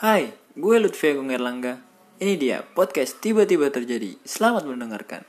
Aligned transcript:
Hai, 0.00 0.32
gue 0.56 0.80
Lutfi 0.80 1.12
Agung 1.12 1.28
Erlangga. 1.28 1.76
Ini 2.16 2.40
dia 2.40 2.64
podcast 2.64 3.20
tiba-tiba 3.20 3.68
terjadi. 3.68 4.16
Selamat 4.24 4.64
mendengarkan. 4.64 5.28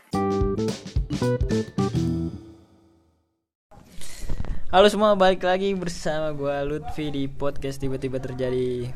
Halo 4.72 4.88
semua, 4.88 5.20
balik 5.20 5.44
lagi 5.44 5.76
bersama 5.76 6.32
gue 6.32 6.56
Lutfi 6.64 7.12
di 7.12 7.28
podcast 7.28 7.84
tiba-tiba 7.84 8.24
terjadi. 8.24 8.88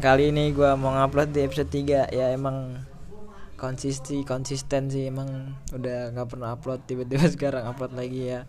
Kali 0.00 0.32
ini 0.32 0.56
gue 0.56 0.72
mau 0.80 0.96
ngupload 0.96 1.36
di 1.36 1.44
episode 1.44 1.68
3 1.68 2.16
ya 2.16 2.32
emang 2.32 2.80
konsisti 3.60 4.24
konsisten 4.24 4.88
sih 4.88 5.12
emang 5.12 5.52
udah 5.76 6.16
nggak 6.16 6.32
pernah 6.32 6.56
upload 6.56 6.88
tiba-tiba 6.88 7.28
sekarang 7.36 7.68
upload 7.68 7.92
lagi 7.92 8.32
ya 8.32 8.48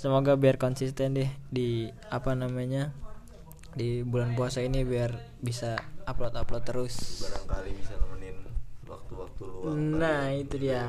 semoga 0.00 0.32
biar 0.40 0.56
konsisten 0.56 1.12
deh 1.12 1.28
di 1.52 1.92
apa 2.08 2.32
namanya 2.32 2.96
di 3.76 4.00
bulan 4.00 4.32
puasa 4.32 4.64
ini 4.64 4.82
biar 4.82 5.12
bisa 5.38 5.76
upload 6.04 6.32
upload 6.34 6.64
terus. 6.64 7.20
Barangkali 7.22 7.70
bisa 7.76 7.92
nemenin 7.96 8.36
waktu-waktu 8.82 9.42
luang 9.44 10.00
nah 10.00 10.32
itu 10.32 10.56
dia. 10.56 10.80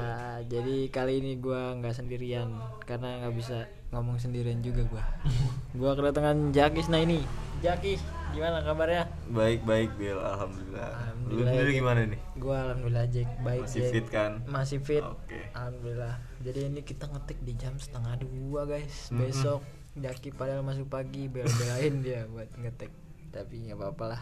Jadi 0.44 0.88
kali 0.88 1.20
ini 1.20 1.36
gua 1.36 1.76
nggak 1.76 1.94
sendirian 1.94 2.48
karena 2.82 3.20
nggak 3.22 3.36
bisa 3.36 3.68
ngomong 3.90 4.16
sendirian 4.18 4.60
juga 4.60 4.88
gua. 4.88 5.04
Gua 5.78 5.94
kedatangan 5.94 6.50
Jakis 6.50 6.90
nah 6.90 6.98
ini. 6.98 7.22
Jakis 7.60 8.02
gimana 8.32 8.62
kabarnya? 8.62 9.06
Baik 9.30 9.62
baik 9.62 9.94
Bill 9.94 10.18
alhamdulillah, 10.18 10.90
lu 10.90 10.98
Alhamdulillah, 10.98 11.46
sendiri 11.48 11.70
Jack. 11.70 11.78
gimana 11.78 12.00
nih? 12.04 12.22
Gua 12.36 12.56
alhamdulillah 12.64 13.06
Jack 13.10 13.30
baik 13.42 13.62
masih 13.66 13.80
Jack. 13.80 13.92
fit 13.92 14.08
kan? 14.10 14.32
Masih 14.48 14.80
fit. 14.80 15.04
Oke. 15.06 15.40
alhamdulillah. 15.52 16.16
Jadi 16.40 16.60
ini 16.66 16.82
kita 16.82 17.06
ngetik 17.06 17.40
di 17.42 17.54
jam 17.54 17.74
setengah 17.78 18.14
dua 18.18 18.62
guys. 18.66 19.10
Mhm. 19.10 19.18
besok 19.20 19.62
Jaki 19.98 20.30
padahal 20.32 20.62
masuk 20.62 20.88
pagi 20.88 21.26
bela-belain 21.26 22.02
dia 22.06 22.26
buat 22.30 22.50
ngetik 22.56 22.92
tapi 23.28 23.68
nggak 23.68 23.78
apa-apa 23.78 24.06
lah 24.16 24.22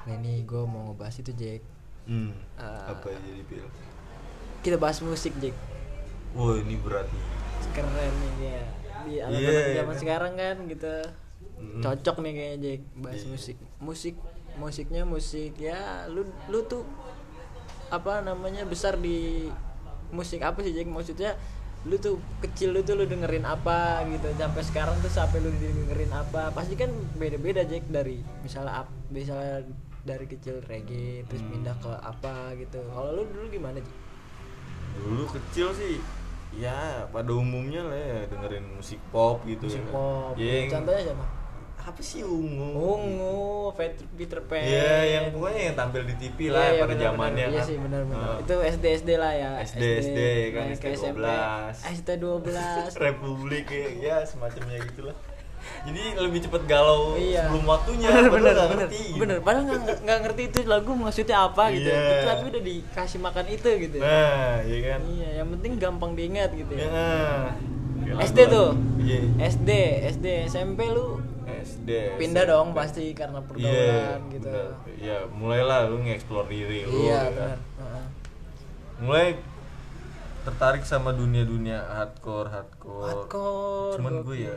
Kali 0.00 0.16
ini 0.18 0.42
gue 0.42 0.62
mau 0.64 0.90
ngebahas 0.90 1.20
itu 1.20 1.32
Jack 1.34 1.60
hmm. 2.06 2.30
Ah. 2.56 2.94
apa 2.94 3.12
jadi 3.12 3.42
Bill 3.44 3.66
kita 4.62 4.76
bahas 4.80 4.98
musik 5.00 5.34
Jack 5.38 5.54
wah 6.32 6.56
ini 6.56 6.74
berat 6.80 7.06
nih 7.06 7.24
keren 7.72 8.14
nih 8.14 8.32
ya 8.40 8.62
di 9.04 9.12
anak-anak 9.20 9.52
Iya, 9.64 9.74
zaman 9.76 9.94
iya. 9.94 10.00
sekarang 10.00 10.32
kan 10.34 10.56
gitu 10.66 10.94
Mhm. 11.54 11.80
cocok 11.80 12.16
nih 12.24 12.32
kayaknya 12.34 12.58
Jack 12.58 12.80
bahas 12.98 13.22
Iya. 13.22 13.30
musik 13.30 13.56
musik 13.78 14.14
musiknya 14.54 15.02
musik 15.04 15.52
ya 15.58 16.06
lu 16.08 16.22
lu 16.48 16.58
tuh 16.66 16.82
apa 17.90 18.22
namanya 18.22 18.64
besar 18.64 18.98
di 18.98 19.46
musik 20.10 20.40
apa 20.40 20.62
sih 20.62 20.72
Jack 20.72 20.88
maksudnya 20.88 21.34
lu 21.84 22.00
tuh 22.00 22.16
kecil 22.40 22.72
lu 22.72 22.80
tuh 22.80 22.96
lu 22.96 23.04
dengerin 23.04 23.44
apa 23.44 24.08
gitu 24.08 24.32
sampai 24.40 24.62
sekarang 24.64 24.96
tuh 25.04 25.12
sampai 25.12 25.36
lu 25.44 25.52
dengerin 25.52 26.12
apa 26.16 26.48
pasti 26.50 26.80
kan 26.80 26.88
beda-beda 27.20 27.60
Jack 27.68 27.84
dari 27.92 28.24
misalnya 28.40 28.84
ap, 28.84 28.88
misalnya 29.12 29.68
dari 30.00 30.24
kecil 30.24 30.64
reggae 30.64 31.28
terus 31.28 31.44
Hmm. 31.44 31.52
pindah 31.52 31.76
ke 31.80 31.92
apa 31.92 32.56
gitu 32.56 32.80
kalau 32.88 33.20
lu 33.20 33.22
dulu 33.28 33.46
gimana 33.52 33.84
Jack? 33.84 33.96
dulu 34.94 35.24
kecil 35.28 35.68
sih 35.76 36.00
ya 36.56 37.04
pada 37.12 37.34
umumnya 37.34 37.82
lah 37.84 37.98
ya 37.98 38.20
dengerin 38.32 38.64
musik 38.78 39.00
pop 39.12 39.42
gitu 39.44 39.66
musik 39.68 39.84
ya. 39.84 39.90
pop 39.92 40.34
ya, 40.40 40.52
yang, 40.64 40.70
contohnya 40.72 41.02
siapa 41.12 41.24
apa 41.84 42.00
sih 42.00 42.24
ungu 42.24 42.72
Ungu, 42.72 43.44
Pet- 43.72 44.08
Peter 44.10 44.40
Pan. 44.40 44.56
Iya, 44.58 44.92
yang 45.14 45.24
pokoknya 45.30 45.60
yang 45.62 45.76
tampil 45.76 46.02
di 46.02 46.14
TV 46.14 46.48
lah 46.48 46.62
Iya, 46.62 46.70
iya, 46.70 46.80
pada 46.80 46.88
benar, 46.90 47.04
zamannya 47.06 47.36
benar. 47.36 47.44
Iya 47.46 47.54
kan. 47.54 47.66
sih 47.66 47.76
benar-benar. 47.76 48.24
Heeh. 48.24 48.38
Itu 48.40 48.54
SD 48.72 48.84
SD 48.96 49.10
lah 49.14 49.32
ya. 49.34 49.50
SD, 49.62 49.82
SD, 50.00 50.18
kan, 50.50 50.62
naik 50.66 50.78
ke 50.78 50.88
ST12. 50.90 51.04
SMP. 51.04 51.28
ST12. 51.92 52.48
Republik 52.98 53.66
ya, 53.68 53.84
ya 54.00 54.16
semacamnya 54.22 54.80
gitulah. 54.82 55.16
Jadi 55.82 56.00
lebih 56.14 56.40
cepet 56.42 56.62
galau 56.64 57.14
Iya. 57.14 57.48
sebelum 57.48 57.64
waktunya. 57.66 58.08
bener 58.10 58.28
padahal 58.28 58.32
bener 58.34 58.52
nggak 58.54 58.68
bener 58.68 58.80
ngerti, 58.82 59.00
gitu. 59.02 59.18
bener 59.18 59.36
padahal 59.40 59.62
nggak 59.64 59.80
nggak 59.98 60.18
ngerti 60.20 60.42
itu 60.46 60.58
lagu 60.66 60.90
maksudnya 60.94 61.36
apa 61.42 61.64
gitu 61.70 61.88
Iya. 61.88 62.20
tapi 62.26 62.44
udah 62.46 62.62
dikasih 62.62 63.18
makan 63.18 63.44
itu 63.50 63.68
gitu 63.78 63.96
ya. 63.98 64.04
Nah, 64.04 64.52
iya 64.62 64.78
kan. 64.86 65.00
iya 65.06 65.28
yang 65.38 65.48
penting 65.50 65.72
gampang 65.78 66.12
diingat 66.14 66.50
gitu 66.52 66.68
ya, 66.70 66.84
Ya. 66.84 67.12
Kayak 68.06 68.24
SD 68.26 68.38
tuh 68.46 68.70
Iya. 68.98 69.18
SD 69.42 69.70
SD 70.10 70.26
SMP 70.46 70.80
lu 70.86 71.20
SD. 71.64 71.90
pindah 72.14 72.42
SMP. 72.42 72.52
dong 72.52 72.68
pasti 72.70 73.04
karena 73.10 73.40
pergaulan 73.40 74.20
gitu 74.28 74.46
bener. 74.46 74.68
Iya, 74.94 75.16
mulailah 75.28 75.88
lu 75.88 75.96
nge-explore 76.00 76.46
diri 76.46 76.84
lu. 76.84 77.02
iya 77.02 77.20
ya 77.24 77.32
kan. 77.32 77.58
Mulai 78.96 79.40
tertarik 80.42 80.82
sama 80.82 81.10
dunia-dunia 81.10 81.80
hardcore, 81.90 82.46
hardcore. 82.46 83.08
hardcore 83.08 83.96
Cuman 83.96 84.20
gue 84.22 84.36
ya 84.42 84.54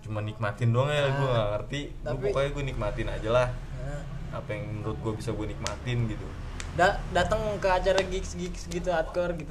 cuma 0.00 0.20
nikmatin 0.20 0.68
doang 0.68 0.88
ya, 0.88 1.06
gue 1.08 1.22
Ah. 1.22 1.32
gak 1.32 1.48
ngerti. 1.54 1.80
Gua 1.94 2.06
Tapi- 2.08 2.22
pokoknya 2.26 2.50
gue 2.50 2.64
nikmatin 2.66 3.08
aja 3.08 3.30
lah. 3.32 3.48
Nah, 3.78 4.02
Apa 4.34 4.48
yang 4.50 4.64
menurut 4.74 4.98
gue 4.98 5.12
bisa 5.14 5.30
gue 5.30 5.46
nikmatin 5.46 5.98
gitu. 6.06 6.26
da- 6.74 7.00
datang 7.10 7.40
ke 7.56 7.66
acara 7.66 7.98
gigs 8.04 8.34
gigs 8.34 8.66
gitu 8.66 8.86
hardcore 8.88 9.34
gitu 9.36 9.50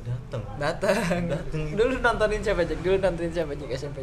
Dateng. 0.00 0.42
datang 0.58 1.22
Dateng. 1.28 1.62
dulu 1.70 2.00
nontonin 2.00 2.40
siapa 2.40 2.64
Jack 2.64 2.80
dulu 2.80 2.96
nontonin 2.96 3.28
siapa 3.28 3.52
Jack 3.52 3.70
SMP? 3.76 4.02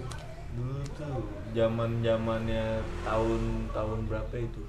Dulu 0.53 0.79
tuh 0.93 1.25
zaman 1.55 1.89
zamannya 1.99 2.65
tahun 3.01 3.41
tahun 3.71 3.99
berapa 4.05 4.35
itu? 4.37 4.61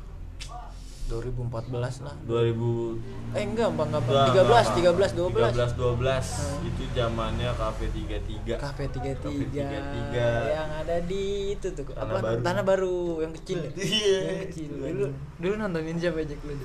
2014 1.07 2.03
lah 2.03 2.15
2000 2.27 3.39
eh 3.39 3.45
enggak 3.47 3.71
bang 3.71 3.89
enggak 3.89 4.03
Enggak, 4.27 4.43
bang 4.43 4.67
13 4.67 4.75
enggak, 4.75 5.07
13 5.07 5.15
12 5.15 5.55
13 5.55 5.79
12 5.79 6.03
Hmm. 6.27 6.67
itu 6.67 6.83
zamannya 6.93 7.51
kafe 7.55 7.87
33 7.89 8.59
Cafe 8.59 8.85
33 8.91 9.15
Cafe 9.15 9.45
33. 9.47 10.51
yang 10.51 10.71
ada 10.77 10.97
di 11.01 11.25
itu 11.55 11.67
tuh 11.71 11.85
Tanah 11.87 12.11
apa 12.11 12.19
Baru. 12.21 12.43
tanah 12.43 12.63
baru 12.65 12.97
yang 13.23 13.33
kecil 13.33 13.59
ya? 13.61 13.71
Iya. 13.95 14.19
yang 14.25 14.41
kecil 14.51 14.67
dulu 14.73 15.05
dulu 15.39 15.55
nontonin 15.57 15.95
siapa 15.95 16.19
Jack? 16.21 16.43
Dulu, 16.43 16.59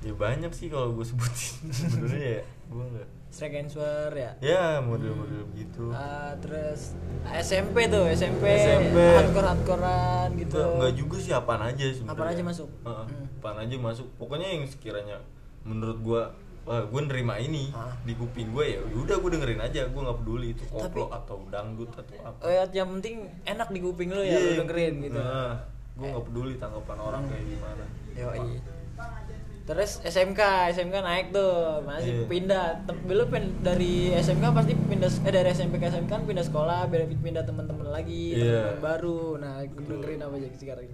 ya 0.00 0.12
banyak 0.14 0.48
sih 0.50 0.66
kalau 0.68 0.88
gue 0.90 1.04
sebutin 1.04 1.68
sebenarnya 1.84 2.30
ya 2.34 2.42
gue 2.64 2.84
nggak 2.88 3.08
Shrek 3.28 3.54
and 3.54 3.68
Swear 3.68 4.10
ya? 4.10 4.32
Ya 4.40 4.64
model-model 4.80 5.44
begitu. 5.52 5.92
Ah, 5.92 6.32
terus 6.38 6.96
SMP 7.26 7.86
tuh 7.86 8.08
SMP, 8.08 8.44
SMP. 8.48 8.96
hardcore 9.14 9.46
hardcorean 9.46 10.28
gitu. 10.34 10.56
Enggak, 10.56 10.74
enggak 10.74 10.92
juga 10.96 11.16
sih 11.18 11.32
apaan 11.32 11.62
aja 11.62 11.84
sebenarnya. 11.86 12.14
Apaan 12.14 12.30
aja 12.30 12.42
masuk? 12.42 12.68
Heeh, 12.82 13.04
Hmm. 13.04 13.24
apaan 13.36 13.58
aja 13.60 13.76
masuk. 13.76 14.06
Pokoknya 14.16 14.48
yang 14.48 14.64
sekiranya 14.64 15.16
menurut 15.62 15.98
gue 15.98 16.22
wah 16.64 16.84
gue 16.84 17.00
nerima 17.02 17.36
ini 17.36 17.68
Ah. 17.70 17.92
di 17.98 18.12
kuping 18.12 18.48
gue 18.50 18.64
ya 18.66 18.80
udah 18.82 19.16
gue 19.18 19.30
dengerin 19.30 19.60
aja. 19.62 19.80
Gue 19.86 20.00
nggak 20.02 20.18
peduli 20.18 20.48
itu 20.50 20.64
koplo 20.66 21.06
Tapi- 21.06 21.12
atau 21.14 21.36
dangdut 21.46 21.90
atau 21.90 22.16
apa. 22.22 22.38
Oh, 22.38 22.50
ya, 22.50 22.64
yang 22.70 22.88
penting 22.94 23.16
enak 23.42 23.68
di 23.68 23.80
kuping 23.80 24.08
lu 24.08 24.20
ya 24.20 24.36
lu 24.36 24.50
dengerin 24.58 24.94
gitu. 25.00 25.16
Nah, 25.16 25.56
gue 25.94 26.06
nggak 26.06 26.24
peduli 26.24 26.56
tanggapan 26.56 26.98
orang 26.98 27.22
kayak 27.24 27.44
gimana. 27.46 27.84
Yoi. 28.18 28.57
Terus 29.68 30.00
SMK, 30.00 30.40
SMK 30.72 30.96
naik 30.98 31.26
tuh, 31.28 31.84
masih 31.84 32.24
Iya. 32.24 32.24
pindah. 32.24 32.66
Lu 33.04 33.28
pin 33.28 33.52
dari 33.60 34.08
SMK 34.10 34.40
pasti 34.48 34.72
pindah 34.72 35.12
eh 35.20 35.28
dari 35.30 35.48
SMP 35.52 35.76
ke 35.76 35.92
SMK 35.92 36.08
kan 36.08 36.24
pindah 36.24 36.40
sekolah, 36.40 36.88
biar 36.88 37.04
pindah 37.04 37.44
teman-teman 37.44 37.84
lagi, 37.86 38.32
Iya. 38.32 38.64
teman 38.64 38.80
baru. 38.80 39.36
Nah, 39.36 39.60
dengerin 39.60 40.24
apa 40.24 40.34
aja 40.34 40.48
sekarang? 40.56 40.88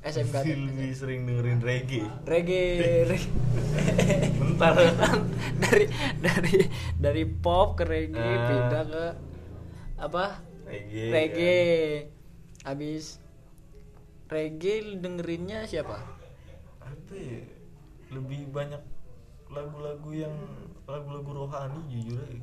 SMK 0.00 0.36
lebih 0.40 0.92
sering 0.92 1.24
dengerin 1.24 1.60
reggae 1.60 2.04
Reggae, 2.24 2.68
reggae. 3.12 3.28
bentar 4.36 4.72
dari 5.64 5.84
dari 6.18 6.56
dari 6.94 7.24
pop 7.24 7.76
ke 7.76 7.84
reggae 7.84 8.20
Ah. 8.20 8.44
pindah 8.46 8.84
ke 8.84 9.04
apa? 9.98 10.24
reggae 10.64 11.08
reggae. 11.08 11.64
Habis 12.64 13.20
reggae 14.26 14.80
lu 14.82 14.94
dengerinnya 14.98 15.64
siapa? 15.64 16.00
apa 16.80 17.12
ya 17.14 17.40
lebih 18.10 18.50
banyak 18.50 18.82
lagu-lagu 19.48 20.10
yang 20.10 20.34
lagu-lagu 20.84 21.30
rohani 21.46 21.80
jujur 21.88 22.18
aja. 22.20 22.42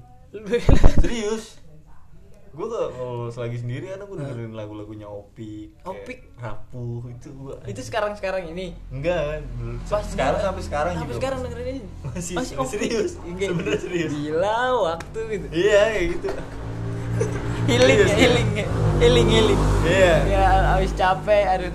Serius. 0.98 1.60
Gue 2.52 2.68
kalau 2.68 3.32
selagi 3.32 3.64
sendiri 3.64 3.96
kan 3.96 4.04
aku 4.04 4.20
dengerin 4.20 4.52
lagunya 4.52 5.08
Opik 5.08 5.72
Opik? 5.88 6.36
rapuh 6.36 7.08
itu 7.08 7.32
gua 7.32 7.56
itu 7.64 7.80
sekarang 7.80 8.12
sekarang 8.20 8.44
ini? 8.52 8.76
Enggak 8.92 9.24
kan. 9.24 9.42
Pas 9.88 10.04
sekarang 10.04 10.40
sampai 10.44 10.64
sekarang 10.68 10.94
sampai 11.00 11.16
sekarang 11.16 11.40
dengerin 11.48 11.68
ini? 11.80 11.84
Masih- 12.12 12.60
oh, 12.60 12.68
serius. 12.68 13.16
Sebenarnya 13.24 13.80
serius. 13.80 14.12
gila 14.12 14.60
waktu 14.84 15.20
gitu. 15.32 15.48
Iya 15.48 15.82
kayak 15.96 16.08
gitu. 16.12 16.28
Healing 17.72 17.98
ya 18.04 18.08
healing 18.20 18.50
ya. 18.52 18.66
Healing 19.00 19.28
healing. 19.32 19.60
Iya. 19.88 20.16
Ya 20.28 20.44
abis 20.76 20.92
capek 20.92 21.44
aduh 21.56 21.72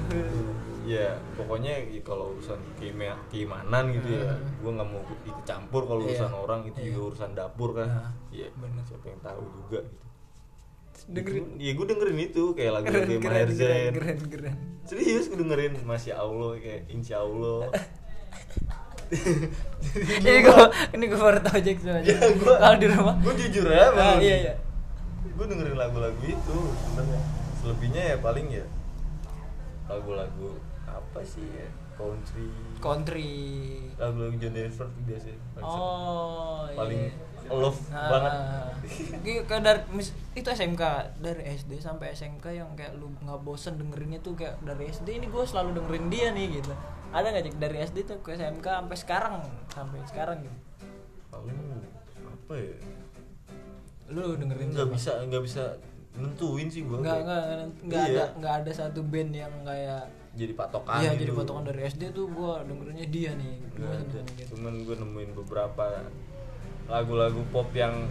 ya 0.87 1.07
pokoknya 1.35 1.83
ya 1.85 2.01
kalau 2.01 2.31
urusan 2.33 2.57
keima- 2.77 3.19
keimanan 3.27 3.91
gitu 3.91 4.09
ya 4.17 4.31
Hmm. 4.31 4.47
gue 4.57 4.71
nggak 4.73 4.87
mau 4.87 5.03
ikut 5.03 5.43
campur 5.43 5.83
kalau 5.83 6.01
Iya. 6.01 6.09
urusan 6.15 6.33
orang 6.33 6.61
itu 6.65 6.79
juga 6.85 7.01
urusan 7.11 7.31
dapur 7.33 7.71
kan. 7.73 7.89
Nah, 7.89 8.11
iya 8.31 8.47
bener. 8.55 8.83
siapa 8.83 9.07
yang 9.07 9.21
tahu 9.21 9.43
juga 9.45 9.79
gitu. 9.83 10.07
Dengerin. 11.07 11.47
Ya 11.57 11.73
gue 11.73 11.87
dengerin 11.87 12.19
itu 12.25 12.43
kayak 12.53 12.73
lagu 12.73 12.87
keren 12.87 13.03
lagu 13.03 13.19
keren 13.19 13.27
Maher 13.27 13.49
keren 13.49 13.59
Zain 13.59 13.93
keren 13.93 14.19
keren. 14.27 14.57
Serius 14.83 15.27
gue 15.27 15.37
dengerin 15.37 15.73
masya 15.83 16.15
allah 16.17 16.55
kayak 16.57 16.83
insya 16.89 17.17
allah. 17.19 17.67
Ini 20.19 20.39
gue 20.43 20.63
ini 20.93 21.05
gue 21.05 21.15
baru 21.17 21.39
tahu 21.41 21.59
Jack 21.61 21.79
sebenarnya 21.79 22.11
ya 22.13 22.27
gue 22.29 22.55
kalau 22.57 22.77
di 22.77 22.87
rumah. 22.89 23.15
gue 23.17 23.35
jujur 23.39 23.67
ya 23.67 23.87
ah, 23.89 24.19
iya 24.19 24.35
iya. 24.41 24.55
Gue 25.31 25.47
dengerin 25.47 25.75
lagu-lagu 25.75 26.19
itu 26.21 26.57
sebenarnya. 26.81 27.21
Selebihnya 27.57 28.03
ya 28.05 28.17
paling 28.19 28.47
ya 28.49 28.67
lagu-lagu 29.87 30.59
apa 31.17 31.25
sih 31.25 31.47
ya? 31.47 31.69
Country. 31.93 32.47
Country. 32.79 33.33
Lagu-lagu 33.97 34.37
John 34.37 34.53
Denver 34.53 34.87
tuh 34.87 35.03
biasanya 35.03 35.39
oh 35.59 36.69
paling 36.71 37.01
iya. 37.03 37.13
love 37.49 37.81
Ah, 37.89 38.11
banget. 38.11 38.33
Kan 39.47 39.61
dari 39.67 39.81
mis- 39.91 40.13
itu 40.33 40.45
SMK 40.45 40.83
dari 41.17 41.43
SD 41.49 41.79
sampai 41.79 42.13
SMK 42.13 42.45
yang 42.53 42.69
kayak 42.75 42.93
lu 42.95 43.09
nggak 43.17 43.41
bosen 43.41 43.77
dengerinnya 43.77 44.21
tuh 44.21 44.35
kayak 44.35 44.61
dari 44.61 44.91
SD 44.91 45.09
ini 45.15 45.27
gue 45.27 45.41
selalu 45.43 45.73
dengerin 45.75 46.07
dia 46.07 46.29
nih 46.31 46.61
gitu. 46.61 46.73
Ada 47.09 47.27
nggak 47.31 47.45
Jack 47.47 47.57
dari 47.57 47.77
SD 47.81 47.97
tuh 48.05 48.19
ke 48.21 48.35
SMK 48.35 48.67
sampai 48.67 48.97
sekarang 48.99 49.35
sampai 49.67 49.99
sekarang 50.05 50.37
gitu. 50.43 50.59
Paling 51.31 51.57
apa 52.27 52.55
ya? 52.55 52.77
Lu 54.07 54.37
dengerin 54.37 54.69
nggak 54.71 54.91
bisa 54.91 55.13
nggak 55.23 55.43
bisa 55.43 55.65
nentuin 56.13 56.69
sih 56.69 56.83
gua. 56.83 56.99
Nggak 56.99 57.15
kayak- 57.15 57.25
nggak 57.25 57.43
nggak 57.83 58.05
Iya. 58.05 58.13
ada 58.13 58.25
nggak 58.37 58.55
ada 58.59 58.71
satu 58.75 59.01
band 59.03 59.33
yang 59.33 59.55
kayak 59.63 60.05
jadi 60.37 60.53
patokan 60.53 60.99
Iya 60.99 61.11
gitu. 61.11 61.21
jadi 61.23 61.33
potongan 61.35 61.65
dari 61.65 61.81
SD 61.85 62.03
tuh 62.11 62.27
gue 62.29 62.53
dengerinnya 62.63 63.07
dia 63.07 63.31
nih 63.35 63.55
Gua 63.73 63.89
ada. 63.91 64.05
seneng 64.07 64.27
gitu. 64.33 64.49
cuman 64.53 64.75
gue 64.81 64.95
nemuin 64.95 65.31
beberapa 65.35 65.85
lagu-lagu 66.87 67.41
pop 67.49 67.69
yang 67.73 68.07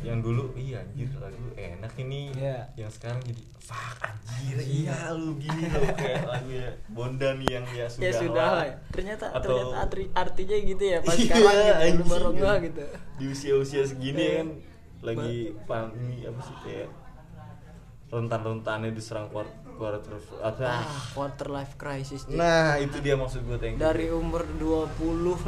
yang 0.00 0.16
dulu 0.18 0.48
iya 0.54 0.80
anjir 0.80 1.12
lagu 1.14 1.44
enak 1.52 1.92
ini 1.98 2.32
Iya. 2.32 2.72
yang 2.74 2.88
sekarang 2.88 3.20
jadi 3.20 3.42
fuck 3.58 4.00
anjir 4.00 4.56
iya 4.58 5.12
lu 5.12 5.36
gini 5.36 5.68
loh 5.68 5.92
kayak 5.94 6.24
lagu 6.26 6.50
ya 6.50 6.70
Bondan 6.88 7.36
yang 7.44 7.64
ya 7.68 7.84
sudah 7.86 8.00
ya 8.02 8.12
sudah 8.14 8.48
lah 8.54 8.64
ya. 8.64 8.74
ternyata 8.90 9.24
Atau- 9.28 9.40
ternyata 9.42 9.76
arti- 9.82 10.12
artinya 10.14 10.56
gitu 10.58 10.84
ya 10.86 10.98
pas 11.00 11.16
Iya, 11.18 11.24
sekarang 11.28 11.92
gitu 11.98 12.14
nggak 12.34 12.56
gitu 12.64 12.84
di 13.14 13.24
usia-usia 13.26 13.82
segini 13.84 14.20
Iya. 14.22 14.32
kan 14.38 14.48
lagi 15.00 15.36
pan 15.66 15.84
ini 15.94 16.24
apa 16.24 16.40
sih 16.40 16.56
kayak 16.62 16.88
rentan-rentannya 18.10 18.90
diserang 18.90 19.30
quarter 19.30 19.54
quarter 19.78 20.12
atau 20.42 20.66
ah 20.66 20.84
quarter 21.14 21.48
life 21.48 21.74
crisis 21.74 22.26
nah 22.28 22.76
itu 22.76 23.00
dia 23.00 23.16
maksud 23.16 23.40
gue 23.42 23.56
thank 23.56 23.78
you. 23.78 23.80
dari 23.80 24.10
umur 24.10 24.44
20 24.58 24.92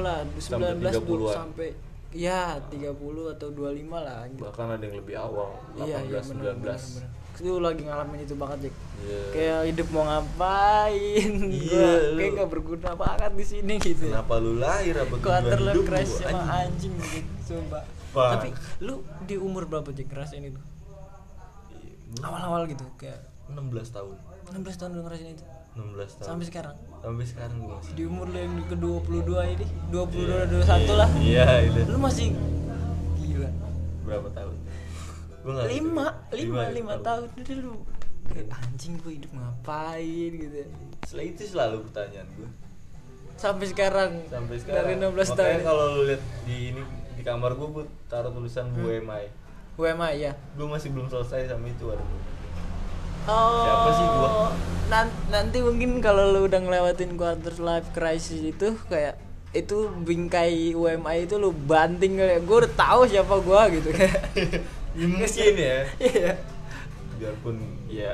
lah 0.01 0.25
19 0.25 0.41
Sampai 0.41 0.73
dulu 0.73 1.27
30-an. 1.29 1.37
sampai 1.37 1.69
ya 2.13 2.57
30 2.71 3.35
atau 3.35 3.49
25 3.51 3.93
lah 3.93 4.21
gitu. 4.31 4.41
bahkan 4.41 4.67
ada 4.71 4.81
yang 4.81 4.97
lebih 4.97 5.17
awal 5.17 5.53
18 5.75 5.85
iya 5.85 5.99
iya 6.01 6.21
benar 6.23 6.55
19 6.57 6.63
benar 6.63 6.79
benar. 6.79 7.11
Itu 7.33 7.59
lagi 7.59 7.83
ngalamin 7.83 8.23
itu 8.23 8.37
banget 8.37 8.69
Jack. 8.69 8.75
Iya. 9.03 9.21
Kayak 9.33 9.61
hidup 9.73 9.89
mau 9.91 10.05
ngapain? 10.05 11.33
Gua 11.33 11.89
lu- 12.13 12.19
kayak 12.21 12.31
gak 12.37 12.51
berguna 12.53 12.91
banget 12.95 13.33
di 13.35 13.45
sini 13.49 13.75
gitu. 13.81 14.05
kenapa 14.05 14.35
lu 14.37 14.53
lahir 14.61 14.95
apa 14.95 15.15
Quarter 15.17 15.59
life 15.59 15.83
crisis 15.83 16.21
emang 16.23 16.45
anjing? 16.47 16.93
gitu, 16.93 17.33
sumpah. 17.43 17.83
Wah. 18.13 18.37
Tapi 18.37 18.53
lu 18.79 19.01
di 19.25 19.41
umur 19.41 19.65
berapa 19.65 19.91
Jack 19.91 20.13
ngerasain 20.13 20.45
itu? 20.45 20.61
Awal-awal 22.19 22.63
gitu 22.67 22.85
kayak 22.95 23.21
16 23.49 23.57
tahun 23.91 24.17
16 24.49 24.69
tahun 24.77 24.91
lu 24.93 25.03
ngerasain 25.03 25.33
itu. 25.33 25.45
16 25.73 25.89
tahun 26.15 26.27
Sampai 26.27 26.47
sekarang. 26.47 26.77
sampai 27.01 27.25
sekarang 27.25 27.57
gue 27.59 27.73
masih 27.73 27.93
Di 27.93 28.03
umur 28.05 28.27
lu 28.27 28.37
yang 28.37 28.53
ke 28.63 28.77
22 28.77 29.25
ini, 29.51 29.67
22 29.89 30.21
Iya, 30.21 30.45
21 30.47 30.93
lah. 30.95 31.11
iya 31.19 31.47
itu 31.63 31.81
Lu 31.87 31.99
masih 31.99 32.27
gila. 33.17 33.51
berapa 34.03 34.29
tahun 34.31 34.57
gue 35.35 35.51
nggak 35.51 35.65
ngerti. 35.65 35.75
lima 35.75 36.07
lima 36.31 36.61
ya? 36.61 36.71
lima 36.73 36.95
tahun 37.01 37.23
udah 37.33 37.57
lu 37.59 37.73
kayak 38.25 38.47
anjing 38.55 38.95
gue 38.97 39.13
hidup 39.15 39.33
ngapain 39.33 40.03
gitu 40.31 40.57
Setelah 41.03 41.25
itu 41.27 41.43
selalu 41.45 41.77
pertanyaan 41.85 42.29
gue 42.33 42.51
sampai 43.35 43.67
sekarang 43.67 44.11
sampai 44.25 44.57
sekarang 44.57 44.87
dari 44.87 44.95
16 44.95 45.03
Makanya 45.03 45.35
tahun 45.35 45.61
kalau 45.65 45.85
lu 45.91 46.03
lihat 46.07 46.23
di 46.45 46.57
ini 46.69 46.83
di 47.13 47.23
kamar 47.23 47.51
gue 47.53 47.69
gue 47.73 47.85
taruh 48.07 48.31
tulisan 48.31 48.71
Hmm. 48.71 48.85
WMI 48.85 49.25
WMA 49.75 50.09
ya 50.15 50.33
gue 50.53 50.67
masih 50.67 50.89
belum 50.89 51.07
selesai 51.07 51.49
sama 51.49 51.67
itu 51.67 51.85
ada 51.87 52.05
oh 53.25 53.63
Siapa 53.63 53.89
sih 53.91 54.07
gua? 54.09 54.31
nan- 54.89 55.19
nanti 55.29 55.59
mungkin 55.59 55.99
kalau 55.99 56.29
lu 56.29 56.41
udah 56.45 56.59
ngelewatin 56.59 57.15
quarter 57.15 57.55
life 57.59 57.89
crisis 57.91 58.43
itu 58.43 58.75
kayak 58.87 59.17
itu 59.53 59.85
bingkai 60.01 60.73
UMI 60.73 61.25
itu 61.25 61.37
lu 61.37 61.53
banting 61.53 62.17
kayak 62.17 62.41
gue 62.41 62.57
udah 62.59 62.73
tahu 62.73 63.05
siapa 63.05 63.37
gua 63.39 63.69
gitu. 63.69 63.93
Kayak 63.93 64.33
ya, 64.97 65.05
mungkin 65.07 65.55
ya. 65.55 65.79
Iya. 65.99 66.31
Biarpun 67.15 67.57
ya 67.87 68.13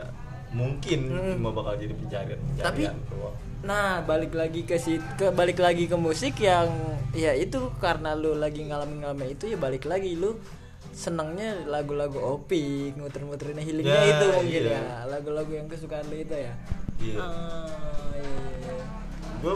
mungkin 0.49 1.01
Hmm. 1.09 1.33
cuma 1.37 1.53
bakal 1.53 1.77
jadi 1.77 1.95
pencarian 1.95 2.41
Tapi- 2.59 2.87
doang 3.07 3.37
Nah, 3.59 3.99
balik 4.01 4.33
lagi 4.33 4.63
ke 4.63 4.79
si 4.79 4.97
ke 5.13 5.31
balik 5.31 5.59
lagi 5.59 5.87
ke 5.87 5.95
musik 5.95 6.39
yang 6.39 6.71
ya 7.11 7.35
itu 7.35 7.59
karena 7.79 8.15
lu 8.15 8.35
lagi 8.35 8.63
ngalamin 8.63 9.03
ngalamin 9.03 9.35
itu 9.35 9.47
ya 9.47 9.59
balik 9.59 9.83
lagi 9.83 10.15
lu 10.15 10.39
senangnya 10.91 11.65
lagu-lagu 11.65 12.19
opik, 12.19 12.95
muter-muterin 12.95 13.57
healingnya 13.57 13.95
Ya, 13.95 14.05
itu 14.13 14.25
mungkin 14.33 14.63
iya. 14.65 14.75
ya, 14.75 14.83
lagu-lagu 15.07 15.51
yang 15.51 15.67
kesukaan 15.67 16.05
lu 16.07 16.17
itu 16.17 16.35
ya. 16.35 16.55
Iya. 16.99 17.17
Ah, 17.17 17.67
iya, 18.13 18.27
iya, 18.27 18.75
iya. 18.75 18.77
gue 19.39 19.55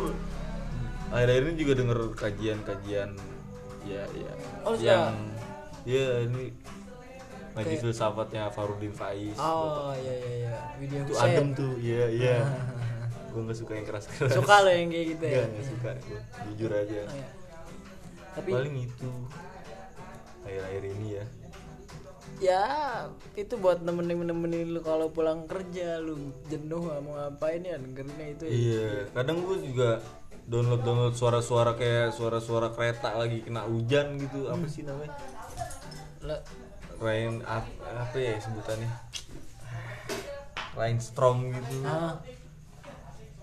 akhir-akhir 1.11 1.43
ini 1.44 1.56
juga 1.56 1.73
denger 1.75 1.99
kajian-kajian 2.14 3.11
ya 3.82 4.02
ya 4.06 4.32
Oh, 4.62 4.75
yang 4.75 5.11
ya 5.82 6.23
ini 6.23 6.55
ngaji 7.52 7.67
Kayak- 7.69 7.82
filsafatnya 7.82 8.46
Farudin 8.49 8.90
Faiz 8.90 9.35
Oh, 9.37 9.90
iya 9.93 10.14
iya 10.17 10.32
iya. 10.40 10.56
Video 10.78 11.02
itu 11.02 11.12
Hussein. 11.12 11.35
adem 11.35 11.49
tuh 11.52 11.73
iya 11.76 12.05
iya 12.08 12.37
gue 13.28 13.43
nggak 13.43 13.58
suka 13.58 13.73
yang 13.75 13.85
keras 13.85 14.06
keras 14.06 14.31
Suka 14.31 14.56
lo 14.61 14.70
yang 14.70 14.88
kayak 14.88 15.06
gitu 15.11 15.25
ya? 15.25 15.35
Nggak, 15.35 15.46
nggak 15.50 15.67
suka 15.67 15.90
gue 15.99 16.20
jujur 16.46 16.70
aja 16.70 17.00
Oh, 17.02 17.12
iya. 17.12 17.28
Tapi 18.32 18.49
paling 18.49 18.75
itu 18.78 19.11
akhir-akhir 20.46 20.84
ini 20.98 21.08
ya? 21.18 21.24
Ya 22.42 22.64
itu 23.38 23.54
buat 23.60 23.86
nemenin 23.86 24.26
nemenin 24.26 24.74
lu 24.74 24.80
kalau 24.82 25.14
pulang 25.14 25.46
kerja 25.46 26.02
lu 26.02 26.34
jenuh 26.50 26.82
mau 27.02 27.14
ngapain 27.14 27.62
ya 27.62 27.78
dengerinnya 27.78 28.26
itu 28.34 28.44
ya. 28.46 28.50
iya 28.50 28.90
kadang 29.14 29.46
gue 29.46 29.62
juga 29.62 30.02
download 30.46 30.82
download 30.82 31.14
suara-suara 31.14 31.78
kayak 31.78 32.10
suara-suara 32.14 32.74
kereta 32.74 33.14
lagi 33.14 33.46
kena 33.46 33.62
hujan 33.66 34.18
gitu. 34.18 34.50
Apa 34.50 34.66
sih 34.66 34.82
namanya? 34.82 35.14
Lah, 36.22 36.40
rain 36.98 37.42
apa, 37.46 37.70
apa 37.94 38.16
ya 38.18 38.38
sebutannya? 38.42 38.90
Rainstorm 40.72 41.52
gitu. 41.52 41.84
Ah, 41.84 42.18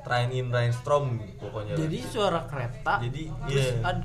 rain 0.07 0.31
in 0.33 0.49
rainstorm 0.51 1.23
pokoknya. 1.39 1.77
Jadi 1.77 1.97
suara 2.03 2.43
kereta? 2.49 2.99
Jadi 2.99 3.31
iya. 3.47 3.79
uh, 3.85 3.99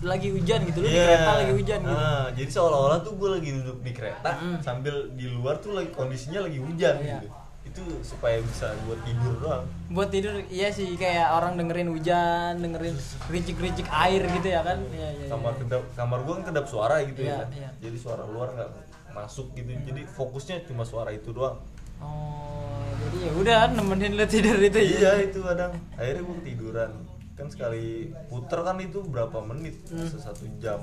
lagi 0.00 0.28
hujan 0.30 0.64
gitu 0.64 0.78
lu 0.78 0.86
di 0.86 0.90
Iya. 0.90 1.04
kereta 1.06 1.30
lagi 1.36 1.52
hujan 1.54 1.78
gitu 1.82 1.94
Ah, 1.94 2.26
jadi 2.30 2.50
seolah-olah 2.50 2.98
tuh 3.00 3.12
gue 3.14 3.28
lagi 3.30 3.50
duduk 3.52 3.78
di 3.80 3.92
kereta 3.92 4.30
Mm. 4.34 4.58
sambil 4.58 4.94
di 5.12 5.26
luar 5.28 5.58
tuh 5.58 5.72
lagi 5.72 5.90
kondisinya 5.90 6.40
lagi 6.40 6.58
hujan 6.58 6.96
Iya. 6.96 7.18
gitu 7.18 7.28
itu 7.68 7.82
supaya 8.02 8.40
bisa 8.40 8.72
gue 8.80 8.96
tidur 9.02 9.34
doang 9.38 9.64
buat 9.88 10.08
tidur 10.08 10.40
iya 10.48 10.68
sih 10.68 10.88
kayak 10.94 11.28
orang 11.30 11.52
dengerin 11.54 11.88
hujan 11.88 12.56
dengerin 12.58 12.96
gericik-gericik 13.22 13.84
air 13.86 14.24
gitu 14.26 14.48
ya 14.48 14.60
kan 14.62 14.80
iya 14.88 15.08
iya, 15.10 15.10
iya. 15.20 15.28
kamar 15.28 15.52
kedap 15.54 15.82
kamar 15.92 16.18
gue 16.18 16.34
kan 16.34 16.44
kedap 16.46 16.64
suara 16.64 16.96
gitu 17.04 17.20
Iya, 17.20 17.28
ya 17.28 17.36
kan? 17.36 17.48
iya. 17.52 17.70
jadi 17.78 17.96
suara 17.96 18.24
luar 18.24 18.48
nggak 18.50 18.70
masuk 19.10 19.52
gitu 19.52 19.68
jadi 19.84 20.00
fokusnya 20.06 20.64
cuma 20.64 20.82
suara 20.82 21.10
itu 21.10 21.28
doang 21.28 21.60
oh 22.00 22.82
jadi 22.98 23.16
ya 23.20 23.32
udah 23.36 23.58
nemenin 23.70 24.12
lu 24.14 24.24
tidur 24.24 24.56
itu 24.56 24.78
ya 24.78 24.88
iya 24.88 25.12
itu 25.22 25.38
kadang 25.38 25.72
akhirnya 25.92 26.22
gue 26.22 26.36
ketiduran 26.40 26.90
kan 27.38 27.46
sekali 27.46 28.10
puter 28.26 28.60
kan 28.66 28.76
itu 28.82 28.98
berapa 29.06 29.38
menit? 29.46 29.78
Hmm. 29.94 30.10
satu 30.10 30.44
jam 30.58 30.82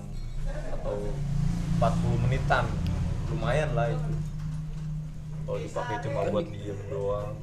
atau 0.71 0.95
40 1.83 2.23
menitan. 2.23 2.63
Lumayan 3.27 3.75
lah 3.75 3.91
itu. 3.91 4.11
Kalau 5.45 5.59
dipakai 5.59 5.95
cuma 6.01 6.21
buat 6.31 6.47
di- 6.47 6.63
diem 6.63 6.79
doang 6.87 7.35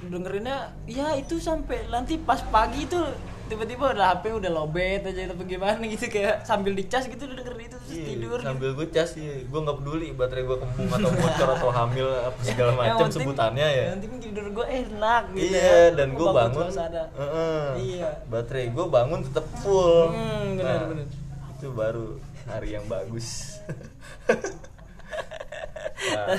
dengerinnya 0.00 0.58
ya 0.84 1.14
itu 1.14 1.36
sampai 1.36 1.86
nanti 1.86 2.16
pas 2.16 2.40
pagi 2.44 2.84
itu 2.84 2.98
tiba-tiba 3.44 3.92
udah 3.92 4.06
HP 4.14 4.32
udah 4.34 4.50
lobet 4.50 5.02
aja 5.02 5.20
atau 5.26 5.44
gimana 5.44 5.76
gitu 5.84 6.08
kayak 6.08 6.42
sambil 6.42 6.72
dicas 6.72 7.04
gitu 7.04 7.22
udah 7.22 7.36
dengerin 7.36 7.60
itu 7.62 7.76
terus 7.76 7.92
Iya, 7.94 8.06
tidur 8.10 8.32
gitu. 8.34 8.46
sambil 8.46 8.70
gue 8.72 8.86
cas 8.88 9.08
sih 9.10 9.22
gue 9.44 9.60
nggak 9.60 9.76
peduli 9.76 10.08
baterai 10.10 10.42
gue 10.42 10.56
kembung 10.56 10.88
atau 10.90 11.10
bocor 11.12 11.48
atau 11.52 11.68
hamil 11.70 12.08
apa 12.08 12.40
segala 12.40 12.72
macam 12.72 13.06
sebutannya 13.06 13.66
ya 13.68 13.84
penting 13.92 14.12
tidur 14.18 14.46
gue 14.50 14.66
enak 14.66 15.22
gitu 15.30 15.44
iya 15.46 15.60
ya. 15.60 15.88
dan 15.92 16.08
gue 16.10 16.24
bangun 16.26 16.64
suasana. 16.66 17.04
Heeh. 17.12 17.64
Iya. 17.76 18.08
baterai 18.26 18.66
gue 18.70 18.86
bangun 18.88 19.20
tetap 19.22 19.44
full 19.58 20.08
Hmm, 20.08 20.56
bener, 20.56 20.64
Nah, 20.64 20.80
bener. 20.88 21.06
itu 21.52 21.66
baru 21.70 22.06
hari 22.46 22.68
yang 22.72 22.86
bagus 22.86 23.28
Nah, 26.04 26.36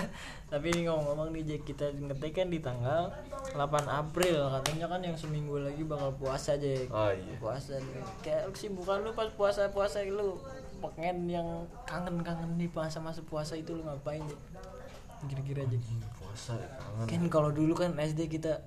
tapi 0.55 0.71
ini 0.71 0.87
ngomong-ngomong 0.87 1.35
nih 1.35 1.43
Jack 1.43 1.67
kita 1.67 1.91
ngetek 1.91 2.31
kan 2.31 2.47
di 2.47 2.63
tanggal 2.63 3.11
8 3.59 3.59
April. 3.91 4.47
Katanya 4.47 4.87
kan 4.87 5.03
yang 5.03 5.19
seminggu 5.19 5.59
lagi 5.59 5.83
bakal 5.83 6.15
puasa 6.15 6.55
Jack. 6.55 6.87
Oh 6.95 7.11
iya. 7.11 7.35
Puasa 7.43 7.75
nih. 7.75 7.99
Kayak 8.23 8.55
sih 8.55 8.71
bukan 8.71 9.03
lu 9.03 9.11
pas 9.11 9.27
puasa 9.35 9.67
puasa 9.75 9.99
lu 10.07 10.39
pengen 10.79 11.27
yang 11.27 11.67
kangen-kangen 11.83 12.55
nih 12.55 12.71
masa-masa 12.71 13.19
puasa 13.27 13.59
itu 13.59 13.75
lu 13.75 13.83
ngapain 13.83 14.23
Jack? 14.23 14.39
Kira-kira 15.27 15.67
aja 15.67 15.75
puasa 16.15 16.55
ya 16.55 16.71
kangen. 16.79 17.07
Kan 17.11 17.21
kalau 17.27 17.51
dulu 17.51 17.75
kan 17.75 17.91
SD 17.99 18.31
kita 18.31 18.63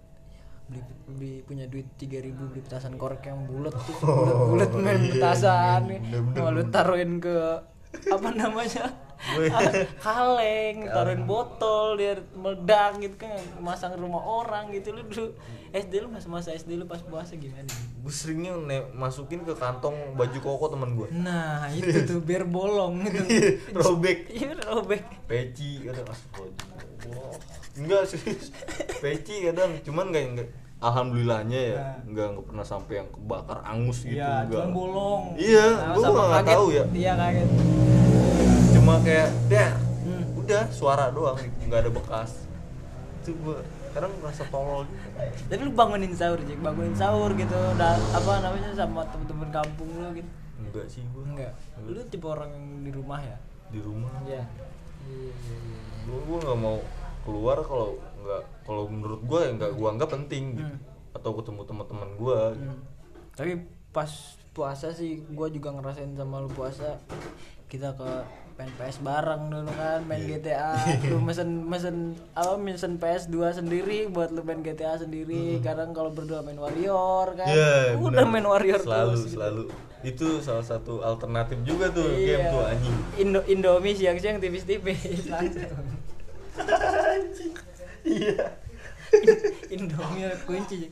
beli, 0.68 0.84
beli 1.08 1.32
punya 1.40 1.64
duit 1.72 1.88
3000 1.96 2.36
beli 2.36 2.60
petasan 2.68 3.00
korek 3.00 3.32
yang 3.32 3.48
bulat 3.48 3.72
tuh. 3.72 3.96
Bulat-bulat 4.52 4.84
main 4.84 5.08
iya, 5.08 5.12
petasan 5.16 5.82
mau 6.36 6.52
lu 6.52 6.68
taruhin 6.68 7.16
ke 7.16 7.64
apa 8.12 8.28
namanya 8.36 9.07
kaleng 9.98 10.86
taruhin 10.86 11.22
botol 11.24 11.94
dia 11.94 12.16
meledak 12.32 12.98
gitu 12.98 13.16
kan 13.18 13.30
masang 13.58 13.94
rumah 13.94 14.20
orang 14.20 14.70
gitu 14.70 14.92
lu 14.92 15.02
dulu. 15.02 15.34
SD 15.68 16.00
lu 16.00 16.08
masa-masa 16.08 16.48
SD 16.50 16.74
lu 16.74 16.84
pas 16.84 16.96
puasa 16.98 17.34
gimana? 17.34 17.68
Gue 17.98 18.08
seringnya 18.08 18.56
masukin 18.90 19.42
ke 19.42 19.52
kantong 19.52 19.92
baju 20.14 20.38
koko 20.38 20.66
teman 20.70 20.94
gue 20.94 21.08
nah 21.14 21.68
itu 21.76 21.92
tuh 22.04 22.18
biar 22.18 22.42
bolong 22.42 23.04
gitu. 23.04 23.20
Robek. 23.74 24.30
Iya 24.30 24.56
robek. 24.64 25.04
Peci 25.24 25.82
kadang 25.82 26.08
astagfirullah 26.08 27.36
enggak 27.76 28.02
serius. 28.06 28.48
Peci 28.98 29.44
kadang. 29.44 29.76
Cuman 29.82 30.08
nggak 30.08 30.24
nggak 30.32 30.48
alhamdulillahnya 30.78 31.60
ya 31.60 31.76
Nah. 31.76 31.94
nggak 32.06 32.26
nggak 32.32 32.46
pernah 32.46 32.64
sampai 32.64 32.94
yang 32.96 33.08
kebakar 33.10 33.58
angus 33.60 33.98
gitu 34.02 34.14
iya 34.16 34.46
enggak 34.46 34.70
bolong. 34.70 35.22
Iya, 35.34 35.66
Nah, 35.68 35.92
gua 35.92 36.02
sama 36.02 36.20
nggak 36.32 36.46
tahu 36.48 36.66
ya. 36.70 36.84
iya 36.94 37.12
kaget 37.12 37.48
cuma 38.88 39.04
kayak 39.04 39.28
der 39.52 39.68
Hmm. 40.08 40.24
udah 40.40 40.64
suara 40.72 41.12
doang 41.12 41.36
nggak 41.68 41.76
ada 41.84 41.92
bekas. 41.92 42.48
Itu 43.20 43.36
gue 43.36 43.60
kadang 43.92 44.08
merasa 44.24 44.40
tolol 44.48 44.88
gitu 44.88 45.08
tapi 45.52 45.60
lu 45.60 45.72
bangunin 45.76 46.16
sahur 46.16 46.40
Jack 46.40 46.56
bangunin 46.64 46.96
sahur 46.96 47.28
gitu 47.36 47.52
udah 47.52 47.92
apa 48.16 48.32
namanya 48.40 48.72
sama 48.72 49.04
temen-temen 49.12 49.52
kampung 49.52 49.92
lu 49.92 50.08
gitu? 50.16 50.30
Enggak 50.56 50.88
sih 50.88 51.04
gue 51.04 51.20
enggak. 51.20 51.52
lu 51.84 52.00
tipe 52.08 52.24
orang 52.24 52.48
yang 52.56 52.64
di 52.80 52.88
rumah 52.96 53.20
ya? 53.20 53.36
Di 53.68 53.80
rumah. 53.84 54.08
Iya. 54.24 54.48
Iya 55.04 55.28
iya 55.36 55.56
iya. 55.68 56.16
gue 56.24 56.38
nggak 56.40 56.56
mau 56.56 56.80
keluar 57.28 57.60
kalau 57.60 58.00
nggak 58.24 58.42
kalau 58.64 58.82
menurut 58.88 59.20
gue 59.20 59.40
ya 59.44 59.50
nggak 59.52 59.72
gue 59.76 59.88
anggap 59.92 60.08
penting 60.16 60.44
gitu. 60.56 60.72
Hmm. 60.72 60.80
atau 61.12 61.30
ketemu 61.36 61.60
teman-teman 61.68 62.08
gue 62.16 62.38
Hmm. 62.56 62.78
Tapi 63.36 63.52
pas 63.92 64.08
puasa 64.56 64.96
sih 64.96 65.20
gue 65.28 65.48
juga 65.52 65.76
ngerasain 65.76 66.16
sama 66.16 66.40
lu 66.40 66.48
puasa. 66.48 66.96
Kita 67.68 67.92
ke 67.92 68.08
main 68.58 68.70
PS 68.72 68.98
bareng 69.00 69.42
dulu 69.48 69.70
kan 69.72 70.02
main 70.02 70.18
Iya. 70.20 70.36
GTA 70.36 70.74
lu 71.10 71.18
mesen 71.20 71.62
mesen 71.62 71.96
apa 72.32 72.54
mesen 72.56 72.96
PS 72.96 73.26
2 73.28 73.38
sendiri 73.54 74.06
buat 74.06 74.28
lu 74.28 74.42
main 74.42 74.60
GTA 74.60 74.98
sendiri 74.98 75.58
kadang 75.60 75.90
kalau 75.92 76.10
berdua 76.10 76.42
main 76.42 76.58
Warrior 76.58 77.34
kan 77.34 77.46
Hmm. 77.46 77.54
Iya, 77.54 77.94
udah 77.96 78.10
bener. 78.18 78.26
main 78.28 78.44
Warrior 78.44 78.80
selalu 78.80 79.08
terus 79.08 79.22
gitu. 79.22 79.32
selalu 79.32 79.62
itu 80.00 80.28
salah 80.40 80.62
satu 80.64 81.00
alternatif 81.00 81.58
juga 81.62 81.86
tuh 81.88 82.06
Iya. 82.08 82.26
game 82.36 82.44
tuh 82.48 82.62
anjing 82.64 82.96
Indo 83.16 83.40
Indomie 83.44 83.94
siang-siang 83.94 84.38
tipis-tipis 84.38 85.26
langsung 85.30 85.70
iya 88.04 88.58
Indomie 89.68 90.28
kunci 90.44 90.78
Iya. 90.80 90.90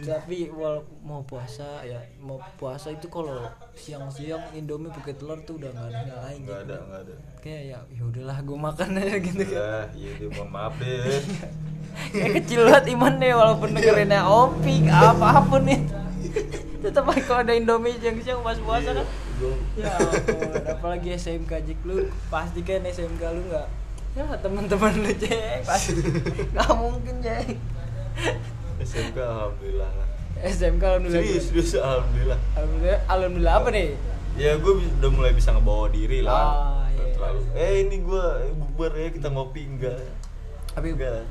Tapi 0.00 0.48
wal 0.48 0.80
mau 1.04 1.20
puasa 1.28 1.84
ya 1.84 2.00
mau 2.16 2.40
puasa 2.56 2.88
itu 2.88 3.04
kalau 3.12 3.44
siang-siang 3.76 4.40
Indomie 4.56 4.88
pakai 4.88 5.12
telur 5.20 5.36
tuh 5.44 5.60
udah 5.60 5.68
nggak 5.76 5.88
ada 5.92 5.98
yang 6.00 6.20
lain 6.24 6.40
nggak 6.48 6.60
gitu. 6.64 6.72
ada 6.72 6.76
nggak 6.88 7.00
ada. 7.04 7.14
Kayak 7.44 7.62
ya 7.68 7.78
ya 7.92 8.02
udahlah 8.08 8.38
gue 8.40 8.58
makan 8.58 8.88
aja 8.96 9.16
gitu 9.20 9.44
kan. 9.44 9.52
Ya 9.52 9.72
iya 9.92 10.10
deh 10.16 10.28
mohon 10.32 10.48
maaf 10.48 10.74
deh 10.80 11.20
kayak 12.16 12.32
kecil 12.40 12.60
banget 12.64 12.84
iman 12.96 13.12
deh 13.20 13.32
walaupun 13.36 13.68
dengerinnya 13.76 14.24
opik 14.24 14.84
apa 14.88 15.44
pun 15.44 15.62
nih 15.68 15.80
tetap 16.80 17.04
aja 17.12 17.22
kalau 17.28 17.40
ada 17.44 17.52
Indomie 17.52 18.00
siang-siang 18.00 18.40
pas 18.40 18.56
puasa 18.56 18.96
kan. 18.96 19.06
ya 19.76 19.92
apalagi 20.72 21.12
SMK 21.18 21.52
Jik 21.66 21.80
lu 21.84 22.08
pasti 22.32 22.64
kan 22.64 22.80
SMK 22.88 23.22
lu 23.36 23.42
nggak 23.52 23.66
ya 24.12 24.24
teman-teman 24.40 24.92
lu 25.00 25.12
Jek 25.16 25.64
pasti. 25.64 25.96
Nggak 26.52 26.72
mungkin 26.76 27.14
Jek 27.24 27.56
SMK 28.82 29.18
alhamdulillah. 29.18 29.90
Lah 29.90 30.08
SMK 30.42 30.82
alhamdulillah. 30.82 31.22
Serius 31.22 31.44
serius 31.48 31.70
alhamdulillah. 31.74 32.38
Alhamdulillah 32.54 33.00
alhamdulillah 33.06 33.54
apa 33.54 33.68
nih? 33.70 33.88
Ya 34.34 34.52
gue 34.56 34.72
udah 34.98 35.10
mulai 35.12 35.32
bisa 35.32 35.52
ngebawa 35.52 35.86
diri 35.88 36.18
lah. 36.20 36.32
Ah, 36.32 36.88
Nggak 36.88 37.06
iya. 37.06 37.14
terlalu. 37.14 37.40
eh 37.54 37.74
ini 37.84 37.96
gue 38.00 38.24
eh, 38.42 38.52
bukber 38.52 38.90
ya 38.92 39.08
kita 39.12 39.28
ngopi 39.28 39.62
enggak. 39.62 40.00
Tapi 40.72 40.88
enggak 40.90 41.22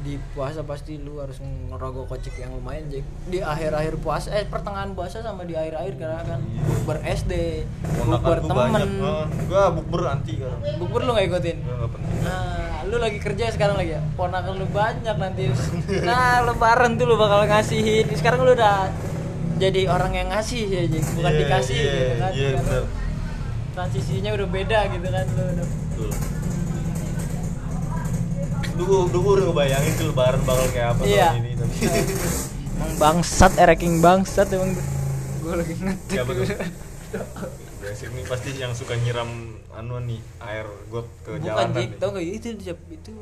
di 0.00 0.16
puasa 0.32 0.64
pasti 0.64 0.96
lu 0.96 1.20
harus 1.20 1.36
ngerogoh 1.40 2.04
kocek 2.04 2.32
yang 2.36 2.48
lumayan 2.50 2.88
Jek 2.88 3.04
di 3.26 3.38
akhir-akhir 3.38 4.00
puasa 4.00 4.32
eh 4.32 4.44
pertengahan 4.44 4.90
puasa 4.90 5.20
sama 5.20 5.44
di 5.44 5.52
akhir-akhir 5.52 5.94
karena 5.94 6.22
kan 6.22 6.40
Iya. 6.40 6.62
bukber 6.64 6.98
SD 7.04 7.32
bukber 8.00 8.38
temen 8.40 8.68
nah, 8.96 9.28
gue 9.28 9.64
bukber 9.76 10.00
anti 10.08 10.32
kan 10.36 10.56
bukber 10.76 11.00
lu 11.02 11.12
gak 11.12 11.26
ikutin 11.26 11.58
penting 11.60 12.16
Nah, 12.20 12.84
lu 12.84 12.96
lagi 12.96 13.16
kerja 13.16 13.48
sekarang 13.48 13.76
lagi 13.76 13.92
ya? 13.92 14.02
Ponakan 14.12 14.56
lu 14.56 14.68
banyak 14.68 15.16
nanti. 15.16 15.48
Nah, 16.00 16.44
lebaran 16.44 16.96
tuh 16.96 17.04
lu 17.04 17.16
bakal 17.16 17.44
ngasihin. 17.44 18.04
Sekarang 18.12 18.44
lu 18.44 18.52
udah 18.52 18.92
jadi 19.56 19.88
orang 19.88 20.12
yang 20.12 20.28
ngasih 20.28 20.64
ya, 20.64 20.82
Jik. 20.84 21.04
bukan 21.16 21.28
Iya, 21.28 21.40
dikasih 21.40 21.76
iya, 21.76 21.88
gitu 21.90 22.14
kan. 22.14 22.30
iya 22.30 22.48
Sekarang 22.50 22.60
bener 22.62 22.84
Transisinya 23.70 24.30
udah 24.34 24.48
beda 24.48 24.78
gitu 24.90 25.08
kan 25.08 25.24
lu. 25.26 25.40
udah. 25.40 25.66
betul 25.66 26.10
Dulu, 28.80 29.12
dulu 29.12 29.28
udah 29.36 29.44
ngebayangin 29.46 29.92
tuh 29.94 30.06
lebaran 30.08 30.40
bakal 30.42 30.66
kayak 30.72 30.96
apa 30.96 31.02
Iya. 31.04 31.28
tahun 31.30 31.44
ini 31.44 31.52
tapi 31.54 31.74
Emang 32.80 32.96
bangsat, 32.96 33.52
ereking 33.60 34.00
bangsat 34.00 34.48
emang 34.50 34.72
gue 34.72 35.52
lagi 35.52 35.74
ngetik. 35.76 36.16
Tuh? 36.16 36.48
Biasa 37.80 38.02
ini 38.08 38.22
pasti 38.24 38.48
yang 38.56 38.72
suka 38.72 38.96
nyiram 38.96 39.28
anu 39.72 40.00
nih 40.00 40.16
air 40.40 40.64
got 40.88 41.04
ke 41.20 41.36
Bukan 41.36 41.44
jalanan 41.44 41.92
tau 41.96 42.08
gak 42.12 42.24
itu 42.24 42.48
itu 42.56 43.12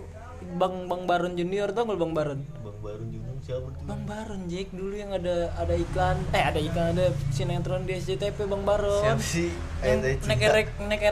Bang 0.57 0.89
Bang 0.89 1.05
Baron 1.05 1.35
Junior 1.35 1.69
tau 1.71 1.85
gak 1.85 1.99
Bang 1.99 2.15
Baron? 2.17 2.41
Bang 2.65 2.79
Baru 2.79 3.05
juga 3.05 3.29
siapa 3.39 3.69
tuh? 3.69 3.85
Bang 3.85 4.03
Baron 4.03 4.43
Jake 4.47 4.71
dulu 4.71 4.95
yang 4.95 5.11
ada 5.11 5.51
ada 5.55 5.75
iklan 5.75 6.17
eh 6.31 6.41
ada 6.41 6.57
iklan 6.57 6.95
ada 6.95 7.07
sinetron 7.29 7.85
di 7.85 7.95
SCTV 7.95 8.47
Bang 8.47 8.63
Baron 8.63 9.03
Siapa 9.05 9.21
sih? 9.21 9.51
yang 9.83 10.01
naik 10.01 10.19
cinta. 10.25 10.47
erek 10.49 10.69
naik 10.81 11.03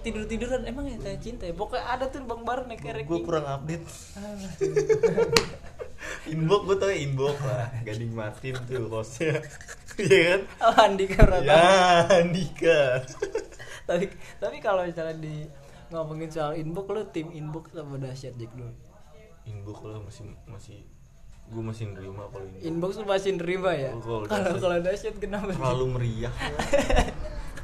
tidur 0.00 0.24
tiduran 0.24 0.62
emang 0.64 0.86
ya 0.86 0.96
tanya 0.98 1.18
cinta 1.18 1.44
ya 1.44 1.52
pokoknya 1.52 1.84
ada 1.84 2.04
tuh 2.08 2.24
Bang 2.24 2.42
Baron 2.42 2.66
naik 2.66 2.80
erek 2.80 3.04
Gue 3.04 3.20
kurang 3.20 3.44
update. 3.44 3.84
inbox 6.24 6.60
gue 6.64 6.76
tau 6.78 6.88
ya 6.88 6.98
inbox 7.00 7.36
lah. 7.42 7.68
Gading 7.82 8.12
Martin 8.12 8.54
tuh 8.64 8.88
hostnya. 8.88 9.38
Iya 9.94 10.18
kan? 10.26 10.40
oh, 10.58 10.74
Andika 10.90 11.22
Pratama 11.22 11.54
Ya, 11.54 12.02
Andika. 12.18 13.06
tapi 13.86 14.10
tapi 14.42 14.58
kalau 14.58 14.82
misalnya 14.82 15.22
di 15.22 15.46
ngomongin 15.92 16.30
soal 16.32 16.52
inbox 16.56 16.86
lu 16.88 17.02
tim 17.12 17.28
inbox 17.32 17.72
sama 17.72 17.96
dahsyat 18.00 18.34
Jack 18.36 18.52
dulu 18.56 18.72
Inbox 19.44 19.76
lah 19.84 20.00
masih 20.00 20.24
masih 20.48 20.80
gue 21.44 21.60
masih 21.60 21.92
nerima 21.92 22.24
kalau 22.32 22.48
ini. 22.48 22.58
inbox 22.64 22.96
lu 22.96 23.04
masih 23.04 23.36
nerima 23.36 23.76
ya 23.76 23.92
kalau 24.00 24.24
kalau 24.56 24.78
dahsyat. 24.80 25.14
kenapa? 25.20 25.52
Terlalu 25.52 25.86
meriah. 25.92 26.32
ya. 26.32 26.56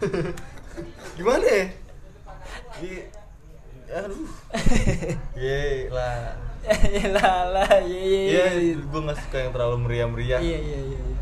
Gimana 1.17 1.47
ya? 1.49 1.67
Di 2.77 2.91
aduh. 3.91 4.29
Ye 5.41 5.89
lah. 5.89 6.37
ya 7.00 7.07
lah 7.09 7.49
lah 7.57 7.73
Iya, 7.81 8.53
iya 8.61 8.77
gue 8.77 9.00
gak 9.00 9.17
suka 9.17 9.37
yang 9.49 9.53
terlalu 9.57 9.77
meriah-meriah. 9.89 10.41
iya 10.45 10.59
iya 10.61 10.81
iya 10.93 11.00
iya. 11.00 11.20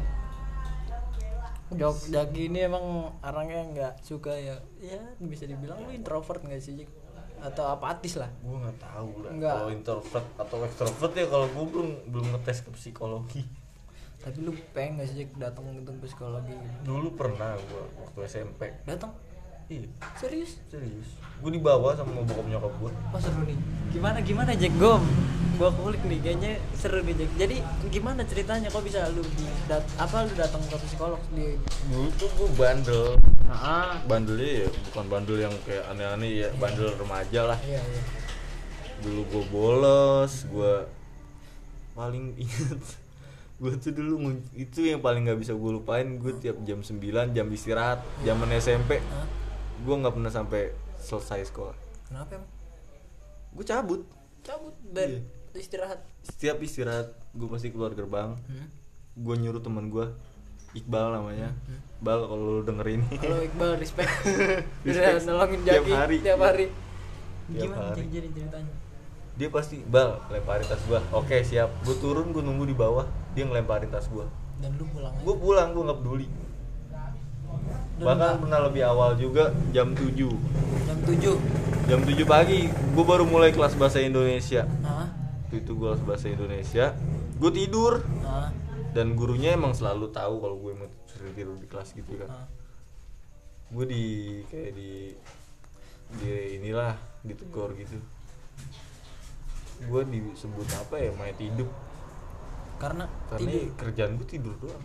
Jok 1.69 2.09
Jaki 2.09 2.49
ini 2.49 2.65
emang 2.65 3.13
orangnya 3.21 3.63
nggak 3.69 3.95
suka 4.01 4.33
ya. 4.33 4.57
Ya 4.81 5.03
bisa 5.21 5.45
dibilang 5.45 5.85
lu 5.85 5.93
introvert 5.93 6.41
nggak 6.41 6.63
sih 6.65 6.85
Jik? 6.85 6.91
atau 7.39 7.71
apatis 7.71 8.19
lah. 8.19 8.31
Gue 8.43 8.59
nggak 8.59 8.79
tahu 8.83 9.11
lah. 9.23 9.31
Kalau 9.39 9.71
introvert 9.71 10.27
atau 10.35 10.57
extrovert 10.67 11.13
ya 11.15 11.27
kalau 11.31 11.47
gue 11.47 11.65
belum 11.71 11.89
belum 12.11 12.27
ngetes 12.35 12.67
ke 12.67 12.71
psikologi. 12.75 13.47
Tapi 14.19 14.43
lu 14.43 14.51
pengen 14.75 14.99
gak 14.99 15.15
sih 15.15 15.23
Jik 15.23 15.39
datang 15.39 15.71
ke 15.71 15.93
psikologi? 16.03 16.55
Dulu 16.83 17.15
pernah 17.15 17.55
gue 17.55 17.83
waktu 18.03 18.19
SMP. 18.27 18.75
Datang 18.83 19.15
iya. 19.69 19.89
Serius? 20.17 20.57
Serius. 20.73 21.09
Gue 21.39 21.51
dibawa 21.55 21.93
sama 21.95 22.25
bokap 22.25 22.47
nyokap 22.49 22.73
gue 22.81 22.91
oh 22.91 23.21
seru 23.21 23.41
nih. 23.45 23.59
Gimana 23.93 24.19
gimana 24.25 24.51
Jack? 24.57 24.75
Gom. 24.81 25.05
Gua 25.59 25.75
kulik 25.75 26.03
nih 26.07 26.23
kayaknya 26.23 26.53
seru 26.73 27.05
nih 27.05 27.15
Jack. 27.15 27.31
Jadi 27.37 27.57
gimana 27.93 28.25
ceritanya? 28.25 28.73
Kok 28.73 28.83
bisa 28.83 29.07
lu 29.13 29.23
di 29.23 29.47
dat 29.69 29.85
apa 30.01 30.25
lu 30.25 30.33
datang 30.35 30.63
ke 30.67 30.77
psikolog 30.89 31.21
di 31.37 31.61
dulu 31.93 32.09
tuh 32.17 32.31
gue 32.33 32.49
bandel. 32.57 33.07
Ah. 33.49 34.01
Bandelnya 34.09 34.67
ya 34.67 34.69
bukan 34.91 35.05
bandel 35.09 35.37
yang 35.45 35.55
kayak 35.69 35.85
aneh-aneh 35.93 36.31
ya 36.47 36.49
bandel 36.57 36.89
remaja 36.97 37.41
lah. 37.55 37.59
Iya 37.63 37.81
iya. 37.85 38.03
Dulu 39.05 39.21
gue 39.29 39.45
bolos 39.53 40.33
gue 40.49 40.75
paling 41.93 42.35
inget 42.43 42.83
gue 43.59 43.75
tuh 43.75 43.91
dulu 43.91 44.39
itu 44.55 44.87
yang 44.87 45.03
paling 45.03 45.27
nggak 45.29 45.39
bisa 45.45 45.53
gue 45.53 45.71
lupain. 45.77 46.07
Gue 46.17 46.33
tiap 46.41 46.57
jam 46.65 46.81
9 46.81 47.37
jam 47.37 47.47
istirahat 47.53 48.01
zaman 48.25 48.49
SMP 48.57 49.03
Hah? 49.03 49.48
Gue 49.79 49.95
nggak 49.95 50.15
pernah 50.15 50.29
sampai 50.29 50.63
selesai 50.97 51.47
sekolah 51.47 51.77
kenapa 52.05 52.31
emang 52.35 52.51
gue 53.51 53.65
cabut 53.65 54.01
cabut 54.41 54.75
dari 54.85 55.19
Iya. 55.19 55.59
istirahat 55.59 56.01
setiap 56.23 56.57
istirahat 56.59 57.07
gue 57.31 57.49
pasti 57.49 57.69
keluar 57.69 57.93
gerbang 57.93 58.37
hmm? 58.39 58.67
gue 59.17 59.35
nyuruh 59.37 59.59
temen 59.59 59.89
gue 59.89 60.07
Iqbal 60.71 61.17
namanya 61.17 61.49
Bal 61.99 62.23
kalau 62.23 62.61
lu 62.61 62.63
denger 62.63 62.87
ini 62.93 63.09
Halo 63.17 63.41
Iqbal, 63.41 63.81
respect. 63.81 64.13
Respect. 64.87 65.17
Udah 65.17 65.25
nolongin 65.25 65.61
Tiap 65.65 65.75
Jaki 65.81 65.91
hari. 65.91 66.17
tiap 66.21 66.39
hari. 66.39 66.67
Tiap 67.49 67.63
Gimana 67.65 67.89
hari. 67.89 68.05
Jadi 68.07 68.29
ceritanya? 68.31 68.75
dia 69.35 69.49
pasti 69.49 69.77
Bal 69.81 70.21
lemparin 70.29 70.67
tas 70.67 70.83
gue 70.83 71.01
oke 71.11 71.37
siap 71.41 71.73
gue 71.83 71.97
turun 71.97 72.31
gue 72.31 72.43
nunggu 72.43 72.67
di 72.67 72.77
bawah 72.77 73.07
dia 73.33 73.43
ngelemparin 73.43 73.89
tas 73.89 74.07
gue 74.07 74.27
Dan 74.59 74.77
lu 74.77 74.85
pulang 74.89 75.09
aja. 75.11 75.23
gue 75.23 75.35
pulang 75.35 75.69
gue 75.71 75.83
nggak 75.83 75.99
peduli 75.99 76.27
bahkan 77.99 78.39
pernah 78.39 78.61
lebih 78.71 78.83
awal 78.87 79.19
juga 79.19 79.51
jam 79.75 79.91
7 79.93 80.15
jam 80.87 80.99
7 81.03 81.91
jam 81.91 82.01
7 82.03 82.23
pagi 82.25 82.71
gue 82.71 83.05
baru 83.05 83.27
mulai 83.27 83.51
kelas 83.51 83.75
bahasa 83.75 83.99
Indonesia. 83.99 84.67
Ah 84.87 85.11
Waktu 85.49 85.65
itu 85.65 85.73
gue 85.75 85.89
kelas 85.89 86.05
bahasa 86.05 86.27
Indonesia 86.29 86.95
gue 87.39 87.51
tidur. 87.55 88.05
Ah 88.23 88.51
dan 88.89 89.15
gurunya 89.15 89.53
emang 89.53 89.77
selalu 89.77 90.09
tahu 90.11 90.41
kalau 90.41 90.57
gue 90.59 90.73
mau 90.75 90.89
sering 91.07 91.35
tidur 91.37 91.57
di 91.61 91.69
kelas 91.69 91.93
gitu 91.93 92.19
kan. 92.19 92.49
Gue 93.69 93.85
di 93.85 94.05
kayak 94.49 94.73
di 94.73 95.13
di 96.19 96.29
inilah 96.57 96.97
ditegur 97.21 97.77
gitu. 97.77 98.01
Gue 99.87 100.03
disebut 100.09 100.67
apa 100.83 100.97
ya 100.99 101.11
mayat 101.15 101.39
hidup 101.39 101.69
karena 102.79 103.11
karena 103.27 103.51
tidur. 103.51 103.75
kerjaan 103.77 104.13
gue 104.17 104.29
tidur 104.29 104.55
doang. 104.59 104.85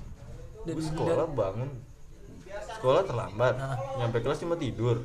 Gue 0.67 0.83
sekolah 0.83 1.27
bangun 1.31 1.92
sekolah 2.73 3.01
terlambat. 3.03 3.53
Nyampe 3.97 4.17
kelas 4.19 4.39
cuma 4.39 4.55
tidur. 4.55 5.01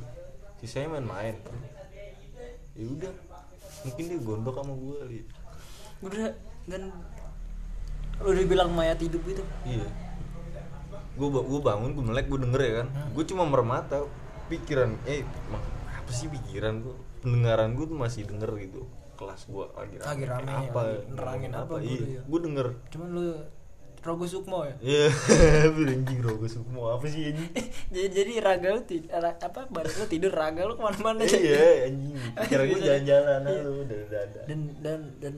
Sisanya 0.57 0.95
main-main. 0.95 1.35
Ya 2.73 2.85
udah 2.85 3.13
mungkin 3.79 4.03
dia 4.05 4.19
gondok 4.19 4.55
sama 4.55 4.73
gue 4.75 4.95
kali 4.97 5.17
udah 5.99 6.35
dan 6.67 6.91
lu 8.19 8.27
udah 8.27 8.43
bilang 8.43 8.69
mayat 8.71 8.99
hidup 8.99 9.23
itu 9.23 9.39
iya. 9.63 9.87
Gue 11.15 11.27
gue 11.31 11.59
bangun 11.59 11.95
gue 11.95 12.03
melek 12.03 12.27
gue 12.27 12.39
denger 12.39 12.59
ya 12.59 12.73
kan? 12.83 12.87
Hmm. 12.91 13.09
gue 13.11 13.23
cuma 13.23 13.43
mermata 13.43 14.03
pikiran 14.47 14.99
eh 15.03 15.23
apa 15.91 16.11
sih 16.11 16.27
pikiran 16.27 16.83
gue 16.83 16.95
pendengaran 17.19 17.71
gue 17.71 17.87
tuh 17.87 17.95
masih 17.95 18.27
denger 18.27 18.51
gitu. 18.59 18.83
Kelas 19.15 19.47
gue 19.47 19.65
lagi 19.71 19.95
rame, 19.95 20.07
Lagi 20.07 20.23
rame, 20.27 20.51
apa? 20.51 20.79
lagi 20.83 20.99
nerangin 21.11 21.51
apa 21.51 21.73
guru 21.75 21.83
iya 21.83 21.99
ya. 21.99 22.21
gue 22.23 22.39
denger. 22.43 22.67
Cuman 22.91 23.07
lu 23.11 23.23
Rogo 23.99 24.23
Sukmo 24.23 24.63
ya 24.63 24.75
Iya, 24.79 25.07
anjing 25.91 26.19
rogo 26.19 26.45
semua 26.45 26.95
apa 26.95 27.05
sih 27.05 27.27
anjing? 27.27 27.51
jadi 27.93 28.07
jadi 28.09 28.31
raga 28.39 28.67
lu 28.71 28.81
tid- 28.81 29.07
ra- 29.07 29.35
apa 29.35 29.67
badan 29.67 29.91
lu 29.93 30.05
tidur 30.05 30.31
raga 30.31 30.63
lu 30.63 30.73
ke 30.73 30.81
mana-mana 30.81 31.21
aja 31.21 31.35
Iya, 31.35 31.65
anjing. 31.87 32.15
Kira 32.41 32.63
gue 32.63 32.79
jalan-jalan 32.79 33.39
Iya. 33.43 33.61
lu 33.61 33.71
udah 33.81 34.01
dada. 34.07 34.41
dan 34.45 34.59
dan 34.79 34.99
dan 35.17 35.35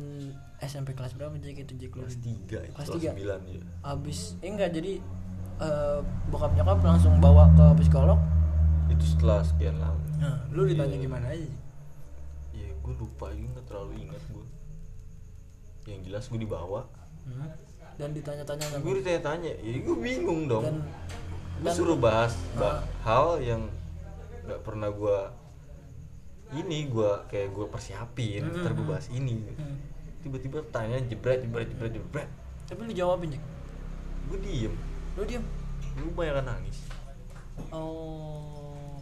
SMP 0.60 0.92
kelas 0.92 1.14
berapa 1.14 1.34
Jack 1.36 1.58
itu 1.60 1.74
Jack 1.76 1.92
lu 1.92 2.04
Kelas 2.04 2.16
3 2.16 2.22
itu, 2.22 2.54
Kelas 2.70 2.88
kelas 2.88 2.90
tiga? 2.96 3.12
9 3.42 3.50
ya. 3.50 3.62
abis 3.84 4.20
eh 4.38 4.48
enggak 4.48 4.70
jadi 4.72 4.94
eh, 5.60 6.00
bokap 6.28 6.54
nyokap 6.54 6.78
langsung 6.82 7.18
bawa 7.18 7.50
ke 7.52 7.82
psikolog 7.82 8.22
Itu 8.88 9.06
setelah 9.08 9.42
sekian 9.42 9.76
lama. 9.76 9.98
nah 10.16 10.38
lu 10.48 10.64
ditanya 10.64 10.94
Iya. 10.94 11.02
gimana 11.02 11.26
aja 11.28 11.50
Iya, 12.52 12.70
gue 12.76 12.94
lupa 12.94 13.32
juga 13.32 13.64
terlalu 13.64 14.04
ingat 14.04 14.22
gue. 14.28 14.46
Yang 15.88 16.02
jelas 16.06 16.24
gue 16.28 16.38
dibawa. 16.38 16.84
Hmm. 17.24 17.48
Dan 17.94 18.10
ditanya-tanya 18.12 18.66
Gue 18.78 18.94
ditanya-tanya, 18.98 19.52
ya 19.56 19.78
gue 19.78 19.98
bingung 19.98 20.46
dong. 20.46 20.64
dan 20.64 20.76
gue 21.58 21.64
dan- 21.64 21.76
suruh 21.76 21.96
bahas 21.96 22.34
bah- 22.54 22.80
Ah. 22.80 22.82
hal 23.04 23.26
yang 23.40 23.62
nggak 24.42 24.62
pernah 24.62 24.90
gue 24.90 25.18
ini 26.54 26.86
gue 26.86 27.12
kayak 27.28 27.50
gue 27.50 27.66
persiapin 27.66 28.44
Hmm, 28.44 28.60
ntar 28.60 28.74
gue 28.74 28.84
bahas 28.84 29.08
ini. 29.10 29.40
Hmm. 29.52 29.78
tiba-tiba 30.20 30.62
tanya 30.68 31.02
jebret 31.02 31.42
jebret 31.42 31.66
jebret 31.68 31.92
jebret. 31.92 32.30
Tapi 32.66 32.80
lu 32.84 32.94
jawabin 32.94 33.32
Jack? 33.32 33.44
Gue 34.28 34.38
diem. 34.40 34.74
Lu 35.14 35.24
diam 35.24 35.42
lu 35.94 36.12
banyak 36.12 36.40
nangis. 36.42 36.78
Oh. 37.70 39.02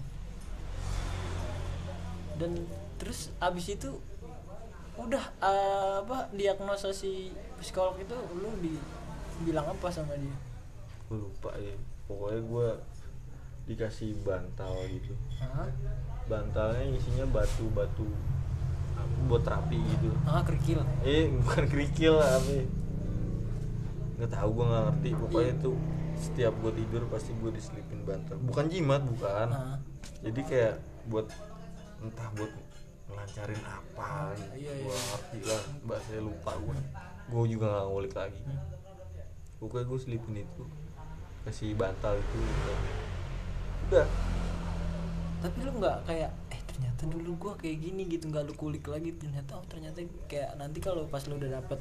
Dan 2.35 2.55
terus 2.95 3.29
abis 3.37 3.65
itu 3.71 3.89
udah 4.99 5.23
eh, 5.39 5.93
apa 6.01 6.27
diagnosa 6.31 6.91
si 6.91 7.31
psikolog 7.55 7.95
itu 7.95 8.15
lu 8.35 8.51
di 8.59 8.75
bilang 9.41 9.65
apa 9.65 9.87
sama 9.87 10.13
dia 10.13 10.35
gue 11.07 11.17
lupa 11.17 11.55
ya 11.55 11.73
pokoknya 12.05 12.41
gue 12.41 12.69
dikasih 13.65 14.17
bantal 14.21 14.73
gitu 14.85 15.13
Hah? 15.39 15.69
bantalnya 16.25 16.83
isinya 16.91 17.25
batu 17.25 17.65
batu 17.69 18.05
apa, 18.93 19.15
buat 19.25 19.41
terapi 19.41 19.77
gitu 19.77 20.09
ah 20.25 20.41
kerikil 20.41 20.83
eh 21.01 21.31
bukan 21.39 21.63
kerikil 21.65 22.15
apa 22.17 22.49
ya. 22.51 22.65
nggak 24.19 24.31
tahu 24.31 24.49
gue 24.51 24.65
nggak 24.67 24.83
ngerti 24.85 25.09
pokoknya 25.15 25.53
Iya. 25.53 25.63
tuh 25.63 25.77
setiap 26.19 26.53
gue 26.59 26.71
tidur 26.75 27.03
pasti 27.07 27.31
gue 27.31 27.51
diselipin 27.55 28.03
bantal 28.03 28.35
bukan 28.43 28.65
jimat 28.67 29.01
bukan 29.07 29.47
Ah. 29.47 29.77
jadi 30.19 30.41
kayak 30.43 30.75
buat 31.07 31.31
entah 31.99 32.27
buat 32.35 32.51
ngelancarin 33.19 33.63
apa? 33.67 34.31
Gitu. 34.39 34.55
Iya, 34.55 34.71
iya, 34.71 34.71
gue 34.79 34.95
iya. 34.95 35.03
ngerti 35.11 35.39
lah 35.43 35.61
bahasanya 35.83 36.21
lupa 36.23 36.51
gue 36.55 36.77
gue 37.29 37.43
juga 37.51 37.65
nggak 37.67 37.85
ngulik 37.91 38.13
lagi. 38.15 38.43
Pokoknya 39.59 39.85
gue 39.91 39.99
selipin 39.99 40.35
itu 40.39 40.63
kasih 41.43 41.75
bantal 41.75 42.15
itu 42.15 42.37
udah 42.39 42.79
udah. 43.89 44.07
Tapi 45.43 45.57
lu 45.67 45.71
nggak 45.83 45.97
kayak 46.07 46.31
eh 46.51 46.61
ternyata 46.63 47.01
dulu 47.11 47.31
gua 47.35 47.53
kayak 47.59 47.77
gini 47.83 48.07
gitu. 48.07 48.31
Nggak 48.31 48.43
lu 48.47 48.53
kulik 48.55 48.87
lagi 48.87 49.11
ternyata 49.19 49.59
oh 49.59 49.65
ternyata 49.67 49.99
kayak 50.31 50.55
nanti 50.55 50.79
kalau 50.79 51.03
pas 51.11 51.23
lu 51.27 51.35
udah 51.35 51.59
dapet 51.59 51.79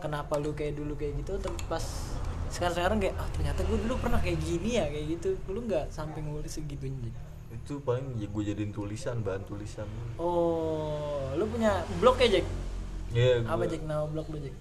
kenapa 0.00 0.40
lu 0.40 0.56
kayak 0.56 0.80
dulu 0.80 0.96
kayak 0.96 1.12
gitu 1.20 1.36
tapi 1.36 1.60
pas 1.68 1.84
sekarang 2.48 2.72
sekarang 2.72 2.98
kayak 3.04 3.14
oh 3.20 3.28
ternyata 3.36 3.60
gue 3.68 3.78
dulu 3.84 3.94
pernah 4.00 4.18
kayak 4.18 4.40
gini 4.40 4.80
ya 4.80 4.88
kayak 4.88 5.06
gitu. 5.20 5.36
Lu 5.52 5.60
nggak 5.68 5.92
sampai 5.92 6.24
ngulik 6.24 6.48
segitunya? 6.48 7.12
Itu 7.60 7.78
paling 7.80 8.16
ya 8.16 8.26
gue 8.26 8.42
jadiin 8.44 8.70
tulisan 8.70 9.20
bahan 9.20 9.44
tulisan. 9.44 9.86
Oh 10.16 11.30
lu 11.32 11.44
punya 11.46 11.80
blog 11.96 12.16
ya 12.18 12.38
Jack? 12.38 12.46
Ya 13.10 13.42
apa 13.42 13.54
gua- 13.58 13.68
Jack? 13.68 13.82
Nama 13.84 14.04
blog 14.04 14.26
lu 14.28 14.38
Jack? 14.40 14.56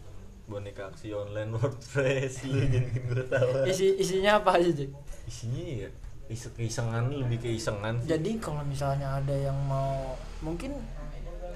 Boneka 0.46 0.90
aksi 0.90 1.14
online 1.14 1.54
WordPress 1.54 2.46
lu 2.46 2.60
jadi 2.66 2.90
gue 2.90 3.24
tahu. 3.26 3.50
Isi 3.66 3.98
isinya 3.98 4.38
apa 4.38 4.58
aja 4.58 4.70
Jack? 4.70 4.92
Isinya 5.26 5.64
ya 5.80 5.90
iseng 6.30 6.54
isengan 6.56 7.10
lebih 7.10 7.38
ke 7.40 7.50
isengan 7.50 7.98
sih. 7.98 8.06
jadi 8.08 8.38
kalau 8.38 8.62
misalnya 8.62 9.18
ada 9.18 9.34
yang 9.34 9.58
mau 9.66 10.14
mungkin 10.40 10.78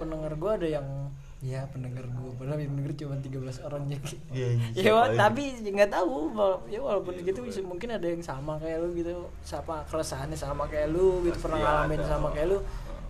pendengar 0.02 0.34
gua 0.34 0.58
ada 0.58 0.66
yang 0.66 1.14
ya 1.44 1.68
pendengar 1.68 2.08
gua. 2.10 2.32
Padahal 2.34 2.56
yang 2.58 2.72
denger 2.74 2.96
cuma 2.98 3.20
13 3.20 3.36
orang 3.62 3.84
Jack. 3.86 4.16
Iya, 4.32 4.48
ya 4.74 4.92
tapi 5.14 5.44
nggak 5.62 5.92
tahu 5.92 6.32
ya 6.66 6.80
walaupun 6.80 7.20
gitu 7.20 7.44
bisa- 7.44 7.60
mungkin 7.62 7.92
ada 7.92 8.08
yang 8.08 8.24
sama 8.24 8.56
kayak 8.58 8.80
lu 8.80 8.96
gitu. 8.96 9.12
Siapa 9.42 9.84
keresahannya 9.86 10.34
sama 10.34 10.64
kayak 10.66 10.90
lu 10.90 11.20
gitu 11.22 11.36
Pasti 11.36 11.44
pernah 11.44 11.60
ngalamin 11.60 12.00
ada. 12.00 12.08
sama 12.08 12.28
kayak 12.32 12.48
lu. 12.48 12.58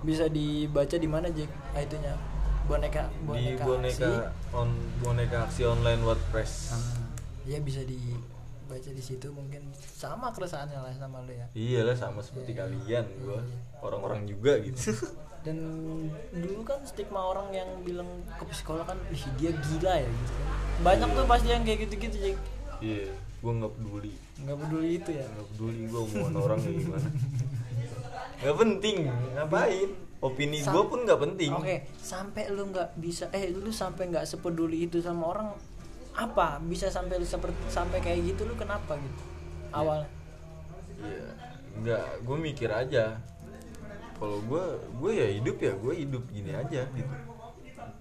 Bisa 0.02 0.26
dibaca 0.28 0.96
di 0.96 1.06
mana 1.06 1.30
Jack? 1.30 1.48
Ah, 1.72 1.80
itunya. 1.80 2.14
Boneka 2.64 3.06
di 3.06 3.24
boneka, 3.24 3.64
boneka 3.64 4.08
aksi. 4.08 4.12
on 4.52 4.70
boneka 4.98 5.38
aksi 5.46 5.62
online 5.64 6.02
WordPress. 6.02 6.52
Ah, 6.72 7.06
ya 7.44 7.60
bisa 7.60 7.84
dibaca 7.84 8.90
di 8.90 9.04
situ 9.04 9.30
mungkin. 9.30 9.68
Sama 9.76 10.32
keresahannya 10.32 10.80
lah 10.80 10.90
sama 10.92 11.22
lu 11.22 11.32
ya. 11.32 11.46
Iyalah 11.54 11.94
sama 11.94 12.20
seperti 12.20 12.52
Iya, 12.52 12.60
kalian 12.60 12.82
iya, 13.06 13.22
gua. 13.22 13.38
Iya. 13.38 13.58
orang-orang 13.80 14.24
juga 14.26 14.58
gitu 14.58 14.96
dan 15.44 15.58
dulu 16.32 16.64
kan 16.64 16.80
stigma 16.88 17.20
orang 17.20 17.52
yang 17.52 17.68
bilang 17.84 18.08
ke 18.40 18.44
psikolog 18.48 18.88
kan 18.88 18.96
ih 19.12 19.24
dia 19.36 19.52
gila 19.52 19.94
ya 20.00 20.08
gitu 20.08 20.32
kan. 20.40 20.48
Banyak 20.84 21.10
tuh 21.12 21.26
pasti 21.28 21.48
yang 21.52 21.64
kayak 21.68 21.80
gitu-gitu 21.88 22.18
Jack 22.20 22.40
iya 22.80 23.12
gua 23.44 23.52
nggak 23.60 23.74
peduli. 23.76 24.14
Nggak 24.40 24.58
peduli 24.64 24.90
itu 25.04 25.10
ya? 25.12 25.26
Nggak 25.28 25.48
peduli 25.52 25.82
gua 25.92 26.02
omongan 26.08 26.34
orang 26.48 26.60
kayak 26.64 26.78
gimana. 26.80 27.10
Nggak 28.44 28.58
penting 28.60 28.98
ngapain? 29.40 29.90
Opini 30.24 30.58
gua 30.64 30.84
pun 30.88 31.00
nggak 31.04 31.20
penting. 31.20 31.52
Oke 31.52 31.76
sampai 32.00 32.44
lu 32.52 32.64
nggak 32.72 32.90
bisa 33.00 33.28
eh 33.36 33.52
lu 33.52 33.72
sampai 33.72 34.12
nggak 34.12 34.28
sepeduli 34.28 34.88
itu 34.88 35.04
sama 35.04 35.32
orang 35.32 35.48
apa? 36.16 36.60
Bisa 36.64 36.88
sampai 36.88 37.20
lu 37.20 37.28
seperti 37.28 37.60
sampai 37.68 38.00
kayak 38.00 38.36
gitu 38.36 38.48
lu 38.48 38.56
kenapa 38.56 38.96
gitu? 38.96 39.24
Awalnya? 39.76 40.08
Iya, 41.04 41.28
nggak, 41.84 42.06
gue 42.24 42.38
mikir 42.38 42.70
aja. 42.70 43.20
Kalau 44.14 44.40
gue, 44.42 44.64
gue 44.96 45.12
ya 45.14 45.28
hidup 45.32 45.58
ya, 45.58 45.74
gue 45.74 45.94
hidup 45.98 46.24
gini 46.28 46.52
aja 46.52 46.86
gitu. 46.90 47.16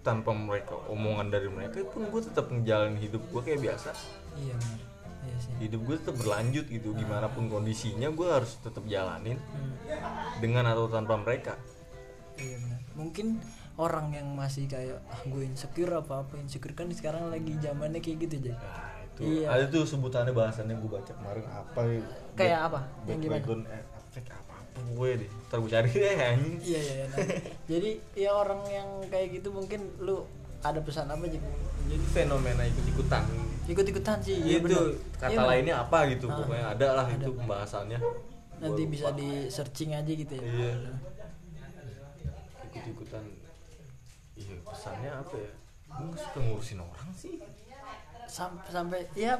Tanpa 0.00 0.30
mereka 0.30 0.74
omongan 0.86 1.28
dari 1.28 1.46
mereka 1.46 1.82
pun 1.84 2.04
gue 2.04 2.20
tetap 2.20 2.48
ngejalanin 2.48 2.98
hidup 2.98 3.22
gue 3.24 3.40
kayak 3.40 3.60
biasa. 3.60 3.90
iya 4.34 4.54
benar 4.54 4.80
iya 5.22 5.36
sih 5.38 5.52
Hidup 5.60 5.80
gue 5.84 5.96
tetap 5.96 6.16
berlanjut 6.16 6.66
gitu, 6.66 6.88
gimana 6.92 7.28
pun 7.28 7.46
kondisinya 7.46 8.08
gue 8.08 8.26
harus 8.26 8.58
tetap 8.58 8.82
jalanin 8.84 9.38
Hmm, 9.38 9.74
dengan 10.38 10.66
atau 10.66 10.86
tanpa 10.86 11.14
mereka. 11.16 11.54
iya 12.34 12.56
benar 12.56 12.80
mungkin 12.92 13.26
orang 13.74 14.10
yang 14.10 14.28
masih 14.32 14.66
kayak 14.66 14.98
ah 15.06 15.20
gue 15.22 15.44
insecure 15.44 15.92
apa 15.92 16.22
apa 16.22 16.34
insecure 16.36 16.72
kan 16.72 16.88
sekarang 16.90 17.28
lagi 17.28 17.54
zamannya 17.56 18.00
kayak 18.00 18.18
gitu 18.22 18.48
Jack 18.48 18.58
Nah, 18.58 18.90
itu 19.06 19.20
Iya. 19.22 19.46
ada 19.46 19.64
tuh 19.66 19.84
sebutannya 19.84 20.32
bahasannya 20.32 20.74
gue 20.74 20.90
baca 20.90 21.12
kemarin 21.12 21.44
apa 21.46 21.80
ya? 21.82 22.00
Kayak 22.32 22.60
apa? 22.66 22.80
Yang 23.04 23.18
gimana? 23.20 23.36
Background 23.38 23.64
eh, 23.66 23.82
apa 24.32 24.51
gue 24.72 25.10
deh. 25.20 25.30
Ntar 25.48 25.58
gue 25.60 25.70
cari 25.70 25.88
deh 25.90 26.16
anjing. 26.16 26.56
iya 26.62 26.80
iya 26.80 26.94
iya, 26.94 27.06
nah. 27.06 27.18
jadi 27.68 27.90
ya 28.14 28.30
orang 28.32 28.60
yang 28.66 28.88
kayak 29.06 29.28
gitu 29.36 29.48
mungkin 29.50 29.80
lu 30.00 30.24
ada 30.60 30.78
pesan 30.78 31.06
apa 31.06 31.26
Jack 31.26 31.42
Jadi 31.82 32.04
fenomena 32.14 32.62
ikut-ikutan 32.62 33.24
ikut 33.62 33.84
ikutan 33.84 34.18
sih 34.18 34.38
iya 34.38 34.58
itu 34.58 34.70
benar. 34.70 34.86
kata 35.18 35.30
benar. 35.34 35.46
lainnya 35.50 35.74
apa 35.82 35.98
gitu 36.10 36.26
Ah, 36.26 36.34
pokoknya 36.38 36.66
ada 36.72 36.86
lah 36.94 37.06
ada. 37.06 37.14
itu 37.18 37.30
pembahasannya 37.34 37.98
nanti 38.58 38.82
bisa 38.86 39.10
lupa. 39.10 39.18
di 39.18 39.28
searching 39.46 39.90
aja 39.92 40.12
gitu 40.12 40.32
ya 40.34 40.42
iya 40.46 40.72
ikut 42.64 42.84
ikutan 42.88 43.24
iya 44.34 44.54
pesannya 44.62 45.10
apa 45.12 45.34
ya 45.36 45.52
gue 45.92 46.16
suka 46.16 46.38
ngurusin 46.40 46.78
orang 46.80 47.08
sih 47.12 47.36
sampai 48.24 48.68
sampai 48.70 49.00
ya 49.12 49.36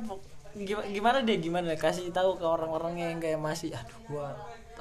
gimana, 0.53 0.85
gimana 0.87 1.19
deh 1.25 1.39
gimana 1.41 1.73
kasih 1.75 2.13
tahu 2.13 2.37
ke 2.37 2.45
orang-orang 2.45 2.95
yang 2.99 3.17
kayak 3.17 3.41
masih 3.41 3.73
aduh 3.73 3.97
gua 4.05 4.37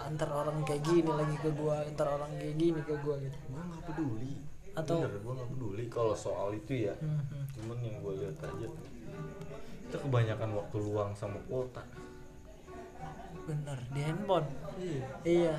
antar 0.07 0.29
orang 0.31 0.57
kayak 0.63 0.81
gini 0.81 1.11
lagi 1.11 1.35
ke 1.37 1.49
gua 1.53 1.83
antar 1.83 2.07
orang 2.17 2.31
kayak 2.37 2.55
gini 2.57 2.79
ke 2.81 2.95
gua 3.01 3.15
gitu. 3.19 3.37
Gue 3.49 3.61
nggak 3.61 3.83
peduli. 3.85 4.33
Atau- 4.71 5.03
Bener, 5.03 5.19
gue 5.19 5.33
nggak 5.35 5.49
peduli 5.51 5.83
kalau 5.91 6.15
soal 6.15 6.55
itu 6.55 6.87
ya. 6.87 6.95
Hmm, 6.97 7.19
hmm. 7.27 7.43
cuman 7.59 7.77
yang 7.83 7.95
gue 7.99 8.13
lihat 8.23 8.37
aja 8.39 8.67
itu 9.91 9.97
kebanyakan 9.99 10.49
waktu 10.55 10.77
luang 10.79 11.11
sama 11.11 11.35
kuota. 11.51 11.83
Bener 13.43 13.79
di 13.91 14.01
handphone. 14.01 14.47
Iya. 14.79 15.03
Iya. 15.27 15.55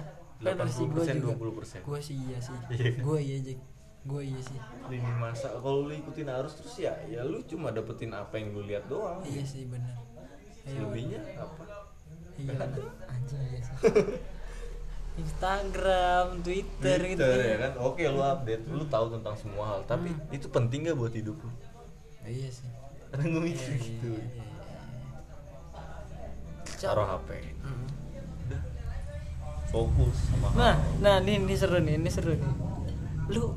Sih 0.67 0.87
gua 0.89 1.05
80%, 1.05 1.21
juga. 1.21 1.33
20%. 1.39 1.87
gua 1.87 1.99
sih 2.01 2.17
iya 2.17 2.39
sih. 2.41 2.57
Iya. 2.73 2.91
gua 3.05 3.19
iya 3.21 3.39
Jack. 3.45 3.61
Gua 4.03 4.23
iya 4.25 4.41
sih. 4.41 4.59
Lini 4.89 5.13
masa 5.21 5.53
kalau 5.61 5.87
lu 5.87 5.93
ikutin 5.93 6.27
arus 6.33 6.59
terus 6.59 6.75
ya 6.81 6.97
ya 7.07 7.23
lu 7.23 7.39
cuma 7.45 7.71
dapetin 7.71 8.11
apa 8.17 8.41
yang 8.41 8.57
lu 8.57 8.65
lihat 8.65 8.89
doang. 8.89 9.21
Iya 9.23 9.45
sih 9.45 9.69
bener. 9.69 9.93
Selebihnya 10.65 11.21
apa? 11.37 11.63
Iya 12.41 12.57
anjing 13.13 13.43
iya 13.45 13.61
sih 13.61 13.77
Instagram, 15.15 16.41
Twitter, 16.41 16.99
gitu 17.05 17.21
Twitter 17.21 17.37
ya 17.39 17.57
kan 17.61 17.73
oke 17.79 18.01
lu 18.03 18.21
update 18.21 18.65
lu 18.67 18.85
tahu 18.87 19.07
tentang 19.11 19.35
semua 19.35 19.65
hal 19.69 19.81
tapi 19.85 20.09
Hmm. 20.09 20.33
itu 20.33 20.47
penting 20.49 20.85
gak 20.85 20.97
buat 20.97 21.13
hidup 21.13 21.37
lu 21.37 21.51
Iya 22.23 22.49
sih. 22.51 22.71
karena 23.09 23.25
gue 23.29 23.43
mikir 23.43 23.69
Iya, 23.69 23.83
gitu 23.83 24.11
iya, 24.11 24.25
iya. 24.25 24.45
taruh 26.79 27.07
HP 27.07 27.29
Mm. 27.59 27.87
udah 28.43 28.63
fokus 29.67 30.17
sama 30.27 30.47
Nah, 30.53 30.75
hal. 30.75 30.99
nah 30.99 31.15
ini, 31.21 31.33
ini 31.39 31.55
seru 31.55 31.79
nih, 31.79 31.95
ini 31.95 32.09
seru 32.09 32.33
nih. 32.33 32.53
Lu 33.29 33.55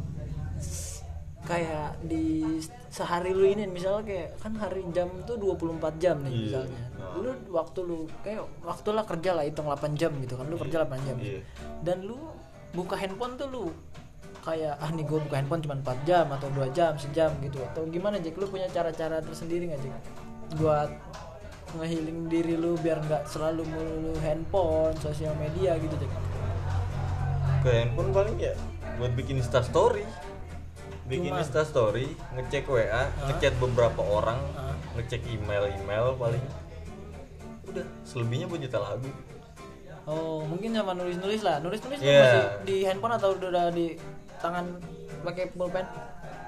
kayak 1.41 2.01
di 2.03 2.57
sehari 2.95 3.35
lu 3.35 3.43
ini 3.43 3.67
misalnya 3.67 4.07
kayak 4.07 4.29
kan 4.39 4.55
hari 4.55 4.87
jam 4.95 5.11
tuh 5.27 5.35
24 5.35 5.99
jam 5.99 6.15
nih 6.23 6.31
Iya. 6.31 6.39
misalnya. 6.47 6.83
Nah. 6.95 7.11
Lu 7.19 7.31
waktu 7.51 7.79
lu 7.83 7.97
kayak 8.23 8.43
waktu 8.63 8.89
lah 8.95 9.03
kerja 9.03 9.35
lah 9.35 9.43
hitung 9.43 9.67
8 9.67 9.99
jam 9.99 10.15
gitu 10.23 10.39
kan. 10.39 10.47
Lu 10.47 10.55
kerja 10.55 10.87
8 10.87 11.03
jam. 11.03 11.17
Iya. 11.19 11.43
Dan 11.83 12.07
lu 12.07 12.15
buka 12.71 12.95
handphone 12.95 13.35
tuh 13.35 13.51
lu 13.51 13.63
kayak 14.47 14.79
ah 14.79 14.89
nih 14.95 15.03
gue 15.03 15.19
buka 15.27 15.35
handphone 15.41 15.59
cuma 15.59 15.75
4 15.75 16.07
jam 16.07 16.25
atau 16.29 16.47
dua 16.53 16.69
jam 16.71 16.93
sejam 16.95 17.33
gitu 17.41 17.57
atau 17.65 17.81
gimana 17.89 18.21
Jack 18.21 18.37
lu 18.37 18.45
punya 18.45 18.69
cara-cara 18.69 19.17
tersendiri 19.17 19.73
nggak 19.73 19.81
Jack 19.81 19.95
buat 20.61 20.89
ngehealing 21.73 22.29
diri 22.29 22.53
lu 22.53 22.77
biar 22.77 23.01
nggak 23.01 23.25
selalu 23.25 23.65
melulu 23.65 24.13
handphone 24.21 24.93
sosial 25.01 25.33
media 25.41 25.73
gitu 25.81 25.97
Jack 25.97 26.13
ke 27.65 27.69
handphone 27.73 28.13
paling 28.13 28.37
ya 28.37 28.53
buat 29.01 29.17
bikin 29.17 29.41
insta 29.41 29.65
story 29.65 30.05
bikin 31.05 31.29
Cuman? 31.29 31.41
insta 31.41 31.61
story 31.61 32.05
ngecek 32.33 32.65
wa 32.65 32.81
ngechat 33.25 33.53
beberapa 33.55 34.01
orang 34.01 34.41
Hah? 34.51 34.73
ngecek 34.95 35.21
email 35.27 35.69
email 35.71 36.13
paling 36.15 36.41
udah 37.65 37.85
selebihnya 38.01 38.45
buat 38.45 38.59
nyetel 38.59 38.81
lagu 38.81 39.09
Oh, 40.05 40.45
mungkin 40.45 40.69
sama 40.69 40.93
nulis-nulis 40.93 41.41
lah. 41.41 41.57
Nulis-nulis 41.57 41.97
lu 41.97 42.05
Iya. 42.05 42.21
masih 42.21 42.41
di 42.61 42.75
handphone 42.85 43.17
atau 43.17 43.33
udah 43.33 43.73
di 43.73 43.97
tangan 44.37 44.77
pakai 45.21 45.49
pulpen? 45.49 45.81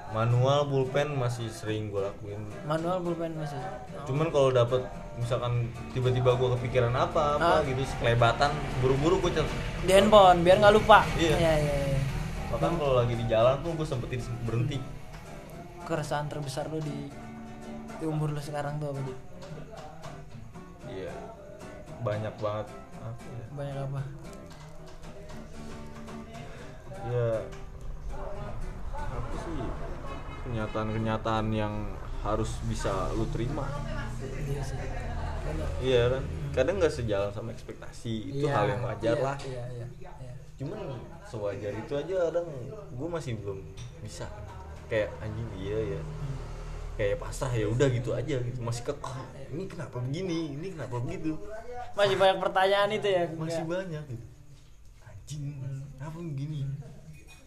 manual 0.08 0.64
pulpen 0.64 1.12
masih 1.12 1.50
sering 1.50 1.90
gue 1.90 2.00
lakuin 2.00 2.40
Manual 2.64 2.96
pulpen 2.98 3.28
masih. 3.34 3.60
cuman 4.06 4.32
kalau 4.32 4.48
dapet 4.48 4.80
misalkan 5.14 5.68
tiba-tiba 5.92 6.32
gue 6.32 6.48
kepikiran 6.54 6.94
apa 6.94 7.36
apa 7.36 7.50
Ah. 7.50 7.60
gitu 7.60 7.84
sekelebatan 7.84 8.48
buru-buru 8.80 9.20
gue 9.20 9.34
cat 9.34 9.44
Di 9.82 9.92
handphone 9.92 10.40
biar 10.40 10.56
nggak 10.58 10.72
lupa. 10.72 11.04
Iya. 11.12 11.34
Iya, 11.34 11.52
iya, 11.58 11.74
iya. 11.76 11.87
Bahkan 12.48 12.72
kalau 12.80 12.94
lagi 12.96 13.14
di 13.14 13.24
jalan 13.28 13.60
tuh 13.60 13.72
gue 13.76 13.86
sempetin 13.86 14.20
berhenti. 14.44 14.78
Keresahan 15.84 16.28
terbesar 16.28 16.68
lu 16.68 16.80
di, 16.80 17.08
di 17.96 18.04
umur 18.04 18.32
lu 18.32 18.40
sekarang 18.40 18.76
tuh 18.76 18.92
apa, 18.92 19.00
Dik? 19.04 19.18
iya. 20.88 21.12
Banyak 22.00 22.34
banget. 22.40 22.66
Apa 22.98 23.24
ya? 23.24 23.46
Banyak 23.52 23.76
apa? 23.88 24.00
ya 27.08 27.40
apa 28.98 29.34
sih? 29.40 29.58
Kenyataan-kenyataan 30.44 31.46
yang 31.54 31.74
harus 32.20 32.58
bisa 32.66 32.90
lu 33.16 33.24
terima. 33.32 33.64
Iya 34.20 34.62
sih. 34.64 34.76
Iya 35.80 36.02
kan? 36.12 36.22
Kadang 36.52 36.74
nggak 36.82 36.92
sejalan 36.92 37.30
sama 37.32 37.54
ekspektasi. 37.54 38.34
Itu 38.34 38.44
Iya, 38.44 38.52
hal 38.52 38.66
yang 38.68 38.82
wajar 38.84 39.16
iya, 39.16 39.24
lah. 39.24 39.36
iya, 39.46 39.64
iya. 39.72 39.86
Cuman 40.58 40.98
sewajar 41.22 41.70
itu 41.70 41.92
aja 41.94 42.14
kadang 42.28 42.50
gue 42.90 43.08
masih 43.08 43.38
belum 43.38 43.62
bisa. 44.02 44.26
Kayak 44.90 45.14
anjing 45.22 45.46
iya 45.54 45.78
ya. 45.94 46.00
Kayak 46.98 47.22
pasrah 47.22 47.54
ya 47.54 47.70
udah 47.70 47.86
gitu 47.94 48.10
aja 48.10 48.42
gitu. 48.42 48.58
Masih 48.58 48.82
kekeh 48.82 49.22
ini 49.54 49.70
kenapa 49.70 50.02
begini? 50.02 50.58
Ini 50.58 50.66
kenapa 50.74 50.98
begitu? 50.98 51.38
Masih 51.94 52.18
banyak 52.18 52.38
pertanyaan 52.42 52.90
itu 52.90 53.06
ya. 53.06 53.24
masih 53.30 53.62
Nggak- 53.62 53.70
banyak 53.70 54.04
gitu. 54.10 54.26
Anjing 55.06 55.42
kenapa 55.94 56.18
begini? 56.18 56.60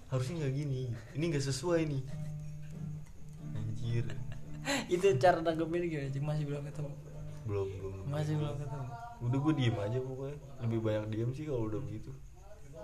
Harusnya 0.08 0.36
nggak 0.48 0.54
gini. 0.56 0.82
Ini 1.12 1.24
nggak 1.36 1.44
sesuai 1.44 1.82
nih. 1.84 2.04
Anjir. 3.52 4.06
Itu 4.94 5.06
cara 5.18 5.42
tanggepin 5.42 5.84
gimana? 5.84 6.08
Cik? 6.08 6.24
Masih 6.24 6.44
belum 6.48 6.64
ketemu. 6.64 6.92
belum 7.42 7.68
belum. 7.76 7.94
Masih 8.08 8.34
belum 8.38 8.56
ketemu. 8.56 8.88
udah 9.22 9.38
gue 9.38 9.54
diem 9.60 9.78
aja 9.78 10.00
pokoknya. 10.00 10.38
Lebih 10.64 10.80
banyak 10.80 11.06
diem 11.12 11.30
sih 11.36 11.44
kalau 11.44 11.68
udah 11.68 11.82
begitu 11.84 12.14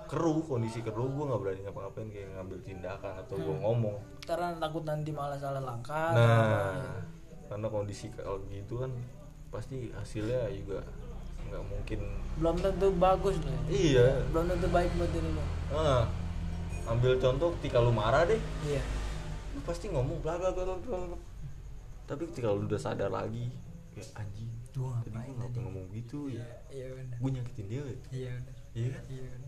keruh 0.08 0.40
kondisi 0.42 0.80
keruh 0.80 1.06
gue 1.06 1.26
nggak 1.26 1.40
berani 1.40 1.62
ngapa-ngapain 1.62 2.08
kayak 2.08 2.30
ngambil 2.34 2.58
tindakan 2.60 3.14
atau 3.18 3.36
gue 3.36 3.56
ngomong 3.58 3.96
Karena 4.22 4.56
takut 4.56 4.84
nanti 4.84 5.12
malah 5.12 5.36
salah 5.36 5.60
langkah. 5.60 6.12
atau 6.12 6.18
nah 6.18 6.26
apa, 6.26 6.72
ya. 6.74 7.00
karena 7.48 7.68
kondisi 7.68 8.06
kalau 8.12 8.40
gitu 8.46 8.74
kan 8.78 8.92
pasti 9.48 9.88
hasilnya 9.90 10.48
juga 10.50 10.84
nggak 11.46 11.64
mungkin 11.64 12.00
belum 12.36 12.56
tentu 12.58 12.88
bagus 12.94 13.36
loh. 13.38 13.52
ya. 13.52 13.60
iya 13.70 14.08
Belum 14.30 14.46
tentu 14.48 14.68
baik 14.68 14.92
buat 14.94 15.10
diri 15.10 15.30
lo. 15.30 15.44
ah 15.72 16.04
ambil 16.88 17.16
contoh 17.18 17.52
ketika 17.60 17.78
lu 17.78 17.92
marah 17.92 18.24
deh 18.24 18.40
Iya. 18.64 18.84
lu 19.52 19.62
pasti 19.62 19.88
ngomong 19.88 20.20
bla 20.20 20.36
bla 20.36 20.52
bla 20.52 20.76
bla, 20.76 21.20
tapi 22.06 22.28
ketika 22.28 22.48
lu 22.50 22.64
udah 22.64 22.78
sadar 22.78 23.08
lagi 23.10 23.52
kayak 23.92 24.08
anjing 24.18 24.48
Gua 24.72 24.94
tadi 25.02 25.10
ngapain 25.10 25.34
gue 25.34 25.48
tadi? 25.50 25.60
ngomong 25.60 25.86
gitu 25.90 26.20
ya 26.30 26.46
Iya 26.70 26.88
benar. 26.94 27.18
gue 27.18 27.30
nyakitin 27.34 27.66
dia 27.66 27.82
ya 27.82 27.98
Iya 28.08 28.32
benar. 28.38 28.56
iya 28.72 28.88
kan 28.90 29.04
Iya 29.10 29.26
benar. 29.26 29.47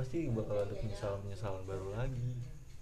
Pasti 0.00 0.32
bakal 0.32 0.56
ada 0.56 0.72
penyesalan 0.74 1.20
penyesalan 1.20 1.60
baru 1.62 1.88
lagi 1.92 2.24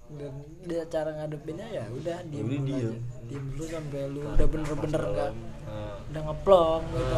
Dan 0.08 0.32
dia 0.64 0.86
cara 0.86 1.10
ngadepinnya 1.12 1.66
ya 1.68 1.84
udah 1.90 2.18
diem 2.24 2.46
dulu 2.46 2.54
diem. 2.64 2.78
aja. 2.78 2.90
Diem 3.26 3.44
dulu 3.50 3.64
sampai 3.66 4.00
lu 4.06 4.20
udah 4.24 4.46
bener-bener 4.48 5.02
Masalah, 5.02 5.18
gak 5.20 5.32
nah, 5.66 5.96
udah 6.00 6.22
ngeplong 6.24 6.82
gitu. 6.88 7.16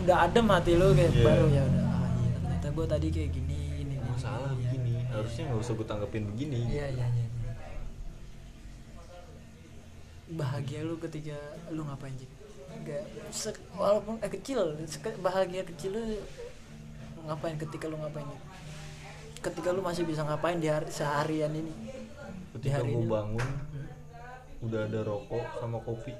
Udah 0.00 0.16
adem 0.22 0.46
hati 0.48 0.72
lu 0.72 0.86
kayak 0.92 1.12
Iya. 1.12 1.22
baru 1.22 1.46
ya 1.50 1.62
udah. 1.62 1.84
Ah 1.84 2.08
iya 2.14 2.30
ternyata 2.32 2.66
gue 2.70 2.86
tadi 2.88 3.06
kayak 3.10 3.30
gini 3.32 3.58
ini. 3.78 3.94
gue 3.98 4.16
salah 4.16 4.50
begini 4.54 4.92
harusnya 5.04 5.42
nggak 5.44 5.60
usah 5.60 5.72
gue 5.74 5.86
tanggepin 5.86 6.24
begini 6.24 6.58
Iya 6.70 6.86
iya 6.88 7.06
iya. 7.10 7.26
Bahagia 10.32 10.80
lu 10.80 10.96
ketika 10.96 11.36
lu 11.68 11.82
ngapain 11.84 12.14
sih? 12.16 12.30
Enggak 12.72 13.04
walaupun 13.74 14.16
eh, 14.18 14.30
kecil, 14.32 14.60
bahagia 15.20 15.62
kecil 15.68 15.92
lu 15.92 16.02
ngapain 17.22 17.60
ketika 17.60 17.84
lu 17.84 18.00
ngapain? 18.00 18.24
Ketika 19.42 19.68
lu 19.68 19.82
masih 19.82 20.06
bisa 20.06 20.22
ngapain 20.22 20.56
di 20.56 20.66
hari 20.66 20.86
seharian 20.88 21.50
ini? 21.52 21.72
Di 22.52 22.62
ketika 22.62 22.78
hari 22.78 22.94
gue 22.94 23.00
ini. 23.00 23.10
bangun 23.10 23.48
udah 24.62 24.80
ada 24.80 25.00
rokok 25.02 25.46
sama 25.58 25.78
kopi 25.80 26.14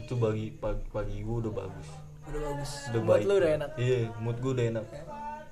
itu 0.00 0.14
bagi 0.16 0.48
pagi, 0.50 0.80
pagi 0.88 1.20
gue 1.20 1.36
udah 1.38 1.52
bagus 1.54 1.88
Udah 2.24 2.40
bagus. 2.42 2.70
udah 2.88 3.00
Buat 3.00 3.10
baik 3.12 3.22
lu 3.22 3.34
udah 3.36 3.50
enak. 3.54 3.70
iya 3.76 3.98
mood 4.16 4.36
gue 4.38 4.50
udah 4.50 4.66
enak 4.70 4.86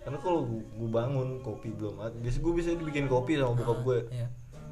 karena 0.01 0.19
kalau 0.19 0.41
gue 0.49 0.89
bangun 0.89 1.29
kopi 1.39 1.69
belum 1.71 2.01
ada 2.01 2.17
biasa 2.17 2.39
gue 2.39 2.53
bisa 2.55 2.69
dibikin 2.73 3.05
kopi 3.07 3.37
sama 3.37 3.53
bokap 3.53 3.79
gue 3.83 3.99
Iya. 4.09 4.29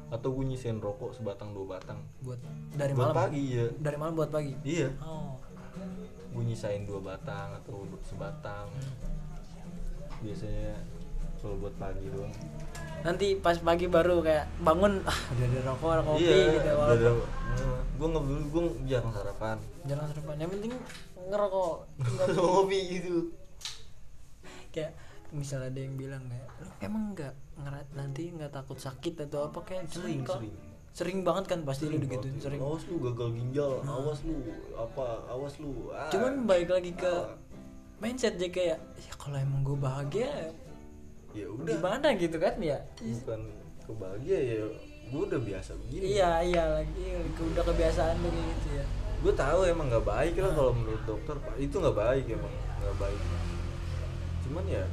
atau 0.09 0.29
gue 0.33 0.43
nyisain 0.43 0.77
rokok 0.77 1.13
sebatang 1.13 1.53
dua 1.53 1.77
batang 1.77 2.01
Buat 2.19 2.41
dari 2.73 2.91
buat 2.91 3.05
malam. 3.05 3.17
pagi 3.21 3.43
ya 3.53 3.65
Dari 3.69 3.95
malam 3.95 4.13
buat 4.15 4.31
pagi. 4.31 4.53
iya 4.65 4.89
Oh. 4.97 5.37
gue 6.33 6.41
nyisain 6.43 6.81
dua 6.81 6.97
batang 6.99 7.53
atau 7.55 7.85
sebatang 8.01 8.65
biasanya 10.17 10.73
kalau 11.37 11.55
buat 11.57 11.75
pagi 11.75 12.07
doang 12.07 12.33
Nanti 12.97 13.37
pas 13.37 13.55
pagi 13.55 13.85
baru 13.85 14.19
kayak 14.19 14.45
bangun 14.59 14.99
ah 15.05 15.19
udah 15.29 15.45
ada 15.45 15.59
rokok, 15.63 15.89
ada 15.89 16.01
kopi 16.03 16.21
iya 16.23 16.35
gitu 16.51 16.69
walaupun 16.71 17.15
gue 17.93 18.07
nggak 18.07 18.23
gue 18.47 18.61
jarang 18.85 19.11
sarapan 19.11 19.57
jangan 19.83 20.05
sarapan. 20.07 20.35
Yang 20.37 20.51
penting 20.51 20.71
ngerokok. 21.27 21.75
Nggak 22.09 22.27
kopi 22.35 22.79
gitu 22.91 23.15
kayak 24.69 24.91
misalnya 25.29 25.67
ada 25.67 25.79
yang 25.79 25.95
bilang 25.95 26.23
kayak 26.23 26.47
"Lu 26.57 26.67
emang 26.79 27.03
nggak 27.11 27.33
ngerat 27.57 27.87
nanti 27.93 28.23
nggak 28.29 28.51
takut 28.51 28.77
sakit 28.77 29.13
atau 29.23 29.39
apa 29.45 29.59
kayak 29.61 29.83
Sering, 29.87 30.21
kok." 30.23 30.37
sering. 30.37 30.55
sering 30.91 31.19
banget 31.21 31.45
kan 31.47 31.59
pasti 31.61 31.85
lu 31.85 31.93
Sering 31.93 32.03
gitu 32.07 32.17
banget. 32.23 32.41
sering 32.41 32.59
awas 32.59 32.83
lu 32.83 32.95
gagal 33.03 33.29
ginjal 33.31 33.71
awas 33.83 34.19
lu 34.23 34.35
apa 34.73 35.05
awas 35.27 35.53
lu 35.57 35.71
ah. 35.91 36.09
cuman 36.09 36.33
balik 36.43 36.69
lagi 36.71 36.91
ke 36.91 37.05
Ah. 37.05 37.33
mindset 37.97 38.33
aja 38.33 38.47
kayak 38.47 38.77
ya 38.95 39.13
kalau 39.15 39.37
emang 39.37 39.61
gue 39.61 39.77
bahagia 39.77 40.29
ya 41.37 41.47
udah. 41.53 41.65
gimana 41.69 42.07
gitu 42.17 42.37
kan 42.41 42.55
ya? 42.57 42.79
Bukan 42.97 43.41
kebahagia 43.85 44.37
ya. 44.41 44.55
Gue 45.07 45.21
udah 45.23 45.39
biasa 45.39 45.71
begini. 45.85 46.03
Iya 46.19 46.31
iya 46.43 46.63
lagi 46.81 47.03
udah 47.39 47.63
kebiasaan 47.63 48.15
lu 48.19 48.29
gitu 48.33 48.67
ya. 48.75 48.85
Gue 49.23 49.33
tahu 49.33 49.59
emang 49.65 49.87
nggak 49.87 50.05
baik 50.05 50.35
lah 50.41 50.51
kalau 50.51 50.73
menurut 50.73 51.03
dokter. 51.07 51.35
Pak 51.39 51.55
itu 51.61 51.75
nggak 51.77 51.97
baik 51.97 52.25
emang 52.27 52.53
nggak 52.83 52.97
baik. 52.99 53.21
Cuman 54.47 54.65
ya 54.67 54.83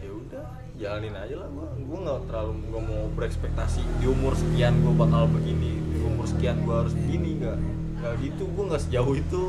ya 0.00 0.10
udah 0.16 0.44
jalanin 0.80 1.12
aja 1.12 1.44
lah 1.44 1.48
gue 1.52 1.66
gue 1.84 1.98
nggak 2.08 2.20
terlalu 2.24 2.52
nggak 2.72 2.84
mau 2.88 3.04
berekspektasi 3.12 3.84
di 4.00 4.08
umur 4.08 4.32
sekian 4.32 4.80
gue 4.80 4.96
bakal 4.96 5.28
begini 5.28 5.76
di 5.76 5.98
umur 6.00 6.24
sekian 6.24 6.64
gue 6.64 6.72
harus 6.72 6.96
begini 6.96 7.36
nggak 7.36 7.58
nggak 8.00 8.14
gitu. 8.24 8.42
Gue 8.50 8.64
nggak 8.66 8.82
sejauh 8.88 9.14
itu 9.14 9.42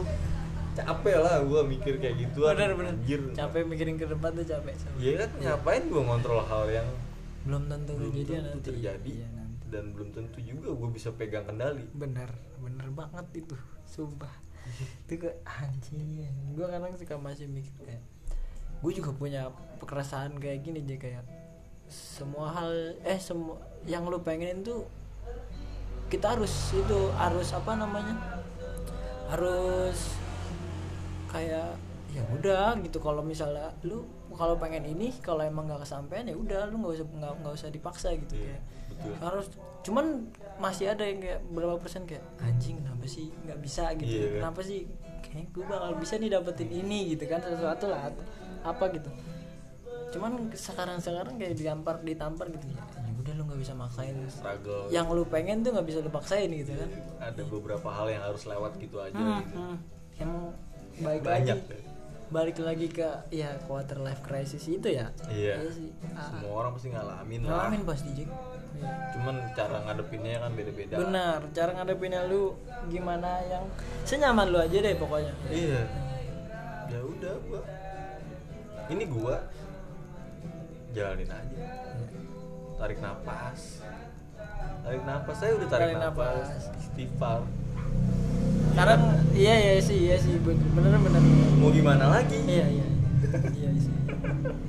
capek 0.72 1.16
lah 1.20 1.44
gue 1.44 1.62
mikir 1.68 1.94
kayak 2.00 2.16
gitu 2.16 2.48
bener 2.48 2.72
bener. 2.76 2.96
Anjir. 2.96 3.22
Capek 3.36 3.62
mikirin 3.68 3.96
ke 4.00 4.08
depan 4.08 4.32
tuh 4.32 4.46
capek 4.48 4.74
Iya 4.98 5.12
kan 5.26 5.30
ngapain 5.44 5.84
gue 5.88 6.02
ngontrol 6.02 6.42
hal 6.48 6.66
yang 6.72 6.88
belum 7.42 7.64
tentu 7.68 7.98
belum 7.98 8.14
kejadian 8.14 8.42
tentu 8.42 8.54
nanti. 8.54 8.68
terjadi. 8.70 9.12
Iya, 9.12 9.28
nanti. 9.34 9.66
dan 9.72 9.84
belum 9.96 10.10
tentu 10.12 10.38
juga 10.44 10.70
gue 10.76 10.90
bisa 10.92 11.10
pegang 11.16 11.44
kendali. 11.48 11.84
Bener 11.96 12.30
bener 12.62 12.88
banget 12.92 13.26
itu. 13.34 13.56
Sumpah. 13.84 14.32
Itu 15.08 15.28
ke 15.28 15.30
anjing 15.44 16.28
gue 16.56 16.66
kadang 16.70 16.94
suka 16.96 17.16
masih 17.20 17.50
mikir 17.50 17.74
kayak 17.82 18.04
gue 18.82 18.92
juga 18.96 19.12
punya 19.14 19.52
keresahan 19.82 20.38
kayak 20.42 20.66
gini 20.66 20.82
aja 20.82 20.96
kayak 20.98 21.24
semua 21.92 22.56
hal 22.56 22.72
eh 23.04 23.20
semua 23.20 23.60
yang 23.84 24.08
lu 24.08 24.24
pengenin 24.24 24.64
tuh 24.64 24.88
kita 26.08 26.36
harus 26.36 26.52
itu 26.72 27.00
harus 27.20 27.52
apa 27.52 27.72
namanya? 27.76 28.16
Harus 29.32 30.21
kayak 31.32 31.70
ya 32.12 32.24
udah 32.30 32.76
gitu. 32.80 33.00
Kalau 33.00 33.24
misalnya 33.24 33.72
lu 33.82 34.04
kalau 34.32 34.56
pengen 34.56 34.84
ini 34.86 35.16
kalau 35.18 35.42
emang 35.42 35.66
nggak 35.66 35.82
kesampaian 35.82 36.24
ya 36.24 36.36
udah 36.36 36.68
lu 36.68 36.80
nggak 36.80 36.94
usah 36.94 37.08
nggak 37.10 37.34
nggak 37.40 37.54
usah 37.54 37.70
dipaksa 37.70 38.10
gitu 38.18 38.36
Iya, 38.38 38.44
kayak. 38.46 38.62
betul. 38.90 39.14
harus 39.20 39.46
cuman 39.82 40.06
masih 40.58 40.86
ada 40.88 41.04
yang 41.04 41.20
kayak 41.20 41.42
berapa 41.50 41.76
persen 41.76 42.06
kayak 42.06 42.22
anjing 42.38 42.78
kenapa 42.78 43.06
sih 43.06 43.32
nggak 43.42 43.60
bisa? 43.60 43.84
gitu. 43.96 44.12
Iya, 44.12 44.28
kan? 44.28 44.36
kenapa 44.38 44.62
sih 44.62 44.80
kayak 45.22 45.48
gue 45.50 45.64
bakal 45.66 45.92
bisa 45.96 46.14
nih 46.16 46.30
dapetin 46.30 46.70
ini 46.70 47.00
gitu 47.10 47.24
kan 47.26 47.40
sesuatu 47.40 47.86
lah 47.88 48.12
apa 48.62 48.84
gitu. 48.92 49.10
Cuman 50.12 50.32
sekarang 50.52 51.00
sekarang 51.00 51.36
kayak 51.36 51.56
ditampar 51.56 51.96
ditampar 52.02 52.52
gitu. 52.52 52.68
Ya 52.70 52.84
ya 53.00 53.12
udah 53.18 53.34
lu 53.34 53.44
nggak 53.48 53.62
bisa 53.62 53.74
maksain. 53.74 54.16
Struggle. 54.28 54.86
Yang 54.90 55.08
lu 55.10 55.24
pengen 55.26 55.58
tuh 55.62 55.72
nggak 55.72 55.88
bisa 55.88 56.00
lu 56.00 56.12
paksain 56.12 56.52
gitu 56.52 56.72
kan. 56.74 56.90
ada 57.22 57.42
beberapa 57.42 57.88
hal 57.88 58.08
yang 58.10 58.22
harus 58.22 58.44
lewat 58.44 58.76
gitu 58.78 58.98
aja 58.98 59.14
Hmm, 59.14 59.40
gitu. 59.42 59.56
hmm. 59.56 59.76
emang 60.20 60.46
baik 60.98 61.22
Banyak, 61.22 61.58
lagi 61.58 61.72
ya. 61.72 61.80
balik 62.28 62.58
lagi 62.60 62.88
ke 62.88 63.10
ya 63.30 63.52
quarter 63.64 64.00
life 64.00 64.20
crisis 64.22 64.64
itu 64.66 64.88
ya? 64.88 65.12
Iya. 65.28 65.56
sih. 65.68 65.92
Ah, 66.12 66.28
semua 66.28 66.52
orang 66.60 66.72
pasti 66.74 66.88
ngalamin 66.90 67.40
lah. 67.44 67.50
Ngalamin 67.56 67.82
pasti 67.84 68.10
Jack 68.14 68.30
Iya. 68.72 68.88
cuman 69.14 69.36
cara 69.52 69.78
ngadepinnya 69.84 70.40
kan 70.40 70.52
beda-beda. 70.56 70.96
Benar 70.98 71.40
cara 71.52 71.72
ngadepinnya 71.76 72.24
lu 72.26 72.56
gimana 72.88 73.44
yang 73.46 73.68
senyaman 74.02 74.48
lu 74.48 74.58
aja 74.58 74.78
deh 74.80 74.96
pokoknya. 74.96 75.34
Iya. 75.48 75.82
Ya 76.88 77.00
udah 77.04 77.34
gua. 77.46 77.62
Ini 78.88 79.04
gua. 79.06 79.38
Jalanin 80.92 81.30
aja. 81.30 81.58
Tarik 82.76 83.00
napas. 83.00 83.84
Tarik 84.82 85.04
napas. 85.06 85.36
Saya 85.38 85.52
udah 85.56 85.68
tarik, 85.70 85.84
Tarik 85.94 85.98
napas, 86.00 86.48
napas. 86.48 86.64
istighfar 86.82 87.40
sekarang 88.72 89.02
iya 89.36 89.54
iya 89.60 89.74
sih 89.84 89.98
iya 90.08 90.16
sih 90.16 90.40
bener 90.42 90.96
bener 90.96 91.22
mau 91.60 91.70
gimana 91.70 92.06
lagi? 92.08 92.40
Iya 92.48 92.66
iya. 92.72 92.86
Iya 93.52 93.70
sih. 93.78 93.94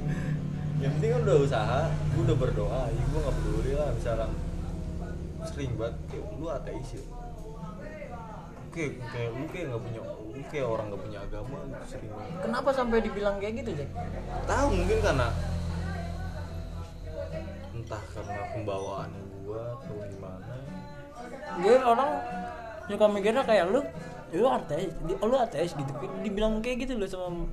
Yang 0.83 0.93
penting 0.99 1.11
kan 1.15 1.21
udah 1.25 1.37
usaha 1.41 1.81
gua 1.89 2.23
udah 2.27 2.37
berdoa 2.37 2.83
ya 2.91 3.03
gua 3.15 3.21
nggak 3.25 3.37
peduli 3.39 3.73
lah 3.79 3.89
misalkan 3.95 4.31
sering 5.43 5.73
banget 5.79 5.97
kayak 6.11 6.25
lu 6.37 6.47
ateis 6.51 6.91
ya. 6.99 7.05
Kayak 8.75 8.93
kayak 9.09 9.31
lu 9.33 9.45
kayak 9.49 9.67
nggak 9.71 9.83
punya 9.87 10.01
lu 10.03 10.43
kayak 10.51 10.67
orang 10.67 10.87
nggak 10.91 11.03
punya 11.07 11.19
agama 11.23 11.59
sering 11.87 12.11
banget. 12.11 12.39
Kenapa 12.43 12.69
sampai 12.75 12.99
dibilang 13.01 13.37
kayak 13.39 13.55
gitu 13.63 13.71
Jack? 13.79 13.91
Tahu 14.51 14.69
mungkin 14.75 14.99
karena 15.01 15.29
entah 17.73 18.03
karena 18.13 18.43
pembawaan 18.53 19.11
gua 19.47 19.79
atau 19.81 19.97
gimana. 20.11 20.55
Dia 21.63 21.75
orang 21.87 22.11
suka 22.85 23.07
mikirnya 23.07 23.43
kayak 23.43 23.67
lu 23.69 23.81
lu 24.33 24.47
ateis 24.47 24.91
di, 25.01 25.13
lu 25.15 25.37
ateis 25.37 25.71
gitu 25.73 25.93
dibilang 26.21 26.59
kayak 26.59 26.83
gitu 26.83 26.97
loh 26.97 27.07
sama 27.07 27.45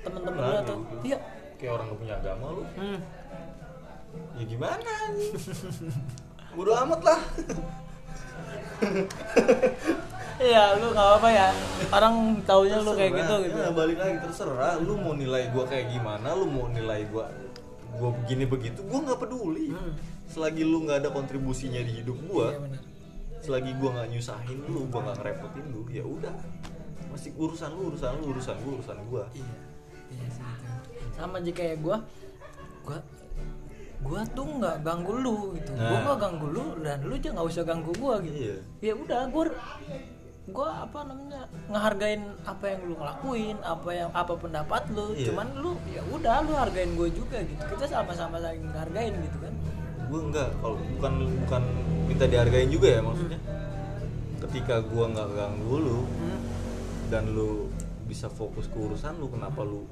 temen-temen 0.00 0.38
lu 0.38 0.48
Nah, 0.48 0.60
atau 0.60 0.76
gitu. 0.80 1.02
iya 1.04 1.18
kayak 1.56 1.72
orang 1.72 1.86
gak 1.88 1.98
punya 1.98 2.14
agama 2.16 2.46
lu 2.50 2.62
hmm. 2.72 2.98
ya 4.34 4.44
gimana 4.44 4.90
anjing 5.04 5.34
bodo 6.54 6.72
amat 6.76 7.00
lah 7.02 7.20
Iya, 10.42 10.74
lu 10.74 10.90
gak 10.90 11.10
apa 11.20 11.28
ya. 11.30 11.48
Orang 11.88 12.14
taunya 12.42 12.76
lu 12.76 12.92
kayak 12.92 13.14
gitu 13.14 13.22
Terserah. 13.30 13.46
gitu. 13.46 13.58
Ya, 13.60 13.70
balik 13.70 13.96
lagi 13.96 14.16
terserah 14.18 14.74
lu 14.76 14.94
mau 14.96 15.14
nilai 15.14 15.46
gua 15.48 15.64
kayak 15.64 15.86
gimana 15.88 16.34
lu 16.34 16.46
mau 16.46 16.66
nilai 16.66 17.06
gua 17.06 17.30
gua 17.94 18.10
begini 18.16 18.44
begitu 18.44 18.82
gua 18.82 19.00
nggak 19.02 19.20
peduli 19.20 19.70
Hmm. 19.70 19.94
selagi 20.26 20.64
lu 20.64 20.82
nggak 20.82 20.98
ada 20.98 21.10
kontribusinya 21.10 21.78
di 21.78 21.92
hidup 21.94 22.18
gua 22.26 22.48
Iya. 22.50 22.58
Selagi 23.42 23.74
gua 23.76 23.90
nggak 23.98 24.08
nyusahin 24.14 24.58
lu 24.70 24.86
gua 24.86 25.00
nggak 25.02 25.16
ngerepotin 25.18 25.66
lu 25.68 25.82
ya 25.90 26.04
udah 26.06 26.34
masih 27.10 27.34
urusan 27.34 27.70
lu 27.74 27.90
urusan 27.90 28.10
lu 28.16 28.24
urusan 28.32 28.56
gua 28.62 28.72
urusan 28.78 28.98
gua 29.10 29.24
Iya. 29.34 29.54
Iya 30.12 30.26
sih. 30.30 30.44
Sama 31.12 31.42
aja 31.42 31.52
kayak 31.52 31.76
gua 31.82 31.96
gua 32.82 32.98
gua 34.02 34.20
tuh 34.30 34.46
nggak 34.46 34.76
ganggu 34.80 35.14
lu 35.14 35.36
gitu. 35.54 35.70
Nah. 35.74 36.02
nggak 36.02 36.18
ganggu 36.18 36.46
lu 36.48 36.64
dan 36.80 36.98
lu 37.02 37.14
juga 37.18 37.30
nggak 37.34 37.48
usah 37.50 37.64
ganggu 37.64 37.92
gua 37.98 38.14
gitu. 38.22 38.38
Iya. 38.38 38.56
Ya 38.80 38.94
udah 38.94 39.20
gua 39.28 39.44
gua 40.42 40.68
apa 40.82 41.06
namanya 41.06 41.46
ngehargain 41.70 42.22
apa 42.42 42.64
yang 42.66 42.80
lu 42.82 42.94
ngelakuin 42.98 43.56
apa 43.62 43.90
yang 43.94 44.10
apa 44.10 44.34
pendapat 44.34 44.82
lu 44.90 45.14
Iya. 45.14 45.30
cuman 45.30 45.48
lu 45.54 45.72
ya 45.86 46.02
udah 46.10 46.36
lu 46.42 46.52
hargain 46.58 46.90
gue 46.98 47.08
juga 47.14 47.38
gitu 47.46 47.62
kita 47.62 47.86
sama-sama 47.86 48.42
saling 48.42 48.66
hargain 48.74 49.14
gitu 49.22 49.38
kan 49.38 49.54
gue 50.12 50.20
enggak 50.22 50.50
kalau 50.60 50.76
bukan 50.76 51.12
bukan 51.40 51.62
minta 52.04 52.28
dihargain 52.28 52.68
juga 52.68 52.88
ya 52.90 53.00
maksudnya 53.00 53.40
ketika 54.42 54.82
gua 54.82 55.06
nggak 55.08 55.28
ganggu 55.32 55.76
lu 55.78 56.00
Hmm. 56.02 56.40
dan 57.08 57.30
lu 57.30 57.72
bisa 58.04 58.28
fokus 58.28 58.66
ke 58.66 58.76
urusan 58.76 59.16
lu 59.16 59.26
kenapa 59.26 59.62
lu 59.62 59.88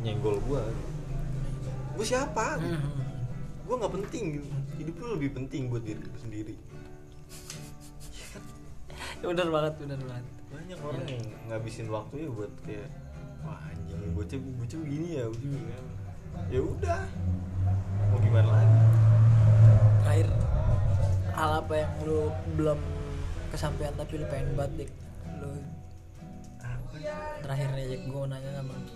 nyenggol 0.00 0.40
gua 0.48 0.64
gue 1.92 2.06
siapa. 2.06 2.56
Hmm. 2.56 2.80
gue 3.60 3.74
nggak 3.76 3.92
penting 3.92 4.40
hidup 4.74 4.94
lu 4.96 5.06
lebih 5.14 5.30
penting 5.36 5.68
buat 5.68 5.84
diri 5.84 6.00
lu 6.00 6.16
sendiri 6.16 6.56
Ya, 9.20 9.26
bener 9.30 9.46
banget 9.46 9.74
bener 9.76 10.00
banget 10.00 10.26
banyak 10.48 10.78
orang 10.80 11.04
yang 11.06 11.24
ngabisin 11.46 11.86
waktu 11.86 12.24
ya 12.24 12.28
buat 12.32 12.52
kayak 12.64 12.88
wah 13.44 13.60
anjing 13.68 14.00
bocah 14.16 14.38
bocah 14.56 14.78
begini 14.80 15.08
ya 15.14 15.24
bocah 15.28 15.44
begini 15.44 15.68
ya." 15.68 15.80
ya 16.48 16.60
udah 16.62 17.00
mau 18.08 18.18
gimana 18.18 18.48
lagi 18.48 18.78
terakhir 20.10 20.26
hal 21.38 21.50
apa 21.62 21.74
yang 21.86 21.92
lu 22.02 22.34
belum 22.58 22.78
kesampaian 23.54 23.94
tapi 23.94 24.18
lu 24.18 24.26
pengen 24.26 24.58
banget 24.58 24.72
Dik? 24.74 24.90
lu 25.38 25.50
terakhir 27.46 27.68
nih 27.78 27.84
Jack 27.94 28.02
gue 28.10 28.22
nanya 28.26 28.50
sama 28.58 28.74
lu 28.74 28.94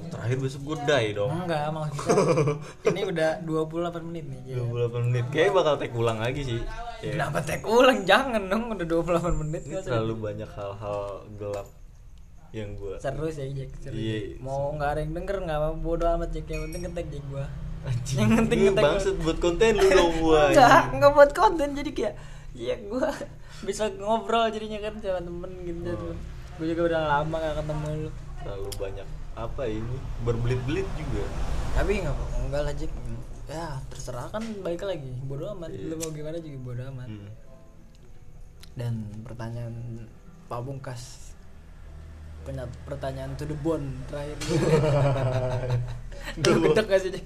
Oh, 0.00 0.06
terakhir 0.06 0.36
besok 0.38 0.62
gue 0.62 0.76
die 0.86 1.10
dong 1.16 1.32
enggak 1.32 1.72
maksudnya 1.72 2.14
ini 2.92 3.00
udah 3.08 3.30
28 3.42 4.08
menit 4.08 4.24
nih 4.28 4.40
Jack. 4.52 4.68
28 4.68 5.08
menit 5.10 5.24
kayaknya 5.32 5.52
bakal 5.56 5.74
take 5.80 5.96
ulang 5.96 6.18
lagi 6.20 6.40
sih 6.44 6.60
ya. 7.00 7.12
kenapa 7.16 7.38
tek 7.40 7.64
ulang 7.64 7.98
jangan 8.04 8.42
dong 8.46 8.62
udah 8.70 8.86
28 8.86 9.40
menit 9.42 9.62
ini 9.64 9.80
terlalu 9.80 10.14
banyak 10.20 10.50
hal-hal 10.54 11.00
gelap 11.40 11.68
yang 12.52 12.76
gue 12.76 12.94
seru 13.00 13.26
sih 13.32 13.48
Jack 13.56 13.70
seru. 13.80 13.96
Iya. 13.96 14.36
mau 14.44 14.76
nggak 14.76 14.90
ada 14.92 15.00
yang 15.08 15.12
denger 15.16 15.36
nggak 15.40 15.58
apa 15.58 15.68
bodo 15.80 16.04
amat 16.04 16.30
Jack 16.36 16.46
yang 16.52 16.68
penting 16.68 16.80
ngetek 16.84 17.06
Jack 17.08 17.24
gua 17.32 17.46
anjing 17.80 18.18
Yang 18.20 18.30
penting 18.36 18.58
ini 18.58 18.68
ngetek- 18.68 18.84
bangsat 18.84 19.16
buat 19.20 19.38
konten 19.40 19.72
lu 19.76 19.88
dong 19.88 20.12
gue 20.22 20.42
enggak 20.52 20.82
enggak 20.92 21.12
buat 21.16 21.30
konten 21.32 21.68
jadi 21.72 21.90
kayak 21.90 22.14
ya 22.52 22.74
gua 22.84 23.08
bisa 23.60 23.88
ngobrol 23.94 24.48
jadinya 24.48 24.80
kan 24.80 24.96
sama 24.98 25.20
temen 25.20 25.50
gitu. 25.64 25.92
Oh. 25.92 26.16
gue 26.60 26.66
juga 26.66 26.82
udah 26.92 27.02
lama 27.08 27.36
gak 27.36 27.56
ketemu 27.60 27.86
lu. 28.04 28.10
Terlalu 28.40 28.70
banyak 28.76 29.08
apa 29.32 29.62
ini 29.64 29.96
berbelit-belit 30.24 30.88
juga. 30.96 31.24
Tapi 31.72 31.92
nggak 32.00 32.16
enggak 32.40 32.62
lah 32.64 32.74
Jack 32.74 32.92
ya 33.46 33.66
terserah 33.88 34.26
kan 34.28 34.42
balik 34.60 34.82
lagi. 34.82 35.12
Bodo 35.24 35.52
amat. 35.54 35.70
Iya. 35.70 35.92
lu 35.92 35.94
mau 35.96 36.10
gimana 36.10 36.36
juga 36.38 36.58
bodo 36.60 36.82
amat. 36.88 37.08
Hmm. 37.08 37.30
dan 38.70 38.94
pertanyaan 39.26 40.06
Pak 40.46 40.60
Bungkas 40.62 41.29
Penya- 42.40 42.72
pertanyaan 42.82 43.32
to 43.34 43.44
the 43.44 43.56
bone 43.56 43.84
terakhir. 44.06 44.36
Lu 46.38 46.58
gedek 46.62 46.86
gak 46.86 47.00
sih 47.00 47.10
gue 47.10 47.20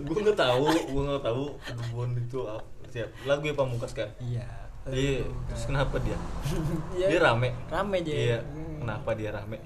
gue 0.00 0.18
nggak 0.22 0.38
tahu 0.38 0.64
gue 0.64 1.02
nggak 1.04 1.20
tahu 1.22 1.42
Kebun 1.60 2.10
itu 2.16 2.38
apa 2.42 2.64
siap. 2.86 3.08
Lagu 3.22 3.42
ya 3.42 3.54
pamungkas 3.54 3.92
kan? 3.92 4.08
Iya. 4.18 4.46
Iya 4.84 5.20
terus 5.46 5.64
kenapa 5.64 6.00
dia? 6.00 6.16
Iya. 6.96 7.06
dia 7.08 7.20
rame. 7.20 7.50
Rame 7.68 7.94
aja 7.98 8.10
iya 8.10 8.38
Hmm. 8.40 8.80
kenapa 8.80 9.10
dia 9.12 9.30
rame? 9.30 9.58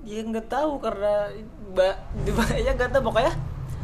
Ya 0.00 0.20
nggak 0.20 0.48
tahu 0.48 0.80
karena 0.80 1.28
ba, 1.70 1.92
di, 2.18 2.30
ya 2.66 2.72
nggak 2.72 2.90
tahu. 2.90 3.02
Pokoknya 3.06 3.32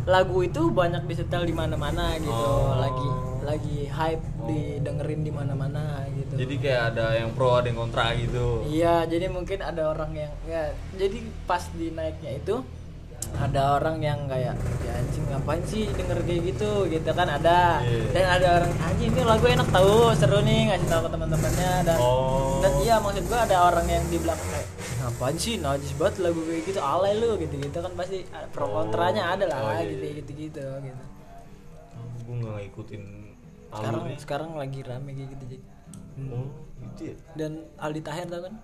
lagu 0.05 0.39
itu 0.41 0.71
banyak 0.71 1.03
disetel 1.05 1.43
di 1.43 1.53
mana-mana 1.53 2.15
gitu 2.17 2.31
Oh. 2.31 2.79
lagi 2.79 3.09
lagi 3.47 3.87
hype 3.87 4.21
didengerin 4.45 5.23
di 5.23 5.31
mana-mana 5.31 5.85
gitu 6.11 6.35
Jadi 6.37 6.55
kayak 6.59 6.83
ada 6.91 7.15
yang 7.15 7.31
pro 7.31 7.55
ada 7.55 7.67
yang 7.67 7.79
kontra 7.79 8.11
gitu. 8.13 8.67
Iya, 8.67 9.07
jadi 9.07 9.27
mungkin 9.29 9.59
ada 9.61 9.83
orang 9.87 10.11
yang 10.13 10.33
ya 10.45 10.63
jadi 10.93 11.19
pas 11.45 11.63
di 11.71 11.89
naiknya 11.91 12.33
itu 12.37 12.57
ada 13.35 13.75
orang 13.75 13.99
yang 14.01 14.27
kayak 14.27 14.55
ya 14.81 14.93
anjing 14.95 15.25
ngapain 15.27 15.63
sih 15.65 15.89
denger 15.89 16.21
kayak 16.23 16.43
gitu 16.47 16.71
gitu 16.87 17.11
kan 17.11 17.27
ada 17.29 17.83
Iya. 17.83 18.07
dan 18.13 18.25
ada 18.33 18.49
orang 18.57 18.73
anjing 18.79 19.11
ini 19.11 19.23
lagu 19.23 19.47
enak 19.47 19.69
tahu 19.69 19.95
seru 20.13 20.39
nih 20.41 20.71
ngasih 20.71 20.87
tahu 20.87 21.01
ke 21.03 21.11
teman-temannya 21.11 21.73
dan 21.83 21.97
Oh. 21.99 22.61
dan 22.61 22.73
iya 22.79 22.97
maksud 22.97 23.27
gua 23.27 23.43
ada 23.43 23.57
orang 23.65 23.87
yang 23.87 24.05
di 24.07 24.19
belakang 24.19 24.47
kayak 24.47 24.69
ngapain 25.01 25.37
sih 25.37 25.55
najis 25.57 25.93
banget 25.93 26.15
lagu 26.21 26.41
kayak 26.41 26.63
gitu 26.67 26.79
alay 26.79 27.13
lu 27.15 27.31
gitu 27.37 27.55
gitu 27.57 27.77
kan 27.77 27.93
pasti 27.95 28.19
pro 28.53 28.65
Oh. 28.65 28.71
kontranya 28.79 29.23
ada 29.29 29.45
lah 29.45 29.59
Oh, 29.59 29.73
iya, 29.75 29.83
gitu 29.89 30.05
gitu 30.15 30.33
gitu 30.47 30.63
gitu 30.81 31.03
gue 32.23 32.35
nggak 32.37 32.55
ngikutin 32.61 33.03
sekarang 33.69 33.95
alurnya. 34.01 34.19
sekarang 34.19 34.51
lagi 34.55 34.81
rame 34.81 35.11
kayak 35.11 35.29
gitu 35.33 35.45
Jack. 35.49 35.63
Oh, 36.27 36.49
gitu 36.89 37.01
ya? 37.05 37.15
dan 37.35 37.53
Aldi 37.77 38.01
Taher 38.01 38.27
tau 38.27 38.43
kan 38.43 38.55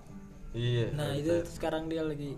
Iya. 0.51 0.85
nah 0.91 1.07
ada 1.07 1.15
itu 1.15 1.33
saya. 1.33 1.49
sekarang 1.49 1.83
dia 1.85 2.01
lagi 2.01 2.37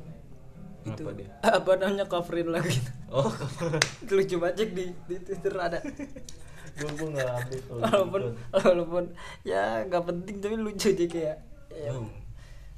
itu 0.84 1.02
Apa 1.02 1.12
dia? 1.14 1.28
apa 1.58 1.72
namanya 1.76 2.06
coverin 2.06 2.50
lagu 2.50 2.68
itu 2.68 2.92
Oh, 3.08 3.28
lucu 4.10 4.36
banget 4.38 4.56
Jack, 4.58 4.70
di 4.72 4.86
di 5.04 5.16
Twitter 5.20 5.54
ada 5.54 5.80
gue 6.76 6.90
gue 6.92 7.08
nggak 7.10 7.30
update 7.34 7.64
kalau 7.66 7.80
walaupun 7.82 8.22
gitu. 8.22 8.32
walaupun 8.52 9.04
ya 9.44 9.64
nggak 9.86 10.04
penting 10.06 10.36
tapi 10.38 10.56
lucu 10.58 10.88
aja 10.90 11.06
kayak 11.06 11.36
ya, 11.70 11.90
Hmm. 11.90 12.12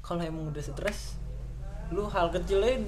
kalau 0.00 0.22
emang 0.22 0.46
udah 0.46 0.60
stres 0.60 1.18
lu 1.88 2.04
hal 2.04 2.28
kecilnya 2.28 2.84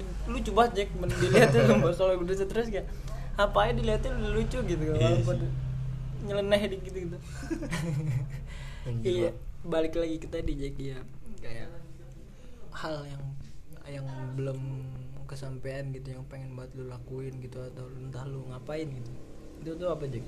banget 0.51 0.71
Jack 0.77 0.89
men 0.95 1.11
dilihatnya 1.11 1.61
sumpah 1.65 1.91
kalau 1.91 2.13
udah 2.17 2.31
stres 2.33 2.67
kayak 2.67 2.87
apa 3.33 3.57
aja 3.61 3.73
dilihatnya 3.73 4.11
lucu 4.29 4.59
gitu 4.61 4.83
Iya 4.87 5.19
walaupun. 5.19 5.37
Nyeleneh 6.21 6.61
dikit 6.69 6.93
gitu 6.93 7.17
iya 9.05 9.31
balik 9.61 9.93
lagi 9.93 10.17
ke 10.17 10.27
tadi 10.29 10.57
Jack 10.57 10.75
ya. 10.81 10.97
Kayak 11.41 11.69
hal 12.73 13.05
yang 13.05 13.23
yang 13.85 14.05
belum 14.37 14.59
kesampaian 15.29 15.93
gitu 15.93 16.17
yang 16.17 16.25
pengen 16.27 16.57
banget 16.57 16.81
lu 16.81 16.89
lakuin 16.89 17.37
gitu 17.39 17.61
atau 17.61 17.85
entah 17.93 18.25
lu 18.25 18.49
ngapain 18.49 18.89
gitu. 18.89 19.11
Itu 19.61 19.69
tuh 19.77 19.89
apa 19.93 20.09
Jack? 20.09 20.25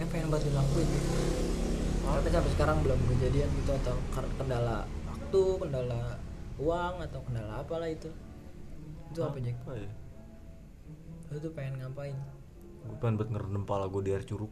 Yang 0.00 0.08
pengen 0.08 0.28
banget 0.32 0.48
lu 0.48 0.52
lakuin 0.56 0.88
gitu. 0.88 1.08
Tapi 2.08 2.28
sampai 2.32 2.50
sekarang 2.56 2.76
belum 2.80 3.00
kejadian 3.16 3.48
gitu 3.52 3.70
atau 3.84 3.96
kendala 4.40 4.88
waktu 5.12 5.42
kendala 5.60 6.02
uang 6.56 6.94
atau 7.04 7.20
kendala 7.28 7.52
apalah 7.60 7.88
itu. 7.92 8.08
Itu 9.12 9.20
apa 9.28 9.36
Jack? 9.44 9.56
Apa 9.64 9.76
ya? 9.76 9.90
lu 11.28 11.36
tuh 11.44 11.52
pengen 11.52 11.84
ngapain? 11.84 12.16
Gue 12.88 12.96
pengen 13.04 13.20
buat 13.20 13.28
ngerendam 13.28 13.68
pala 13.68 13.84
gue 13.92 14.00
di 14.00 14.16
air 14.16 14.24
curug. 14.24 14.48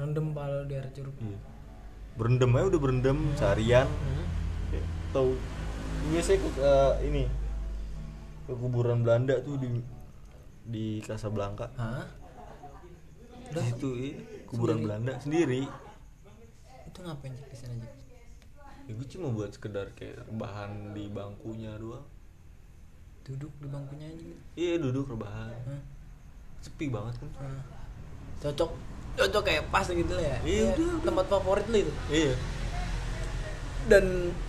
Rendem 0.00 0.32
pala 0.32 0.64
di 0.64 0.74
air 0.74 0.88
curug 0.90 1.14
Iya. 1.20 1.38
Berendam 2.16 2.50
aja 2.52 2.66
udah 2.68 2.80
berendam 2.80 3.18
seharian. 3.36 3.86
Kayak 4.70 4.86
Tahu 5.10 5.30
biasanya 6.10 6.38
ke 6.38 6.48
eh, 6.58 6.92
ini 7.06 7.24
ke 8.46 8.52
kuburan 8.52 9.02
Belanda 9.02 9.36
tuh 9.40 9.56
di 9.56 9.68
di 10.64 10.86
Casablanca. 11.00 11.68
Hah? 11.74 12.06
Udah 13.50 13.64
itu 13.66 13.88
iya, 13.98 14.14
kuburan 14.46 14.78
Sendiri? 14.78 14.86
Belanda 14.86 15.12
sendiri. 15.18 15.62
itu 16.82 16.98
ngapain 17.00 17.30
di 17.30 17.54
sana 17.54 17.74
Jack 17.78 17.94
Ya 18.84 18.92
gue 18.92 19.06
cuma 19.06 19.30
buat 19.30 19.50
sekedar 19.50 19.86
kayak 19.94 20.26
rebahan 20.26 20.90
di 20.90 21.06
bangkunya 21.06 21.70
doang. 21.76 22.02
duduk 23.22 23.52
di 23.62 23.70
bangkunya 23.70 24.10
aja 24.10 24.18
gitu 24.18 24.42
Iya 24.54 24.74
duduk 24.80 25.06
rebahan. 25.08 25.54
Hah? 25.66 25.82
Sepi 26.58 26.90
banget 26.90 27.14
kan. 27.18 27.30
Nah, 27.38 27.62
cocok 28.38 28.70
cocok 29.20 29.42
kayak 29.42 29.64
pas 29.68 29.84
gitu 29.84 30.08
lah 30.10 30.24
ya. 30.26 30.38
Iya, 30.40 30.64
Kayak 30.66 30.80
udah, 30.80 31.04
tempat 31.04 31.26
favorit 31.28 31.66
lu 31.66 31.78
itu. 31.78 31.92
Iya. 32.08 32.32
dan 33.82 34.04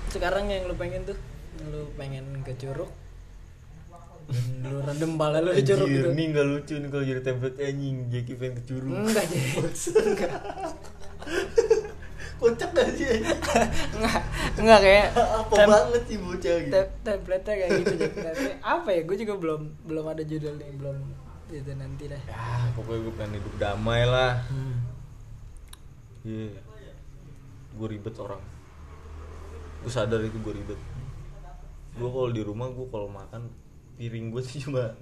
sekarang 0.08 0.48
yang 0.48 0.64
lu 0.66 0.76
pengen 0.76 1.02
tuh? 1.04 1.18
Lu 1.66 1.92
pengen 1.94 2.24
ke 2.42 2.56
curug? 2.56 2.92
Dan 4.32 4.44
lu 4.64 4.80
rendem 4.80 5.12
pala 5.14 5.40
lu 5.40 5.52
di 5.52 5.62
curug 5.62 5.88
gitu. 5.88 6.08
Ini 6.10 6.24
gak 6.32 6.46
lucu 6.46 6.74
nih 6.78 6.90
kalau 6.90 7.04
jadi 7.04 7.22
template. 7.22 7.58
Anjing 7.58 7.96
Jackie 8.08 8.36
pengen 8.36 8.54
ke 8.56 8.64
curug. 8.66 8.92
enggak 8.94 9.26
jadi 9.26 9.50
enggak. 10.08 10.34
Kocak 12.38 12.70
gak 12.72 12.88
sih 12.92 13.06
anjing? 13.08 13.40
enggak. 13.94 14.22
Enggak 14.56 14.80
kayak 14.82 15.08
Apa 15.42 15.54
tem- 15.54 15.70
banget 15.70 16.04
sih 16.06 16.18
bocah 16.18 16.56
gitu. 16.60 16.72
tem- 16.72 16.94
template-nya 17.02 17.54
kayak 17.56 17.72
gitu 17.78 17.94
apa 18.60 18.90
ya? 18.90 19.02
Gue 19.04 19.16
juga 19.16 19.34
belum 19.38 19.62
belum 19.86 20.06
ada 20.08 20.24
judul 20.24 20.54
nih 20.58 20.72
belum 20.76 20.98
itu 21.54 21.72
nanti 21.74 22.04
dah 22.08 22.22
Ya 22.24 22.44
pokoknya 22.74 23.00
gue 23.02 23.14
pengen 23.14 23.34
hidup 23.38 23.54
damai 23.58 24.02
lah. 24.04 24.40
Hmm. 24.48 24.78
Iya. 26.24 26.62
Gue 27.74 27.88
ribet 27.90 28.16
orang. 28.16 28.42
Gue 29.82 29.90
sadar 29.90 30.22
itu 30.22 30.38
gue 30.38 30.54
ribet. 30.54 30.80
Gue 31.94 32.08
kalau 32.08 32.30
di 32.30 32.42
rumah 32.42 32.70
gue 32.70 32.88
kalau 32.88 33.08
makan 33.08 33.52
Piring 33.94 34.32
gue 34.32 34.42
sih 34.42 34.58
cuma 34.60 34.96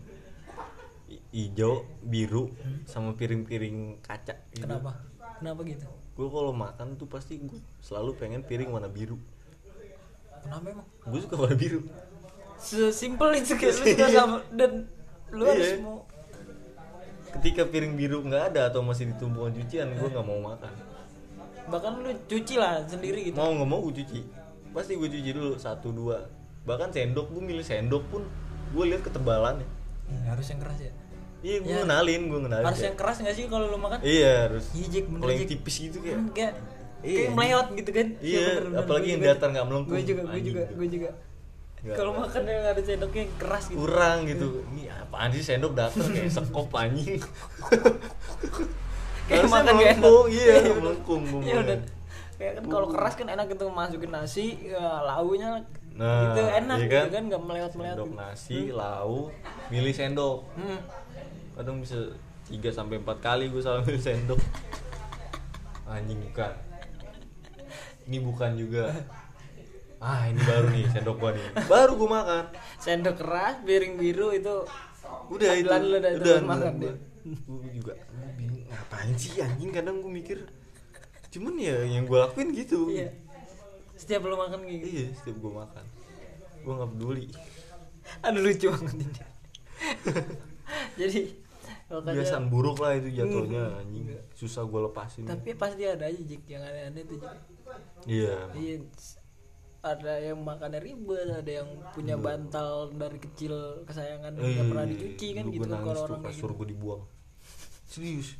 Hijau, 1.34 1.90
biru, 2.04 2.54
sama 2.86 3.18
piring-piring 3.18 3.98
kaca 3.98 4.36
gitu. 4.54 4.62
kenapa? 4.62 4.94
Kenapa 5.42 5.66
gitu? 5.66 5.88
Gue 6.14 6.28
kalau 6.28 6.54
makan 6.54 7.00
tuh 7.02 7.10
pasti 7.10 7.42
gue 7.42 7.58
selalu 7.80 8.14
pengen 8.14 8.42
piring 8.44 8.70
warna 8.70 8.86
biru. 8.86 9.18
Kenapa 10.44 10.70
emang? 10.70 10.86
Gue 11.02 11.20
suka 11.24 11.34
warna 11.34 11.58
biru. 11.58 11.82
Sesimpel 12.60 13.42
itu 13.42 13.58
kayak 13.58 13.74
lu 13.74 13.82
suka 13.88 14.06
sama 14.22 14.38
dan 14.54 14.86
lu 15.32 15.44
Iya. 15.46 15.54
harus 15.56 15.72
mau 15.82 15.98
Ketika 17.30 17.62
piring 17.64 17.94
biru 17.94 18.22
nggak 18.22 18.54
ada 18.54 18.62
atau 18.68 18.82
masih 18.82 19.10
di 19.10 19.16
tumpukan 19.16 19.54
cucian 19.54 19.94
Gue 19.94 20.10
nggak 20.10 20.26
mau 20.26 20.40
makan. 20.44 20.74
Bahkan 21.70 21.92
lu 22.02 22.10
cuci 22.26 22.56
lah 22.58 22.82
sendiri 22.84 23.30
gitu. 23.30 23.38
Mau 23.38 23.54
nggak 23.54 23.70
mau 23.70 23.80
gue 23.86 24.02
cuci. 24.02 24.20
Pasti 24.70 24.98
gue 24.98 25.06
cuci 25.08 25.30
dulu 25.30 25.54
satu 25.56 25.94
dua. 25.94 26.26
Bahkan 26.66 26.90
sendok 26.90 27.30
gue 27.30 27.42
milih 27.44 27.62
sendok 27.62 28.02
pun 28.10 28.26
gue 28.70 28.84
lihat 28.86 29.02
ketebalannya. 29.02 29.66
Hmm, 30.10 30.24
harus 30.26 30.46
yang 30.46 30.60
keras 30.60 30.80
ya? 30.82 30.92
Iya 31.40 31.58
gue 31.62 31.72
Ya. 31.72 31.78
ngenalin 31.80 32.22
gue 32.28 32.40
ngenalin 32.44 32.66
harus 32.66 32.76
kayak, 32.76 32.90
yang 32.90 32.98
keras 32.98 33.18
nggak 33.22 33.36
sih 33.38 33.46
kalau 33.46 33.66
lu 33.70 33.78
makan? 33.78 33.98
Iya 34.02 34.32
harus. 34.44 34.66
Iya, 34.74 35.00
bener, 35.06 35.20
kalau 35.22 35.32
yang 35.32 35.48
tipis 35.48 35.76
gitu 35.80 35.98
kayak 36.02 36.18
Hmm, 36.18 36.30
kayak 36.34 36.54
Iya. 37.00 37.16
kayak 37.16 37.32
meleot 37.32 37.68
gitu 37.78 37.92
kan? 37.96 38.08
Iya, 38.20 38.46
apalagi 38.76 39.08
yang 39.08 39.22
datar 39.24 39.48
nggak 39.50 39.66
melengkung. 39.66 39.94
gue 39.96 40.04
juga 40.04 40.22
gue 40.28 40.42
juga 40.44 40.64
gue 40.68 40.88
juga. 40.90 41.10
Kalau 41.80 42.12
makan 42.12 42.44
yang 42.44 42.64
ada 42.66 42.82
sendoknya 42.84 43.22
yang 43.24 43.34
keras 43.40 43.64
gitu. 43.72 43.80
Kurang 43.80 44.18
gitu. 44.28 44.48
Ini 44.76 44.92
apaan 44.92 45.32
sih 45.32 45.40
sendok 45.40 45.74
datar 45.74 46.04
kayak 46.06 46.32
sekop 46.38 46.68
anjing. 46.76 47.20
Kayak 49.30 49.46
makan 49.46 49.74
melengkung, 49.78 50.26
iya 50.28 50.54
bener. 50.60 50.76
melengkung 50.82 51.22
Iya, 51.46 51.56
mau. 51.56 51.64
udah 51.64 51.78
kayak 52.40 52.54
kan 52.56 52.66
kalau 52.66 52.88
keras 52.88 53.14
kan 53.14 53.28
enak 53.28 53.46
gitu 53.52 53.68
masukin 53.70 54.12
nasi 54.12 54.46
ya, 54.64 55.04
launya 55.04 55.60
Nah, 56.00 56.32
gitu 56.32 56.42
enak 56.48 56.78
iya 56.80 56.88
gitu 56.88 56.96
kan? 56.96 57.08
kan 57.12 57.24
nggak 57.28 57.42
melewat 57.44 57.72
melewat 57.76 57.98
sendok 58.00 58.10
nasi 58.16 58.60
lau 58.72 59.28
milih 59.68 59.92
sendok. 59.92 60.40
Hmm. 60.56 60.80
kadang 61.54 61.84
bisa 61.84 62.00
3 62.48 62.72
sampai 62.72 63.04
4 63.04 63.20
kali 63.20 63.52
gue 63.52 63.60
salah 63.60 63.84
milih 63.84 64.00
sendok. 64.00 64.40
Anjing 65.86 66.20
bukan. 66.24 66.52
Ini 68.08 68.18
bukan 68.24 68.52
juga 68.56 68.96
ah 70.00 70.24
ini 70.26 70.40
baru 70.40 70.68
nih 70.72 70.86
sendok 70.90 71.16
gua 71.18 71.32
nih. 71.36 71.44
Baru 71.72 71.92
gua 71.96 72.10
makan. 72.16 72.44
Sendok 72.78 73.16
keras 73.18 73.60
piring 73.62 73.96
biru 73.96 74.32
itu 74.32 74.56
udah 75.28 75.52
itu. 75.54 75.68
Andalan 75.68 75.84
lu 75.86 75.98
dah 75.98 76.12
itu 76.12 76.20
udah 76.20 76.32
buat 76.34 76.48
makan 76.48 76.74
gua, 76.74 76.82
dia. 76.82 76.94
gua 77.44 77.68
juga. 77.70 77.94
Gua 78.00 78.30
bingung 78.34 78.64
ngapain 78.66 79.14
sih 79.16 79.34
anjing? 79.40 79.70
Kadang 79.70 80.00
gua 80.00 80.12
mikir 80.12 80.40
cuman 81.30 81.54
ya 81.56 81.78
yang 81.84 82.04
gua 82.04 82.26
lakuin 82.26 82.50
gitu. 82.52 82.90
Iya. 82.90 83.12
Setiap 83.94 84.24
lu 84.24 84.34
makan 84.34 84.64
gitu. 84.66 84.86
Iya 84.88 85.08
setiap 85.14 85.38
gua 85.38 85.68
makan. 85.68 85.84
Gua 86.64 86.74
nggak 86.80 86.90
peduli. 86.96 87.26
Aduh 88.24 88.42
lucu 88.42 88.68
banget 88.68 88.96
ini. 88.96 89.06
Jadi 91.00 91.22
kebiasaan 91.90 92.46
buruk 92.48 92.80
lah 92.80 92.94
itu 92.96 93.10
jatuhnya 93.14 93.64
Hmm. 93.68 93.80
anjing. 93.82 94.06
Susah 94.32 94.64
gua 94.64 94.88
lepasin. 94.88 95.26
Tapi 95.26 95.54
pasti 95.54 95.84
ada 95.84 96.06
aja 96.06 96.16
Jik, 96.18 96.48
yang 96.48 96.64
aneh-aneh 96.64 97.04
tuh 97.04 97.20
Jik. 97.20 97.36
iya. 98.08 98.36
Iya 98.56 98.76
ada 99.90 100.14
yang 100.22 100.40
makannya 100.46 100.78
ribet 100.78 101.28
ada 101.34 101.52
yang 101.64 101.70
punya 101.98 102.16
bantal 102.16 102.94
dari 102.94 103.18
kecil 103.18 103.82
kesayangan 103.90 104.38
nggak 104.38 104.68
pernah 104.70 104.86
dicuci 104.86 105.28
kan 105.34 105.44
gitu 105.50 105.66
kan 105.66 105.82
kalau 105.82 106.02
orang 106.06 106.22
kayak 106.22 106.36
kasur 106.38 106.50
gitu. 106.54 106.58
gue 106.62 106.68
dibuang. 106.74 107.02
Serius? 107.90 108.38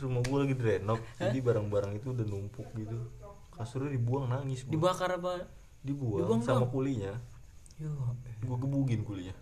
Rumah 0.00 0.22
gue 0.24 0.38
lagi 0.40 0.54
direnov 0.56 1.00
jadi 1.20 1.38
barang-barang 1.44 1.92
itu 2.00 2.08
udah 2.16 2.26
numpuk 2.26 2.68
gitu. 2.72 2.98
Kasurnya 3.52 3.92
dibuang 3.92 4.32
nangis 4.32 4.64
gua. 4.64 4.72
dibakar 4.72 5.10
apa? 5.20 5.44
Dibuang, 5.84 6.24
dibuang 6.24 6.40
sama 6.40 6.64
doang? 6.64 6.72
kulinya. 6.72 7.12
Yo, 7.76 7.92
gue 8.40 8.56
gebugin 8.56 9.00
kulinya. 9.04 9.34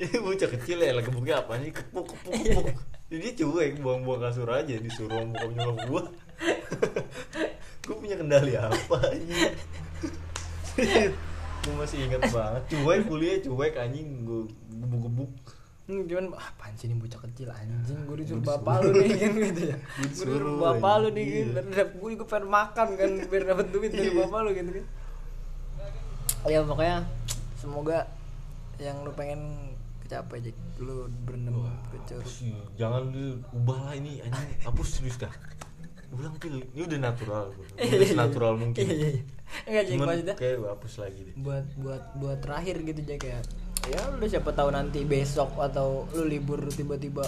Ini 0.00 0.18
bocah 0.18 0.48
kecil 0.56 0.80
ya 0.80 0.96
lah 0.96 1.04
gebuknya 1.04 1.44
apa 1.44 1.60
sih? 1.60 1.70
Kepuk 1.70 2.10
kepuk 2.10 2.32
Iya. 2.32 2.54
kepuk 2.56 2.76
jadi 3.12 3.28
dia 3.28 3.44
cuek 3.44 3.72
buang-buang 3.84 4.24
kasur 4.24 4.48
aja 4.48 4.72
disuruh 4.72 5.20
bokap 5.28 5.52
nyokap 5.52 5.76
gue 5.84 6.02
gue 7.86 7.96
punya 7.98 8.16
kendali 8.18 8.52
apa 8.54 8.96
anjing? 9.10 9.54
Gue 11.62 11.74
masih 11.78 12.10
ingat 12.10 12.26
banget. 12.34 12.62
Cuek 12.74 13.00
kuliah 13.06 13.38
cuek 13.38 13.74
anjing. 13.78 14.26
Gue 14.26 14.50
gebuk-gebuk. 14.70 15.30
Hmm, 15.82 16.06
cuman 16.06 16.30
ah, 16.38 16.46
apaan 16.54 16.74
sih 16.78 16.86
ini 16.90 16.98
bocah 16.98 17.20
kecil 17.30 17.50
anjing? 17.54 18.02
Gue 18.06 18.16
disuruh 18.22 18.42
bapak 18.42 18.74
lu 18.82 18.90
nih 18.98 19.10
kan 19.14 19.32
gitu 19.34 19.62
ya. 19.70 19.76
Gue 19.98 20.08
disuruh 20.10 20.56
bapak 20.58 20.94
lu 21.06 21.08
nih 21.14 21.26
iya. 21.26 21.42
kan. 21.54 21.66
Dan 21.70 21.86
gue 21.94 22.10
juga 22.18 22.24
pengen 22.26 22.46
makan 22.50 22.88
kan. 22.98 23.10
Biar 23.30 23.42
dapet 23.46 23.66
duit 23.70 23.90
dari 23.94 24.10
bapak 24.10 24.38
lu 24.42 24.50
gitu 24.58 24.70
kan. 24.74 24.86
Ya 26.50 26.58
pokoknya 26.66 26.98
semoga 27.54 27.98
yang 28.82 29.06
lu 29.06 29.14
pengen 29.14 29.74
kecapai 30.02 30.42
Jack. 30.42 30.58
Lu 30.82 31.06
berendam 31.22 31.62
ke 31.94 31.98
curug. 32.10 32.26
Hapus, 32.26 32.42
iya. 32.42 32.58
jangan 32.74 33.06
lu 33.06 33.38
ubah 33.54 33.78
lah 33.86 33.94
ini 33.94 34.18
anjing. 34.26 34.58
Hapus 34.66 34.88
serius 34.98 35.14
dah 35.14 35.30
ulang 36.12 36.36
pil 36.36 36.60
ini 36.60 36.82
udah 36.84 37.00
natural 37.00 37.44
bro. 37.50 37.64
udah 37.96 38.12
natural 38.16 38.52
mungkin 38.60 38.84
iya 38.84 38.94
iya 38.94 39.08
iya 39.08 39.22
enggak 39.64 39.82
Jack 39.84 39.92
cuman 39.96 40.06
maksudnya 40.08 40.34
kayak 40.36 40.54
gua 40.60 40.68
hapus 40.76 40.94
lagi 41.00 41.20
deh 41.24 41.34
buat 41.40 41.66
buat 41.80 42.02
buat 42.20 42.38
terakhir 42.44 42.76
gitu 42.84 43.00
Jack 43.04 43.22
ya 43.24 43.40
ya 43.88 44.02
lu 44.14 44.24
siapa 44.28 44.50
tahu 44.52 44.68
nanti 44.70 45.02
besok 45.02 45.56
atau 45.58 46.04
lu 46.14 46.28
libur 46.28 46.60
tiba-tiba 46.70 47.24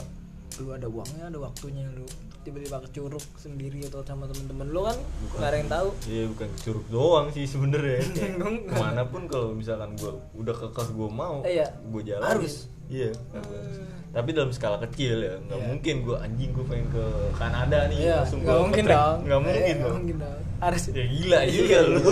lu 0.63 0.71
ada 0.71 0.87
uangnya 0.87 1.33
ada 1.33 1.39
waktunya 1.43 1.83
lu 1.91 2.07
tiba-tiba 2.45 2.77
ke 2.85 3.01
curug 3.01 3.25
sendiri 3.41 3.89
atau 3.89 4.05
sama 4.05 4.29
temen-temen 4.29 4.69
lu 4.69 4.85
kan 4.85 4.95
nggak 5.41 5.49
ada 5.49 5.57
yang 5.57 5.71
tahu 5.73 5.89
Iya 6.05 6.25
bukan 6.29 6.49
curug 6.61 6.87
doang 6.93 7.27
sih 7.33 7.45
sebenernya 7.49 8.05
Enggak. 8.05 8.53
Ke 8.69 8.75
mana 8.77 9.03
pun 9.09 9.25
kalau 9.27 9.57
misalkan 9.57 9.97
gua 9.97 10.21
udah 10.37 10.53
kekeh 10.53 10.89
gua 10.93 11.09
mau 11.09 11.37
Iya. 11.41 11.73
Gua 11.89 12.03
jalan 12.05 12.29
Harus. 12.29 12.69
Iya 12.87 13.11
harus. 13.33 13.81
Tapi 14.11 14.31
dalam 14.31 14.49
skala 14.49 14.79
kecil 14.79 15.19
ya 15.19 15.35
nggak 15.41 15.57
Iya. 15.57 15.67
mungkin 15.67 15.95
gua 16.03 16.17
anjing 16.23 16.51
gua 16.53 16.65
pengen 16.65 16.87
ke 16.89 17.05
Kanada 17.35 17.79
nih 17.89 17.99
Iya, 17.99 18.15
langsung 18.21 18.39
nggak 18.41 18.59
mungkin 18.61 18.85
dong. 18.87 19.17
Nggak 19.25 19.41
mungkin 19.41 19.59
Iya, 19.59 19.67
dong 19.67 19.81
nggak 19.81 19.97
mungkin 19.97 20.17
dong. 20.21 20.41
Harus. 20.61 20.83
Ya 20.89 21.05
gila 21.05 21.39
Iya, 21.41 21.51
juga 21.51 21.79
lu. 21.83 22.01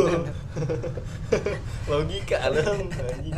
Logika 1.89 2.37
dong 2.51 2.79
anjing 2.91 3.35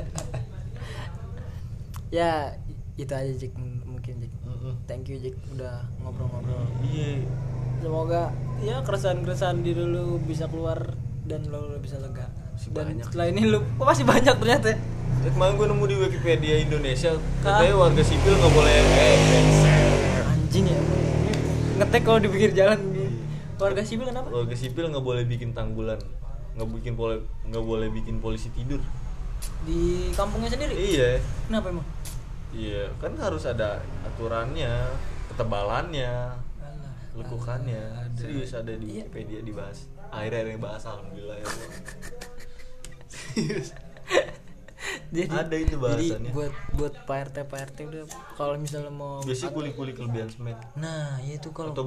Ya 2.08 2.54
itu 2.94 3.10
aja 3.10 3.32
Jack 3.34 3.52
mungkin 3.82 4.12
Jack. 4.18 4.32
Mm-mm. 4.44 4.74
Thank 4.86 5.08
you 5.08 5.18
Jack 5.18 5.34
udah 5.50 5.82
ngobrol-ngobrol. 5.98 6.66
Iya 6.84 7.26
Semoga 7.82 8.32
ya 8.62 8.80
keresahan-keresahan 8.80 9.60
diri 9.60 9.82
lu 9.82 10.16
bisa 10.18 10.46
keluar 10.46 10.94
dan 11.26 11.44
lu 11.44 11.78
bisa 11.78 11.98
lega. 11.98 12.30
Masih 12.64 12.72
dan 12.72 12.86
banyak. 12.88 13.04
setelah 13.04 13.26
ini 13.28 13.40
lu 13.44 13.58
oh, 13.60 13.84
masih 13.84 14.04
banyak 14.04 14.34
ternyata. 14.34 14.68
ya? 14.70 14.78
Kemarin 15.24 15.52
gue 15.54 15.66
nemu 15.66 15.84
di 15.84 15.96
Wikipedia 15.98 16.54
Indonesia 16.58 17.10
katanya 17.38 17.76
warga 17.78 18.02
sipil 18.02 18.32
nggak 18.34 18.52
boleh 18.52 18.72
eh. 18.72 19.16
Anjing 20.26 20.64
ya. 20.66 20.80
Ngetek 21.76 22.02
kalau 22.02 22.18
di 22.18 22.28
pinggir 22.28 22.52
jalan 22.52 22.78
gitu. 22.88 23.12
Warga 23.54 23.82
sipil 23.82 24.06
kenapa? 24.06 24.28
warga 24.28 24.52
sipil 24.54 24.84
nggak 24.86 25.00
boleh 25.00 25.24
bikin 25.24 25.52
tanggulan 25.52 25.96
nggak 26.54 26.68
bikin 26.72 26.94
pole 26.94 27.16
nggak 27.44 27.62
boleh 27.62 27.88
bikin 27.88 28.18
polisi 28.18 28.50
tidur 28.50 28.82
Di 29.62 30.10
kampungnya 30.10 30.48
sendiri? 30.48 30.74
iya 30.74 31.22
Kenapa 31.44 31.70
emang? 31.70 31.86
iya 32.50 32.90
kan 32.96 33.14
harus 33.14 33.44
ada 33.44 33.78
aturannya 34.04 34.90
ketebalannya 35.28 36.12
Alah, 36.56 36.94
lekukannya 37.14 37.82
ada. 37.96 38.14
serius 38.16 38.52
ada 38.52 38.70
di 38.70 38.86
Iya. 38.92 39.06
Wikipedia 39.06 39.40
dibahas 39.40 39.86
akhirnya 40.08 40.50
yang 40.50 40.60
bahas 40.60 40.82
alhamdulillah 40.84 41.36
ya 41.36 41.46
Allah 41.46 41.70
jadi 45.14 45.30
Ada 45.30 45.56
itu 45.56 45.76
bahasannya. 45.80 46.28
Jadi 46.28 46.34
buat 46.34 46.52
buat 46.76 46.94
Pak 47.06 47.18
RT 47.30 47.36
Pak 47.46 47.60
RT 47.72 47.78
udah 47.88 48.02
kalau 48.36 48.54
misalnya 48.58 48.92
mau 48.92 49.22
biasanya 49.22 49.52
kulik-kulik 49.54 49.94
kelebihan 49.96 50.28
semen 50.28 50.56
Nah, 50.76 51.16
ya 51.22 51.38
itu 51.38 51.48
kalau 51.54 51.72
atau 51.72 51.86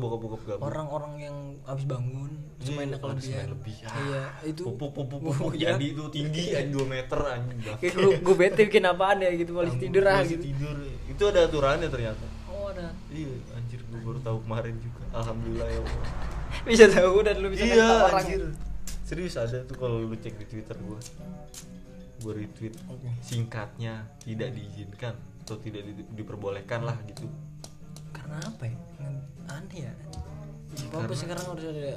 orang-orang 0.58 1.14
yang 1.22 1.38
habis 1.64 1.86
bangun 1.86 2.32
Iya, 2.58 2.66
semennya 2.66 2.98
ada 2.98 3.04
kelebihan. 3.06 3.38
semen 3.38 3.50
lebih. 3.54 3.76
Ah, 3.86 3.94
Iya, 3.94 4.22
itu 4.50 4.62
pupuk 4.66 4.92
pupuk 4.98 5.20
pupuk 5.22 5.52
Iya. 5.54 5.78
jadi 5.78 5.86
itu 5.94 6.04
tinggi 6.10 6.44
anjing 6.58 6.74
2 6.74 6.88
meter 6.90 7.20
anjing. 7.22 7.58
Kayak 7.78 7.94
gue, 7.94 8.12
gue 8.18 8.36
bete 8.36 8.62
bikin 8.66 8.86
apaan 8.88 9.18
ya 9.22 9.30
gitu 9.36 9.52
polisi 9.54 9.78
tidur 9.78 10.04
ah 10.04 10.18
Polisi 10.18 10.34
gitu. 10.34 10.44
tidur 10.50 10.76
itu 11.06 11.24
ada 11.28 11.40
aturannya 11.46 11.88
ternyata 11.88 12.26
Oh, 12.48 12.74
ada. 12.74 12.90
Iya, 13.14 13.30
anjir 13.54 13.80
gue 13.84 14.00
baru 14.02 14.18
tahu 14.26 14.38
kemarin 14.42 14.74
juga. 14.82 15.02
Alhamdulillah 15.14 15.68
ya 15.70 15.80
Allah. 15.80 16.02
Bisa 16.68 16.86
tahu 16.90 17.16
dan 17.22 17.36
lu 17.44 17.48
bisa 17.54 17.64
iya, 17.64 17.86
orang 18.10 18.24
anjir. 18.26 18.42
Serius 19.08 19.40
ada 19.40 19.64
tuh 19.64 19.80
kalau 19.80 20.04
lu 20.04 20.12
cek 20.14 20.36
di 20.36 20.46
Twitter 20.46 20.76
gue. 20.76 21.00
Gue 22.20 22.34
retweet 22.36 22.76
Oke. 22.92 23.08
singkatnya 23.24 24.04
tidak 24.20 24.52
diizinkan 24.52 25.16
atau 25.46 25.56
tidak 25.58 25.86
di- 25.86 26.08
diperbolehkan 26.12 26.84
lah 26.84 26.98
gitu. 27.08 27.24
Karena 28.12 28.36
apa 28.42 28.68
ya? 28.68 28.78
Aneh 29.48 29.88
ya. 29.88 29.94
Apa 30.92 31.08
Karena- 31.08 31.16
sekarang 31.16 31.46
harus 31.48 31.66
ada 31.66 31.96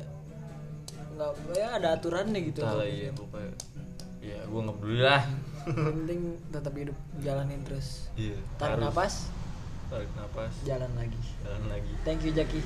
nggak 1.10 1.30
ya 1.52 1.68
ada 1.74 1.88
aturannya 1.98 2.40
gitu. 2.46 2.62
Apa 2.62 2.86
iya 2.86 3.10
pokoknya. 3.10 3.52
Ya 4.22 4.38
gue 4.46 4.60
nggak 4.62 4.76
peduli 4.78 5.00
lah. 5.02 5.22
Penting 5.66 6.20
tetap 6.48 6.72
hidup 6.78 6.96
jalanin 7.18 7.60
terus. 7.66 8.06
Iya. 8.14 8.38
Tarik 8.54 8.78
harus. 8.78 8.84
napas, 8.86 9.14
Tarik 9.90 10.10
napas. 10.14 10.52
jalan 10.62 10.92
lagi. 10.94 11.20
Jalan 11.42 11.64
lagi. 11.66 11.92
Thank 12.06 12.22
you 12.22 12.30
Jaki. 12.30 12.60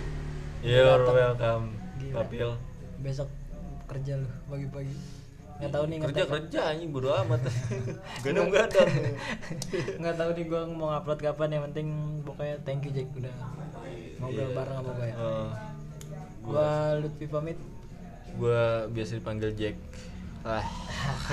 You're 0.61 1.01
welcome. 1.07 1.73
Papil. 2.13 2.61
Besok 3.01 3.31
kerja 3.87 4.13
lu 4.17 4.29
pagi-pagi. 4.47 4.97
Nggak 5.55 5.71
tahu 5.71 5.85
nih 5.85 5.99
kerja 6.01 6.15
ngetek- 6.17 6.33
kerja 6.35 6.61
anjing 6.69 6.91
bodo 6.91 7.09
amat. 7.17 7.41
Gadang-gadang. 8.25 8.91
nggak 10.01 10.15
tahu 10.15 10.31
nih 10.33 10.45
gue 10.45 10.63
mau 10.69 10.91
upload 10.91 11.21
kapan 11.21 11.49
yang 11.51 11.63
penting 11.65 11.87
pokoknya 12.23 12.57
thank 12.63 12.83
you 12.83 12.91
Jack 12.91 13.07
udah 13.13 13.31
ngobrol 14.19 14.35
Iya. 14.43 14.53
bareng 14.53 14.77
sama 14.77 14.91
gue 14.93 15.07
ya 15.07 15.17
Eh, 15.17 15.49
gue 16.41 16.69
Lutfi 17.01 17.27
pamit 17.27 17.59
gue 18.35 18.63
biasa 18.91 19.11
dipanggil 19.15 19.51
Jack. 19.55 19.77
Ah, 20.43 20.61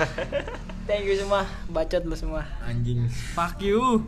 thank 0.88 1.02
you 1.02 1.12
semua 1.12 1.42
bacot 1.66 2.00
lu 2.00 2.14
semua 2.14 2.46
anjing. 2.62 3.10
fuck 3.34 3.58
you 3.58 4.06